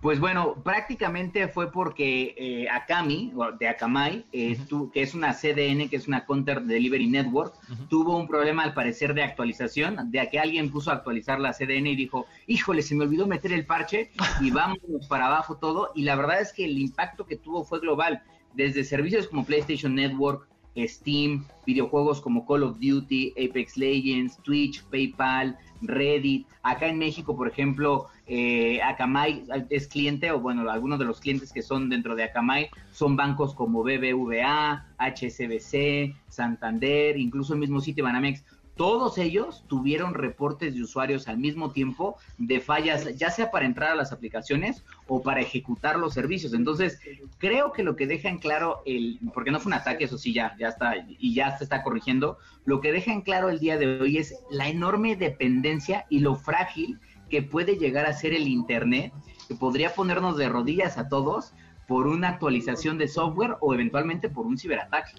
Pues 0.00 0.20
bueno, 0.20 0.54
prácticamente 0.62 1.48
fue 1.48 1.72
porque 1.72 2.34
eh, 2.36 2.68
Akami, 2.68 3.32
de 3.58 3.68
Akamai, 3.68 4.26
eh, 4.30 4.58
que 4.92 5.02
es 5.02 5.14
una 5.14 5.32
CDN, 5.32 5.88
que 5.88 5.96
es 5.96 6.06
una 6.06 6.26
Counter 6.26 6.62
Delivery 6.62 7.08
Network, 7.08 7.54
tuvo 7.88 8.16
un 8.16 8.28
problema 8.28 8.62
al 8.62 8.74
parecer 8.74 9.14
de 9.14 9.22
actualización, 9.22 10.10
de 10.10 10.28
que 10.30 10.38
alguien 10.38 10.70
puso 10.70 10.90
a 10.90 10.94
actualizar 10.94 11.40
la 11.40 11.52
CDN 11.52 11.86
y 11.88 11.96
dijo, 11.96 12.26
híjole, 12.46 12.82
se 12.82 12.94
me 12.94 13.04
olvidó 13.04 13.26
meter 13.26 13.52
el 13.52 13.64
parche 13.64 14.10
y 14.40 14.50
vamos 14.50 14.78
para 15.08 15.26
abajo 15.26 15.56
todo. 15.56 15.92
Y 15.94 16.02
la 16.02 16.14
verdad 16.14 16.40
es 16.42 16.52
que 16.52 16.66
el 16.66 16.78
impacto 16.78 17.26
que 17.26 17.36
tuvo 17.36 17.64
fue 17.64 17.80
global, 17.80 18.22
desde 18.54 18.84
servicios 18.84 19.28
como 19.28 19.44
PlayStation 19.44 19.94
Network, 19.94 20.46
Steam, 20.76 21.44
videojuegos 21.66 22.20
como 22.20 22.46
Call 22.46 22.62
of 22.62 22.78
Duty, 22.78 23.32
Apex 23.32 23.76
Legends, 23.76 24.36
Twitch, 24.42 24.82
PayPal, 24.84 25.58
Reddit. 25.82 26.46
Acá 26.62 26.88
en 26.88 26.98
México, 26.98 27.36
por 27.36 27.48
ejemplo, 27.48 28.08
eh, 28.26 28.80
Akamai 28.82 29.44
es 29.70 29.86
cliente, 29.86 30.30
o 30.32 30.40
bueno, 30.40 30.68
algunos 30.70 30.98
de 30.98 31.04
los 31.04 31.20
clientes 31.20 31.52
que 31.52 31.62
son 31.62 31.88
dentro 31.88 32.16
de 32.16 32.24
Akamai 32.24 32.70
son 32.90 33.16
bancos 33.16 33.54
como 33.54 33.82
BBVA, 33.82 34.86
HSBC, 34.98 36.14
Santander, 36.28 37.18
incluso 37.18 37.54
el 37.54 37.60
mismo 37.60 37.80
sitio 37.80 38.04
Banamex. 38.04 38.44
Todos 38.76 39.16
ellos 39.16 39.64
tuvieron 39.68 40.12
reportes 40.12 40.74
de 40.74 40.82
usuarios 40.82 41.28
al 41.28 41.38
mismo 41.38 41.70
tiempo 41.70 42.18
de 42.36 42.60
fallas, 42.60 43.16
ya 43.16 43.30
sea 43.30 43.50
para 43.50 43.64
entrar 43.64 43.92
a 43.92 43.94
las 43.94 44.12
aplicaciones 44.12 44.84
o 45.06 45.22
para 45.22 45.40
ejecutar 45.40 45.98
los 45.98 46.12
servicios. 46.12 46.52
Entonces, 46.52 47.00
creo 47.38 47.72
que 47.72 47.82
lo 47.82 47.96
que 47.96 48.06
deja 48.06 48.28
en 48.28 48.38
claro 48.38 48.82
el, 48.84 49.18
porque 49.32 49.50
no 49.50 49.60
fue 49.60 49.70
un 49.70 49.78
ataque, 49.78 50.04
eso 50.04 50.18
sí 50.18 50.34
ya, 50.34 50.54
ya 50.58 50.68
está, 50.68 50.94
y 51.08 51.34
ya 51.34 51.56
se 51.56 51.64
está 51.64 51.82
corrigiendo, 51.82 52.36
lo 52.66 52.82
que 52.82 52.92
deja 52.92 53.12
en 53.12 53.22
claro 53.22 53.48
el 53.48 53.60
día 53.60 53.78
de 53.78 53.98
hoy 53.98 54.18
es 54.18 54.34
la 54.50 54.68
enorme 54.68 55.16
dependencia 55.16 56.04
y 56.10 56.20
lo 56.20 56.36
frágil 56.36 57.00
que 57.30 57.42
puede 57.42 57.76
llegar 57.76 58.04
a 58.04 58.12
ser 58.12 58.34
el 58.34 58.46
Internet, 58.46 59.12
que 59.48 59.54
podría 59.54 59.94
ponernos 59.94 60.36
de 60.36 60.50
rodillas 60.50 60.98
a 60.98 61.08
todos 61.08 61.54
por 61.88 62.06
una 62.06 62.28
actualización 62.28 62.98
de 62.98 63.08
software 63.08 63.56
o 63.60 63.72
eventualmente 63.72 64.28
por 64.28 64.46
un 64.46 64.58
ciberataque. 64.58 65.12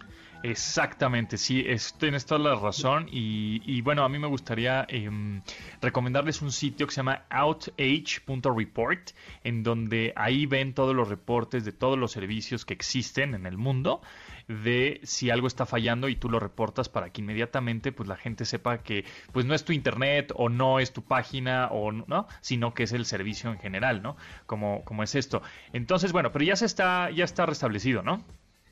Exactamente, 0.43 1.35
sí, 1.37 1.65
tienes 1.97 2.25
toda 2.25 2.39
la 2.39 2.55
razón 2.55 3.07
y, 3.11 3.81
bueno, 3.81 4.03
a 4.03 4.09
mí 4.09 4.19
me 4.19 4.27
gustaría 4.27 4.85
em, 4.87 5.41
recomendarles 5.81 6.41
un 6.43 6.51
sitio 6.51 6.85
que 6.85 6.93
se 6.93 6.97
llama 6.97 7.25
outage.report, 7.29 9.11
en 9.43 9.63
donde 9.63 10.13
ahí 10.15 10.45
ven 10.45 10.73
todos 10.73 10.95
los 10.95 11.09
reportes 11.09 11.65
de 11.65 11.71
todos 11.71 11.97
los 11.97 12.11
servicios 12.11 12.65
que 12.65 12.75
existen 12.75 13.33
en 13.33 13.47
el 13.47 13.57
mundo 13.57 14.01
de 14.47 15.01
si 15.03 15.31
algo 15.31 15.47
está 15.47 15.65
fallando 15.65 16.07
y 16.07 16.15
tú 16.15 16.29
lo 16.29 16.39
reportas 16.39 16.87
para 16.87 17.09
que 17.09 17.21
inmediatamente 17.21 17.91
pues 17.91 18.07
la 18.07 18.15
gente 18.15 18.45
sepa 18.45 18.77
que 18.83 19.05
pues 19.33 19.45
no 19.45 19.53
es 19.55 19.65
tu 19.65 19.73
internet 19.73 20.31
o 20.35 20.49
no 20.49 20.79
es 20.79 20.93
tu 20.93 21.03
página 21.03 21.67
o 21.71 21.91
no, 21.91 22.27
sino 22.41 22.73
que 22.73 22.83
es 22.83 22.93
el 22.93 23.05
servicio 23.05 23.51
en 23.51 23.59
general, 23.59 24.01
¿no? 24.03 24.15
Como, 24.45 24.85
como 24.85 25.03
es 25.03 25.15
esto. 25.15 25.41
Entonces, 25.73 26.11
bueno, 26.11 26.31
pero 26.31 26.45
ya 26.45 26.55
se 26.55 26.65
está, 26.65 27.09
ya 27.11 27.25
está 27.25 27.45
restablecido, 27.45 28.03
¿no? 28.03 28.23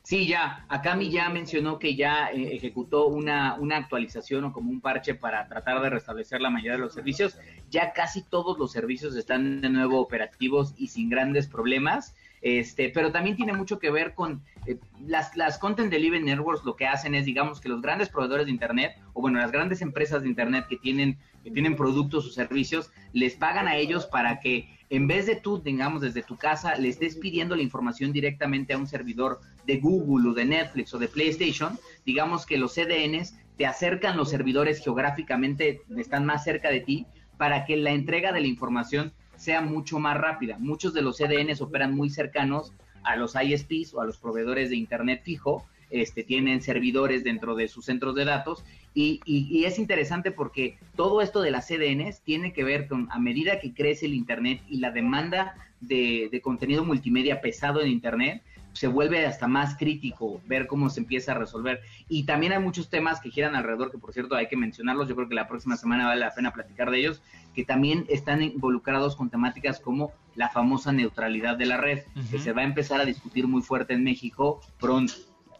Sí, 0.06 0.28
ya. 0.28 0.64
Akami 0.68 1.10
ya 1.10 1.28
mencionó 1.30 1.80
que 1.80 1.96
ya 1.96 2.30
eh, 2.30 2.54
ejecutó 2.54 3.08
una, 3.08 3.56
una 3.56 3.76
actualización 3.76 4.44
o 4.44 4.52
como 4.52 4.70
un 4.70 4.80
parche 4.80 5.16
para 5.16 5.48
tratar 5.48 5.82
de 5.82 5.90
restablecer 5.90 6.40
la 6.40 6.48
mayoría 6.48 6.74
de 6.74 6.78
los 6.78 6.94
servicios. 6.94 7.36
Ya 7.72 7.92
casi 7.92 8.22
todos 8.22 8.56
los 8.56 8.70
servicios 8.70 9.16
están 9.16 9.60
de 9.60 9.68
nuevo 9.68 10.00
operativos 10.00 10.74
y 10.78 10.86
sin 10.86 11.10
grandes 11.10 11.48
problemas. 11.48 12.14
Este, 12.40 12.90
pero 12.90 13.10
también 13.10 13.34
tiene 13.34 13.52
mucho 13.52 13.80
que 13.80 13.90
ver 13.90 14.14
con 14.14 14.44
eh, 14.66 14.78
las, 15.04 15.36
las 15.36 15.58
Content 15.58 15.90
Delivery 15.90 16.22
Networks, 16.22 16.64
lo 16.64 16.76
que 16.76 16.86
hacen 16.86 17.16
es, 17.16 17.24
digamos, 17.24 17.60
que 17.60 17.68
los 17.68 17.82
grandes 17.82 18.08
proveedores 18.08 18.46
de 18.46 18.52
Internet, 18.52 18.96
o 19.12 19.20
bueno, 19.20 19.40
las 19.40 19.50
grandes 19.50 19.82
empresas 19.82 20.22
de 20.22 20.28
Internet 20.28 20.66
que 20.68 20.76
tienen, 20.76 21.18
que 21.42 21.50
tienen 21.50 21.74
productos 21.74 22.26
o 22.26 22.30
servicios, 22.30 22.92
les 23.12 23.34
pagan 23.34 23.66
a 23.66 23.74
ellos 23.74 24.06
para 24.06 24.38
que 24.38 24.68
en 24.88 25.08
vez 25.08 25.26
de 25.26 25.34
tú, 25.34 25.60
digamos, 25.60 26.00
desde 26.00 26.22
tu 26.22 26.36
casa, 26.36 26.76
le 26.76 26.90
estés 26.90 27.16
pidiendo 27.16 27.56
la 27.56 27.62
información 27.62 28.12
directamente 28.12 28.72
a 28.72 28.78
un 28.78 28.86
servidor 28.86 29.40
de 29.66 29.78
Google 29.78 30.30
o 30.30 30.34
de 30.34 30.44
Netflix 30.44 30.94
o 30.94 30.98
de 30.98 31.08
PlayStation, 31.08 31.78
digamos 32.04 32.46
que 32.46 32.58
los 32.58 32.74
CDNs 32.74 33.34
te 33.56 33.66
acercan 33.66 34.16
los 34.16 34.30
servidores 34.30 34.82
geográficamente, 34.82 35.82
están 35.96 36.24
más 36.24 36.44
cerca 36.44 36.70
de 36.70 36.80
ti, 36.80 37.06
para 37.36 37.64
que 37.64 37.76
la 37.76 37.90
entrega 37.90 38.32
de 38.32 38.40
la 38.40 38.46
información 38.46 39.12
sea 39.36 39.60
mucho 39.60 39.98
más 39.98 40.16
rápida. 40.16 40.58
Muchos 40.58 40.94
de 40.94 41.02
los 41.02 41.16
CDNs 41.18 41.60
operan 41.60 41.94
muy 41.94 42.10
cercanos 42.10 42.72
a 43.02 43.16
los 43.16 43.34
ISPs 43.34 43.94
o 43.94 44.00
a 44.00 44.06
los 44.06 44.18
proveedores 44.18 44.70
de 44.70 44.76
Internet 44.76 45.22
fijo, 45.24 45.66
este, 45.90 46.24
tienen 46.24 46.62
servidores 46.62 47.22
dentro 47.22 47.54
de 47.54 47.68
sus 47.68 47.84
centros 47.84 48.16
de 48.16 48.24
datos 48.24 48.64
y, 48.92 49.20
y, 49.24 49.64
es 49.66 49.78
interesante 49.78 50.32
porque 50.32 50.78
todo 50.96 51.20
esto 51.20 51.42
de 51.42 51.52
las 51.52 51.68
CDNs 51.68 52.22
tiene 52.22 52.52
que 52.52 52.64
ver 52.64 52.88
con, 52.88 53.08
a 53.12 53.20
medida 53.20 53.60
que 53.60 53.72
crece 53.72 54.06
el 54.06 54.14
Internet 54.14 54.62
y 54.68 54.78
la 54.78 54.90
demanda 54.90 55.54
de, 55.80 56.28
de 56.32 56.40
contenido 56.40 56.84
multimedia 56.84 57.40
pesado 57.40 57.82
en 57.82 57.88
Internet, 57.88 58.42
se 58.76 58.88
vuelve 58.88 59.24
hasta 59.24 59.48
más 59.48 59.76
crítico 59.76 60.40
ver 60.46 60.66
cómo 60.66 60.90
se 60.90 61.00
empieza 61.00 61.32
a 61.32 61.34
resolver. 61.34 61.80
Y 62.08 62.24
también 62.24 62.52
hay 62.52 62.58
muchos 62.58 62.90
temas 62.90 63.20
que 63.20 63.30
giran 63.30 63.54
alrededor, 63.56 63.90
que 63.90 63.98
por 63.98 64.12
cierto 64.12 64.36
hay 64.36 64.48
que 64.48 64.56
mencionarlos, 64.56 65.08
yo 65.08 65.16
creo 65.16 65.28
que 65.28 65.34
la 65.34 65.48
próxima 65.48 65.76
semana 65.76 66.06
vale 66.06 66.20
la 66.20 66.34
pena 66.34 66.52
platicar 66.52 66.90
de 66.90 66.98
ellos, 66.98 67.22
que 67.54 67.64
también 67.64 68.04
están 68.08 68.42
involucrados 68.42 69.16
con 69.16 69.30
temáticas 69.30 69.80
como 69.80 70.12
la 70.34 70.50
famosa 70.50 70.92
neutralidad 70.92 71.56
de 71.56 71.64
la 71.64 71.78
red, 71.78 72.04
que 72.30 72.38
se 72.38 72.52
va 72.52 72.60
a 72.60 72.64
empezar 72.64 73.00
a 73.00 73.06
discutir 73.06 73.48
muy 73.48 73.62
fuerte 73.62 73.94
en 73.94 74.04
México 74.04 74.60
pronto. 74.78 75.14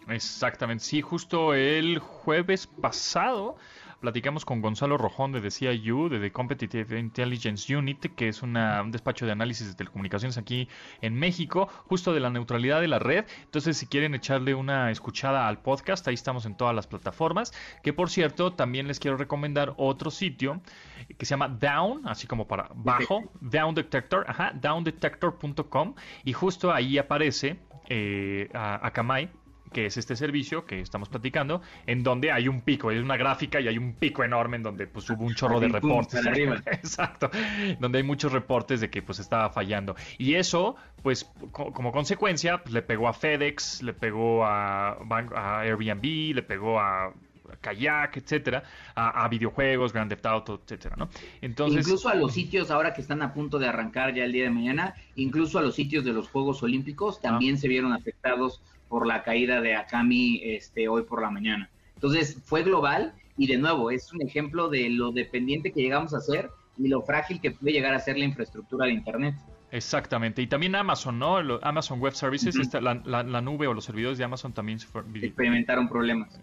Exactamente, 0.08 0.84
sí, 0.84 1.00
justo 1.00 1.54
el 1.54 1.98
jueves 1.98 2.66
pasado 2.66 3.56
platicamos 4.00 4.44
con 4.44 4.60
Gonzalo 4.60 4.98
Rojón 4.98 5.32
de 5.32 5.50
CIU, 5.50 6.08
de 6.08 6.20
The 6.20 6.32
Competitive 6.32 6.98
Intelligence 6.98 7.74
Unit, 7.74 8.14
que 8.14 8.28
es 8.28 8.42
un 8.42 8.58
despacho 8.90 9.26
de 9.26 9.32
análisis 9.32 9.68
de 9.68 9.74
telecomunicaciones 9.74 10.38
aquí 10.38 10.68
en 11.00 11.14
México, 11.14 11.68
justo 11.86 12.12
de 12.12 12.20
la 12.20 12.30
neutralidad 12.30 12.80
de 12.80 12.88
la 12.88 12.98
red. 12.98 13.24
Entonces, 13.44 13.76
si 13.76 13.86
quieren 13.86 14.14
echarle 14.14 14.54
una 14.54 14.90
escuchada 14.90 15.48
al 15.48 15.58
podcast, 15.58 16.06
ahí 16.08 16.14
estamos 16.14 16.46
en 16.46 16.56
todas 16.56 16.74
las 16.74 16.86
plataformas. 16.86 17.52
Que 17.82 17.92
por 17.92 18.10
cierto, 18.10 18.52
también 18.52 18.86
les 18.88 19.00
quiero 19.00 19.16
recomendar 19.16 19.74
otro 19.76 20.10
sitio 20.10 20.60
que 21.18 21.26
se 21.26 21.30
llama 21.30 21.48
Down, 21.48 22.02
así 22.06 22.26
como 22.26 22.46
para 22.46 22.70
bajo, 22.74 23.30
Down 23.40 23.74
Detector, 23.74 24.24
ajá, 24.28 24.52
downdetector.com, 24.54 25.94
y 26.24 26.32
justo 26.32 26.72
ahí 26.72 26.98
aparece 26.98 27.58
eh, 27.88 28.48
a 28.54 28.86
Akamai 28.86 29.30
que 29.72 29.86
es 29.86 29.96
este 29.96 30.16
servicio 30.16 30.64
que 30.64 30.80
estamos 30.80 31.08
platicando, 31.08 31.62
en 31.86 32.02
donde 32.02 32.32
hay 32.32 32.48
un 32.48 32.60
pico, 32.60 32.90
es 32.90 33.02
una 33.02 33.16
gráfica 33.16 33.60
y 33.60 33.68
hay 33.68 33.78
un 33.78 33.94
pico 33.94 34.24
enorme 34.24 34.56
en 34.56 34.62
donde 34.62 34.86
pues 34.86 35.08
hubo 35.10 35.24
un 35.24 35.34
chorro 35.34 35.60
de 35.60 35.68
reportes. 35.68 36.24
Exacto, 36.66 37.30
donde 37.80 37.98
hay 37.98 38.04
muchos 38.04 38.32
reportes 38.32 38.80
de 38.80 38.90
que 38.90 39.02
pues 39.02 39.18
estaba 39.18 39.50
fallando. 39.50 39.96
Y 40.18 40.34
eso, 40.34 40.76
pues 41.02 41.30
como 41.52 41.92
consecuencia, 41.92 42.62
pues, 42.62 42.72
le 42.72 42.82
pegó 42.82 43.08
a 43.08 43.12
FedEx, 43.12 43.82
le 43.82 43.92
pegó 43.92 44.44
a, 44.44 44.92
a 44.92 45.60
Airbnb, 45.60 46.34
le 46.34 46.42
pegó 46.42 46.80
a 46.80 47.12
kayak, 47.60 48.16
etcétera, 48.16 48.62
a, 48.94 49.28
videojuegos, 49.28 49.92
Grand 49.92 50.08
Theft 50.08 50.26
Auto, 50.26 50.60
etcétera, 50.62 50.96
¿no? 50.96 51.08
Entonces, 51.40 51.86
incluso 51.86 52.08
a 52.08 52.14
los 52.14 52.32
sitios 52.32 52.70
ahora 52.70 52.94
que 52.94 53.00
están 53.00 53.22
a 53.22 53.32
punto 53.32 53.58
de 53.58 53.66
arrancar 53.66 54.14
ya 54.14 54.24
el 54.24 54.32
día 54.32 54.44
de 54.44 54.50
mañana, 54.50 54.94
incluso 55.16 55.58
a 55.58 55.62
los 55.62 55.74
sitios 55.74 56.04
de 56.04 56.12
los 56.12 56.28
Juegos 56.28 56.62
Olímpicos 56.62 57.20
también 57.20 57.58
se 57.58 57.68
vieron 57.68 57.92
afectados 57.92 58.60
por 58.88 59.06
la 59.06 59.22
caída 59.22 59.60
de 59.60 59.74
Akami 59.74 60.40
este, 60.42 60.88
hoy 60.88 61.02
por 61.02 61.22
la 61.22 61.30
mañana. 61.30 61.70
Entonces 61.94 62.38
fue 62.44 62.62
global 62.62 63.14
y 63.36 63.46
de 63.46 63.58
nuevo 63.58 63.90
es 63.90 64.12
un 64.12 64.22
ejemplo 64.22 64.68
de 64.68 64.88
lo 64.90 65.12
dependiente 65.12 65.72
que 65.72 65.82
llegamos 65.82 66.14
a 66.14 66.20
ser 66.20 66.50
y 66.78 66.88
lo 66.88 67.02
frágil 67.02 67.40
que 67.40 67.52
puede 67.52 67.72
llegar 67.72 67.94
a 67.94 68.00
ser 68.00 68.18
la 68.18 68.24
infraestructura 68.24 68.86
de 68.86 68.92
Internet. 68.92 69.34
Exactamente, 69.72 70.40
y 70.42 70.46
también 70.46 70.76
Amazon, 70.76 71.18
¿no? 71.18 71.38
Amazon 71.60 72.00
Web 72.00 72.14
Services, 72.14 72.54
la, 72.80 73.40
nube 73.42 73.66
o 73.66 73.74
los 73.74 73.84
servidores 73.84 74.16
de 74.16 74.24
Amazon 74.24 74.52
también 74.52 74.78
se 74.78 74.86
experimentaron 74.86 75.88
problemas. 75.88 76.40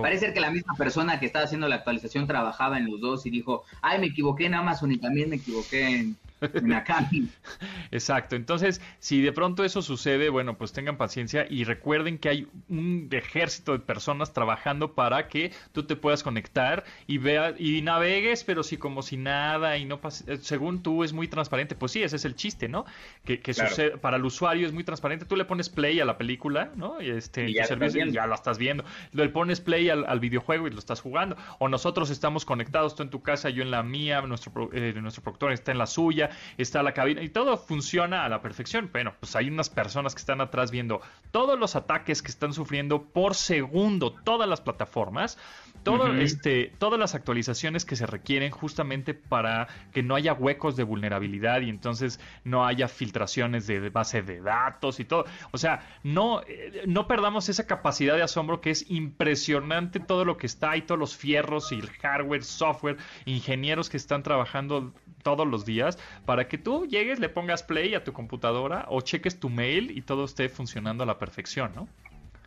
Parece 0.00 0.32
que 0.32 0.40
la 0.40 0.50
misma 0.50 0.74
persona 0.74 1.18
que 1.18 1.26
estaba 1.26 1.46
haciendo 1.46 1.66
la 1.66 1.76
actualización 1.76 2.28
trabajaba 2.28 2.78
en 2.78 2.88
los 2.88 3.00
dos 3.00 3.26
y 3.26 3.30
dijo, 3.30 3.64
ay, 3.82 3.98
me 3.98 4.06
equivoqué 4.06 4.46
en 4.46 4.54
Amazon 4.54 4.92
y 4.92 4.98
también 4.98 5.30
me 5.30 5.36
equivoqué 5.36 5.98
en, 5.98 6.16
Exacto. 7.90 8.36
Entonces, 8.36 8.80
si 8.98 9.20
de 9.20 9.32
pronto 9.32 9.64
eso 9.64 9.82
sucede, 9.82 10.30
bueno, 10.30 10.56
pues 10.56 10.72
tengan 10.72 10.96
paciencia 10.96 11.46
y 11.48 11.64
recuerden 11.64 12.18
que 12.18 12.28
hay 12.28 12.48
un 12.68 13.08
ejército 13.10 13.72
de 13.72 13.80
personas 13.80 14.32
trabajando 14.32 14.94
para 14.94 15.28
que 15.28 15.52
tú 15.72 15.84
te 15.84 15.96
puedas 15.96 16.22
conectar 16.22 16.84
y 17.06 17.18
veas 17.18 17.54
y 17.58 17.82
navegues, 17.82 18.44
pero 18.44 18.62
sí 18.62 18.76
como 18.76 19.02
si 19.02 19.16
nada 19.16 19.76
y 19.76 19.84
no 19.84 20.00
pase, 20.00 20.32
eh, 20.32 20.38
según 20.40 20.82
tú 20.82 21.04
es 21.04 21.12
muy 21.12 21.28
transparente. 21.28 21.74
Pues 21.74 21.92
sí, 21.92 22.02
ese 22.02 22.16
es 22.16 22.24
el 22.24 22.34
chiste, 22.34 22.68
¿no? 22.68 22.84
Que, 23.24 23.40
sucede 23.52 23.98
para 23.98 24.16
el 24.16 24.24
usuario 24.24 24.66
es 24.66 24.72
muy 24.72 24.84
transparente. 24.84 25.26
Tú 25.26 25.36
le 25.36 25.44
pones 25.44 25.68
play 25.68 26.00
a 26.00 26.04
la 26.04 26.16
película, 26.16 26.70
¿no? 26.76 27.00
Y 27.02 27.10
este 27.10 27.52
ya, 27.52 27.64
servicio, 27.64 28.06
ya 28.06 28.26
lo 28.26 28.34
estás 28.34 28.58
viendo. 28.58 28.84
Le 29.12 29.28
pones 29.28 29.60
play 29.60 29.90
al, 29.90 30.20
videojuego 30.20 30.68
y 30.68 30.70
lo 30.70 30.78
estás 30.78 31.00
jugando. 31.00 31.36
O 31.58 31.68
nosotros 31.68 32.10
estamos 32.10 32.44
conectados, 32.44 32.94
tú 32.94 33.02
en 33.02 33.10
tu 33.10 33.22
casa, 33.22 33.50
yo 33.50 33.62
en 33.62 33.70
la 33.70 33.82
mía, 33.82 34.20
nuestro 34.22 34.70
eh, 34.72 34.94
nuestro 35.00 35.22
productor 35.22 35.52
está 35.52 35.72
en 35.72 35.78
la 35.78 35.86
suya 35.86 36.29
está 36.58 36.82
la 36.82 36.92
cabina 36.92 37.22
y 37.22 37.28
todo 37.28 37.56
funciona 37.56 38.24
a 38.24 38.28
la 38.28 38.42
perfección. 38.42 38.90
Bueno, 38.92 39.14
pues 39.20 39.36
hay 39.36 39.48
unas 39.48 39.70
personas 39.70 40.14
que 40.14 40.20
están 40.20 40.40
atrás 40.40 40.70
viendo 40.70 41.00
todos 41.30 41.58
los 41.58 41.76
ataques 41.76 42.22
que 42.22 42.30
están 42.30 42.52
sufriendo 42.52 43.02
por 43.02 43.34
segundo 43.34 44.12
todas 44.12 44.48
las 44.48 44.60
plataformas, 44.60 45.38
todo, 45.82 46.12
este, 46.14 46.72
todas 46.78 46.98
las 46.98 47.14
actualizaciones 47.14 47.84
que 47.84 47.96
se 47.96 48.06
requieren 48.06 48.50
justamente 48.50 49.14
para 49.14 49.68
que 49.92 50.02
no 50.02 50.14
haya 50.14 50.32
huecos 50.34 50.76
de 50.76 50.84
vulnerabilidad 50.84 51.62
y 51.62 51.70
entonces 51.70 52.20
no 52.44 52.66
haya 52.66 52.88
filtraciones 52.88 53.66
de 53.66 53.88
base 53.88 54.22
de 54.22 54.40
datos 54.40 55.00
y 55.00 55.04
todo. 55.04 55.24
O 55.52 55.58
sea, 55.58 55.86
no, 56.02 56.42
eh, 56.42 56.82
no 56.86 57.06
perdamos 57.06 57.48
esa 57.48 57.66
capacidad 57.66 58.16
de 58.16 58.22
asombro 58.22 58.60
que 58.60 58.70
es 58.70 58.90
impresionante 58.90 60.00
todo 60.00 60.24
lo 60.24 60.36
que 60.36 60.46
está 60.46 60.72
ahí, 60.72 60.82
todos 60.82 60.98
los 60.98 61.16
fierros 61.16 61.72
y 61.72 61.76
el 61.76 61.90
hardware, 61.90 62.44
software, 62.44 62.96
ingenieros 63.24 63.88
que 63.88 63.96
están 63.96 64.22
trabajando 64.22 64.92
todos 65.22 65.46
los 65.46 65.64
días 65.64 65.98
para 66.24 66.48
que 66.48 66.58
tú 66.58 66.86
llegues, 66.86 67.18
le 67.18 67.28
pongas 67.28 67.62
play 67.62 67.94
a 67.94 68.04
tu 68.04 68.12
computadora 68.12 68.86
o 68.88 69.00
cheques 69.00 69.40
tu 69.40 69.48
mail 69.48 69.96
y 69.96 70.02
todo 70.02 70.24
esté 70.24 70.48
funcionando 70.48 71.02
a 71.02 71.06
la 71.06 71.18
perfección, 71.18 71.72
¿no? 71.74 71.88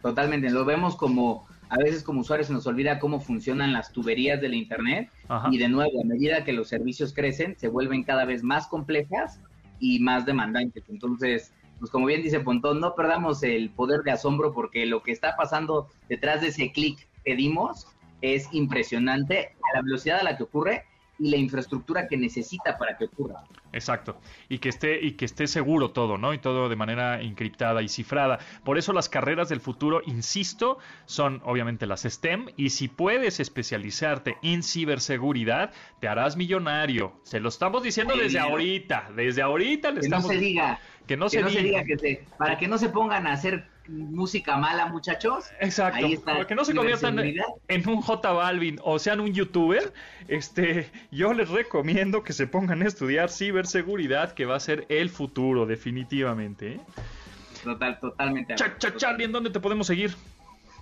Totalmente, 0.02 0.50
lo 0.50 0.66
vemos 0.66 0.96
como 0.96 1.48
a 1.70 1.78
veces 1.78 2.04
como 2.04 2.22
usuarios 2.22 2.48
se 2.48 2.54
nos 2.54 2.68
olvida 2.68 3.00
cómo 3.00 3.20
funcionan 3.20 3.74
las 3.74 3.92
tuberías 3.92 4.40
del 4.40 4.54
Internet 4.54 5.10
y 5.50 5.58
de 5.58 5.70
nuevo, 5.70 6.02
a 6.02 6.06
medida 6.06 6.44
que 6.44 6.54
los 6.54 6.68
servicios 6.68 7.14
crecen, 7.14 7.58
se 7.58 7.68
vuelven 7.68 8.04
cada 8.04 8.26
vez 8.26 8.44
más 8.44 8.68
complejas 8.68 9.40
y 9.80 10.00
más 10.00 10.26
demandantes. 10.26 10.84
Entonces, 10.90 11.52
pues 11.80 11.90
como 11.90 12.06
bien 12.06 12.22
dice 12.22 12.40
Pontón, 12.42 12.80
no 12.80 12.94
perdamos 12.94 13.42
el 13.42 13.72
poder 13.72 14.04
de 14.04 14.12
asombro 14.12 14.54
porque 14.54 14.86
lo 14.86 15.02
que 15.02 15.12
está 15.12 15.36
pasando 15.36 15.88
detrás 16.10 16.42
de 16.42 16.50
ese 16.50 16.72
clic 16.72 17.08
que 17.26 17.36
dimos 17.36 17.88
es 18.22 18.48
impresionante 18.54 19.56
a 19.64 19.78
la 19.78 19.82
velocidad 19.82 20.20
a 20.20 20.24
la 20.24 20.38
que 20.38 20.44
ocurre 20.44 20.86
y 21.20 21.30
la 21.30 21.38
infraestructura 21.38 22.07
que 22.07 22.18
necesita 22.18 22.78
para 22.78 22.97
que 22.97 23.05
ocurra. 23.05 23.43
Exacto. 23.72 24.20
Y 24.49 24.59
que 24.59 24.70
esté, 24.70 25.03
y 25.03 25.14
que 25.14 25.26
esté 25.26 25.47
seguro 25.47 25.91
todo, 25.91 26.18
¿no? 26.18 26.34
Y 26.34 26.39
todo 26.39 26.70
de 26.70 26.76
manera 26.76 27.22
encriptada 27.22 27.82
y 27.82 27.88
cifrada. 27.88 28.39
Por 28.64 28.78
eso 28.78 28.93
las 28.93 29.09
carreras 29.09 29.49
del 29.49 29.61
futuro, 29.61 30.01
insisto, 30.05 30.78
son 31.05 31.41
obviamente 31.43 31.86
las 31.86 32.03
STEM. 32.03 32.47
Y 32.55 32.70
si 32.70 32.88
puedes 32.88 33.39
especializarte 33.39 34.38
en 34.41 34.64
ciberseguridad, 34.64 35.72
te 35.99 36.07
harás 36.07 36.38
millonario. 36.38 37.14
Se 37.24 37.39
lo 37.39 37.49
estamos 37.49 37.84
diciendo 37.84 38.16
desde 38.16 38.39
ahorita. 38.39 39.11
Desde 39.16 39.41
ahorita 39.41 39.91
le 39.91 40.01
que 40.01 40.05
estamos. 40.05 40.26
No 40.26 40.34
se 40.34 40.39
diga. 40.39 40.80
Que 41.07 41.18
no, 41.18 41.30
se, 41.30 41.43
diga. 41.43 41.84
que 41.84 41.97
se, 41.97 42.26
para 42.38 42.57
que 42.57 42.68
no 42.68 42.78
se 42.78 42.88
pongan 42.89 43.28
a 43.28 43.34
hacer 43.34 43.68
música 43.88 44.58
mala, 44.58 44.88
muchachos. 44.88 45.46
Exacto. 45.60 46.08
Para 46.24 46.48
que 46.48 46.56
no 46.56 46.66
se 46.66 46.74
conviertan 46.74 47.20
en 47.20 47.90
un 47.90 48.02
J 48.02 48.32
Balvin 48.32 48.80
o 48.84 49.00
sean 49.00 49.20
un 49.20 49.34
youtuber, 49.34 49.94
este, 50.28 50.90
yo 51.12 51.34
les 51.34 51.50
recomiendo 51.50 52.24
que 52.24 52.34
se 52.34 52.48
pongan 52.48 52.82
a 52.82 52.88
estudiar 52.88 53.30
ciberseguridad, 53.30 54.34
que 54.34 54.46
va 54.46 54.56
a 54.56 54.60
ser 54.60 54.86
el 54.90 55.10
futuro, 55.10 55.66
definitivamente. 55.66 56.74
¿eh? 56.74 56.80
Total, 57.64 58.00
totalmente. 58.00 58.56
Charlie, 58.56 59.26
¿en 59.26 59.32
dónde 59.32 59.50
te 59.50 59.60
podemos 59.60 59.88
seguir? 59.88 60.16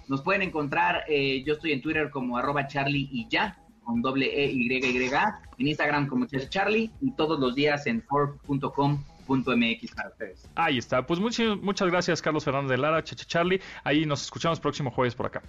Nos 0.07 0.21
pueden 0.21 0.41
encontrar, 0.41 1.03
eh, 1.07 1.43
yo 1.45 1.53
estoy 1.53 1.71
en 1.71 1.81
Twitter 1.81 2.09
como 2.09 2.37
arroba 2.37 2.67
Charlie 2.67 3.07
y 3.11 3.27
ya, 3.29 3.57
con 3.83 4.01
doble 4.01 4.25
E, 4.25 4.51
Y, 4.51 4.71
Y, 4.71 5.11
en 5.59 5.67
Instagram 5.67 6.07
como 6.07 6.25
Charlie 6.25 6.91
y 7.01 7.11
todos 7.11 7.39
los 7.39 7.55
días 7.55 7.87
en 7.87 8.01
fork.com 8.03 9.03
.mx 9.37 9.91
para 9.95 10.09
ustedes. 10.09 10.49
Ahí 10.55 10.77
está. 10.77 11.05
Pues 11.05 11.19
muchas, 11.19 11.57
muchas 11.61 11.89
gracias, 11.89 12.21
Carlos 12.21 12.43
Fernández 12.43 12.71
de 12.71 12.77
Lara, 12.77 13.03
Cheche 13.03 13.25
Charlie. 13.25 13.61
Ahí 13.83 14.05
nos 14.05 14.23
escuchamos 14.23 14.59
próximo 14.59 14.91
jueves 14.91 15.15
por 15.15 15.25
acá. 15.25 15.41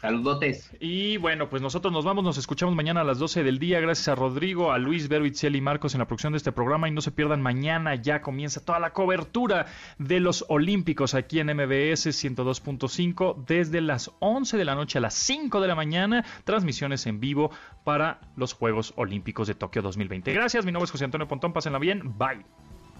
Saludotes. 0.00 0.70
Y 0.78 1.16
bueno, 1.16 1.48
pues 1.48 1.60
nosotros 1.60 1.92
nos 1.92 2.04
vamos, 2.04 2.22
nos 2.22 2.38
escuchamos 2.38 2.76
mañana 2.76 3.00
a 3.00 3.04
las 3.04 3.18
12 3.18 3.42
del 3.42 3.58
día. 3.58 3.80
Gracias 3.80 4.06
a 4.06 4.14
Rodrigo, 4.14 4.70
a 4.70 4.78
Luis, 4.78 5.08
Vero, 5.08 5.26
y 5.26 5.60
Marcos 5.60 5.94
en 5.94 5.98
la 5.98 6.06
producción 6.06 6.32
de 6.32 6.36
este 6.36 6.52
programa. 6.52 6.88
Y 6.88 6.92
no 6.92 7.00
se 7.00 7.10
pierdan, 7.10 7.42
mañana 7.42 7.96
ya 7.96 8.22
comienza 8.22 8.64
toda 8.64 8.78
la 8.78 8.92
cobertura 8.92 9.66
de 9.98 10.20
los 10.20 10.44
Olímpicos 10.48 11.14
aquí 11.14 11.40
en 11.40 11.48
MBS 11.48 12.06
102.5 12.06 13.44
desde 13.44 13.80
las 13.80 14.12
11 14.20 14.56
de 14.56 14.64
la 14.64 14.76
noche 14.76 14.98
a 14.98 15.00
las 15.00 15.14
5 15.14 15.60
de 15.60 15.68
la 15.68 15.74
mañana. 15.74 16.24
Transmisiones 16.44 17.06
en 17.06 17.18
vivo 17.18 17.50
para 17.82 18.20
los 18.36 18.52
Juegos 18.52 18.92
Olímpicos 18.96 19.48
de 19.48 19.54
Tokio 19.54 19.82
2020. 19.82 20.32
Gracias, 20.32 20.64
mi 20.64 20.70
nombre 20.70 20.84
es 20.84 20.92
José 20.92 21.06
Antonio 21.06 21.26
Pontón. 21.26 21.52
Pásenla 21.52 21.80
bien. 21.80 22.16
Bye. 22.16 22.67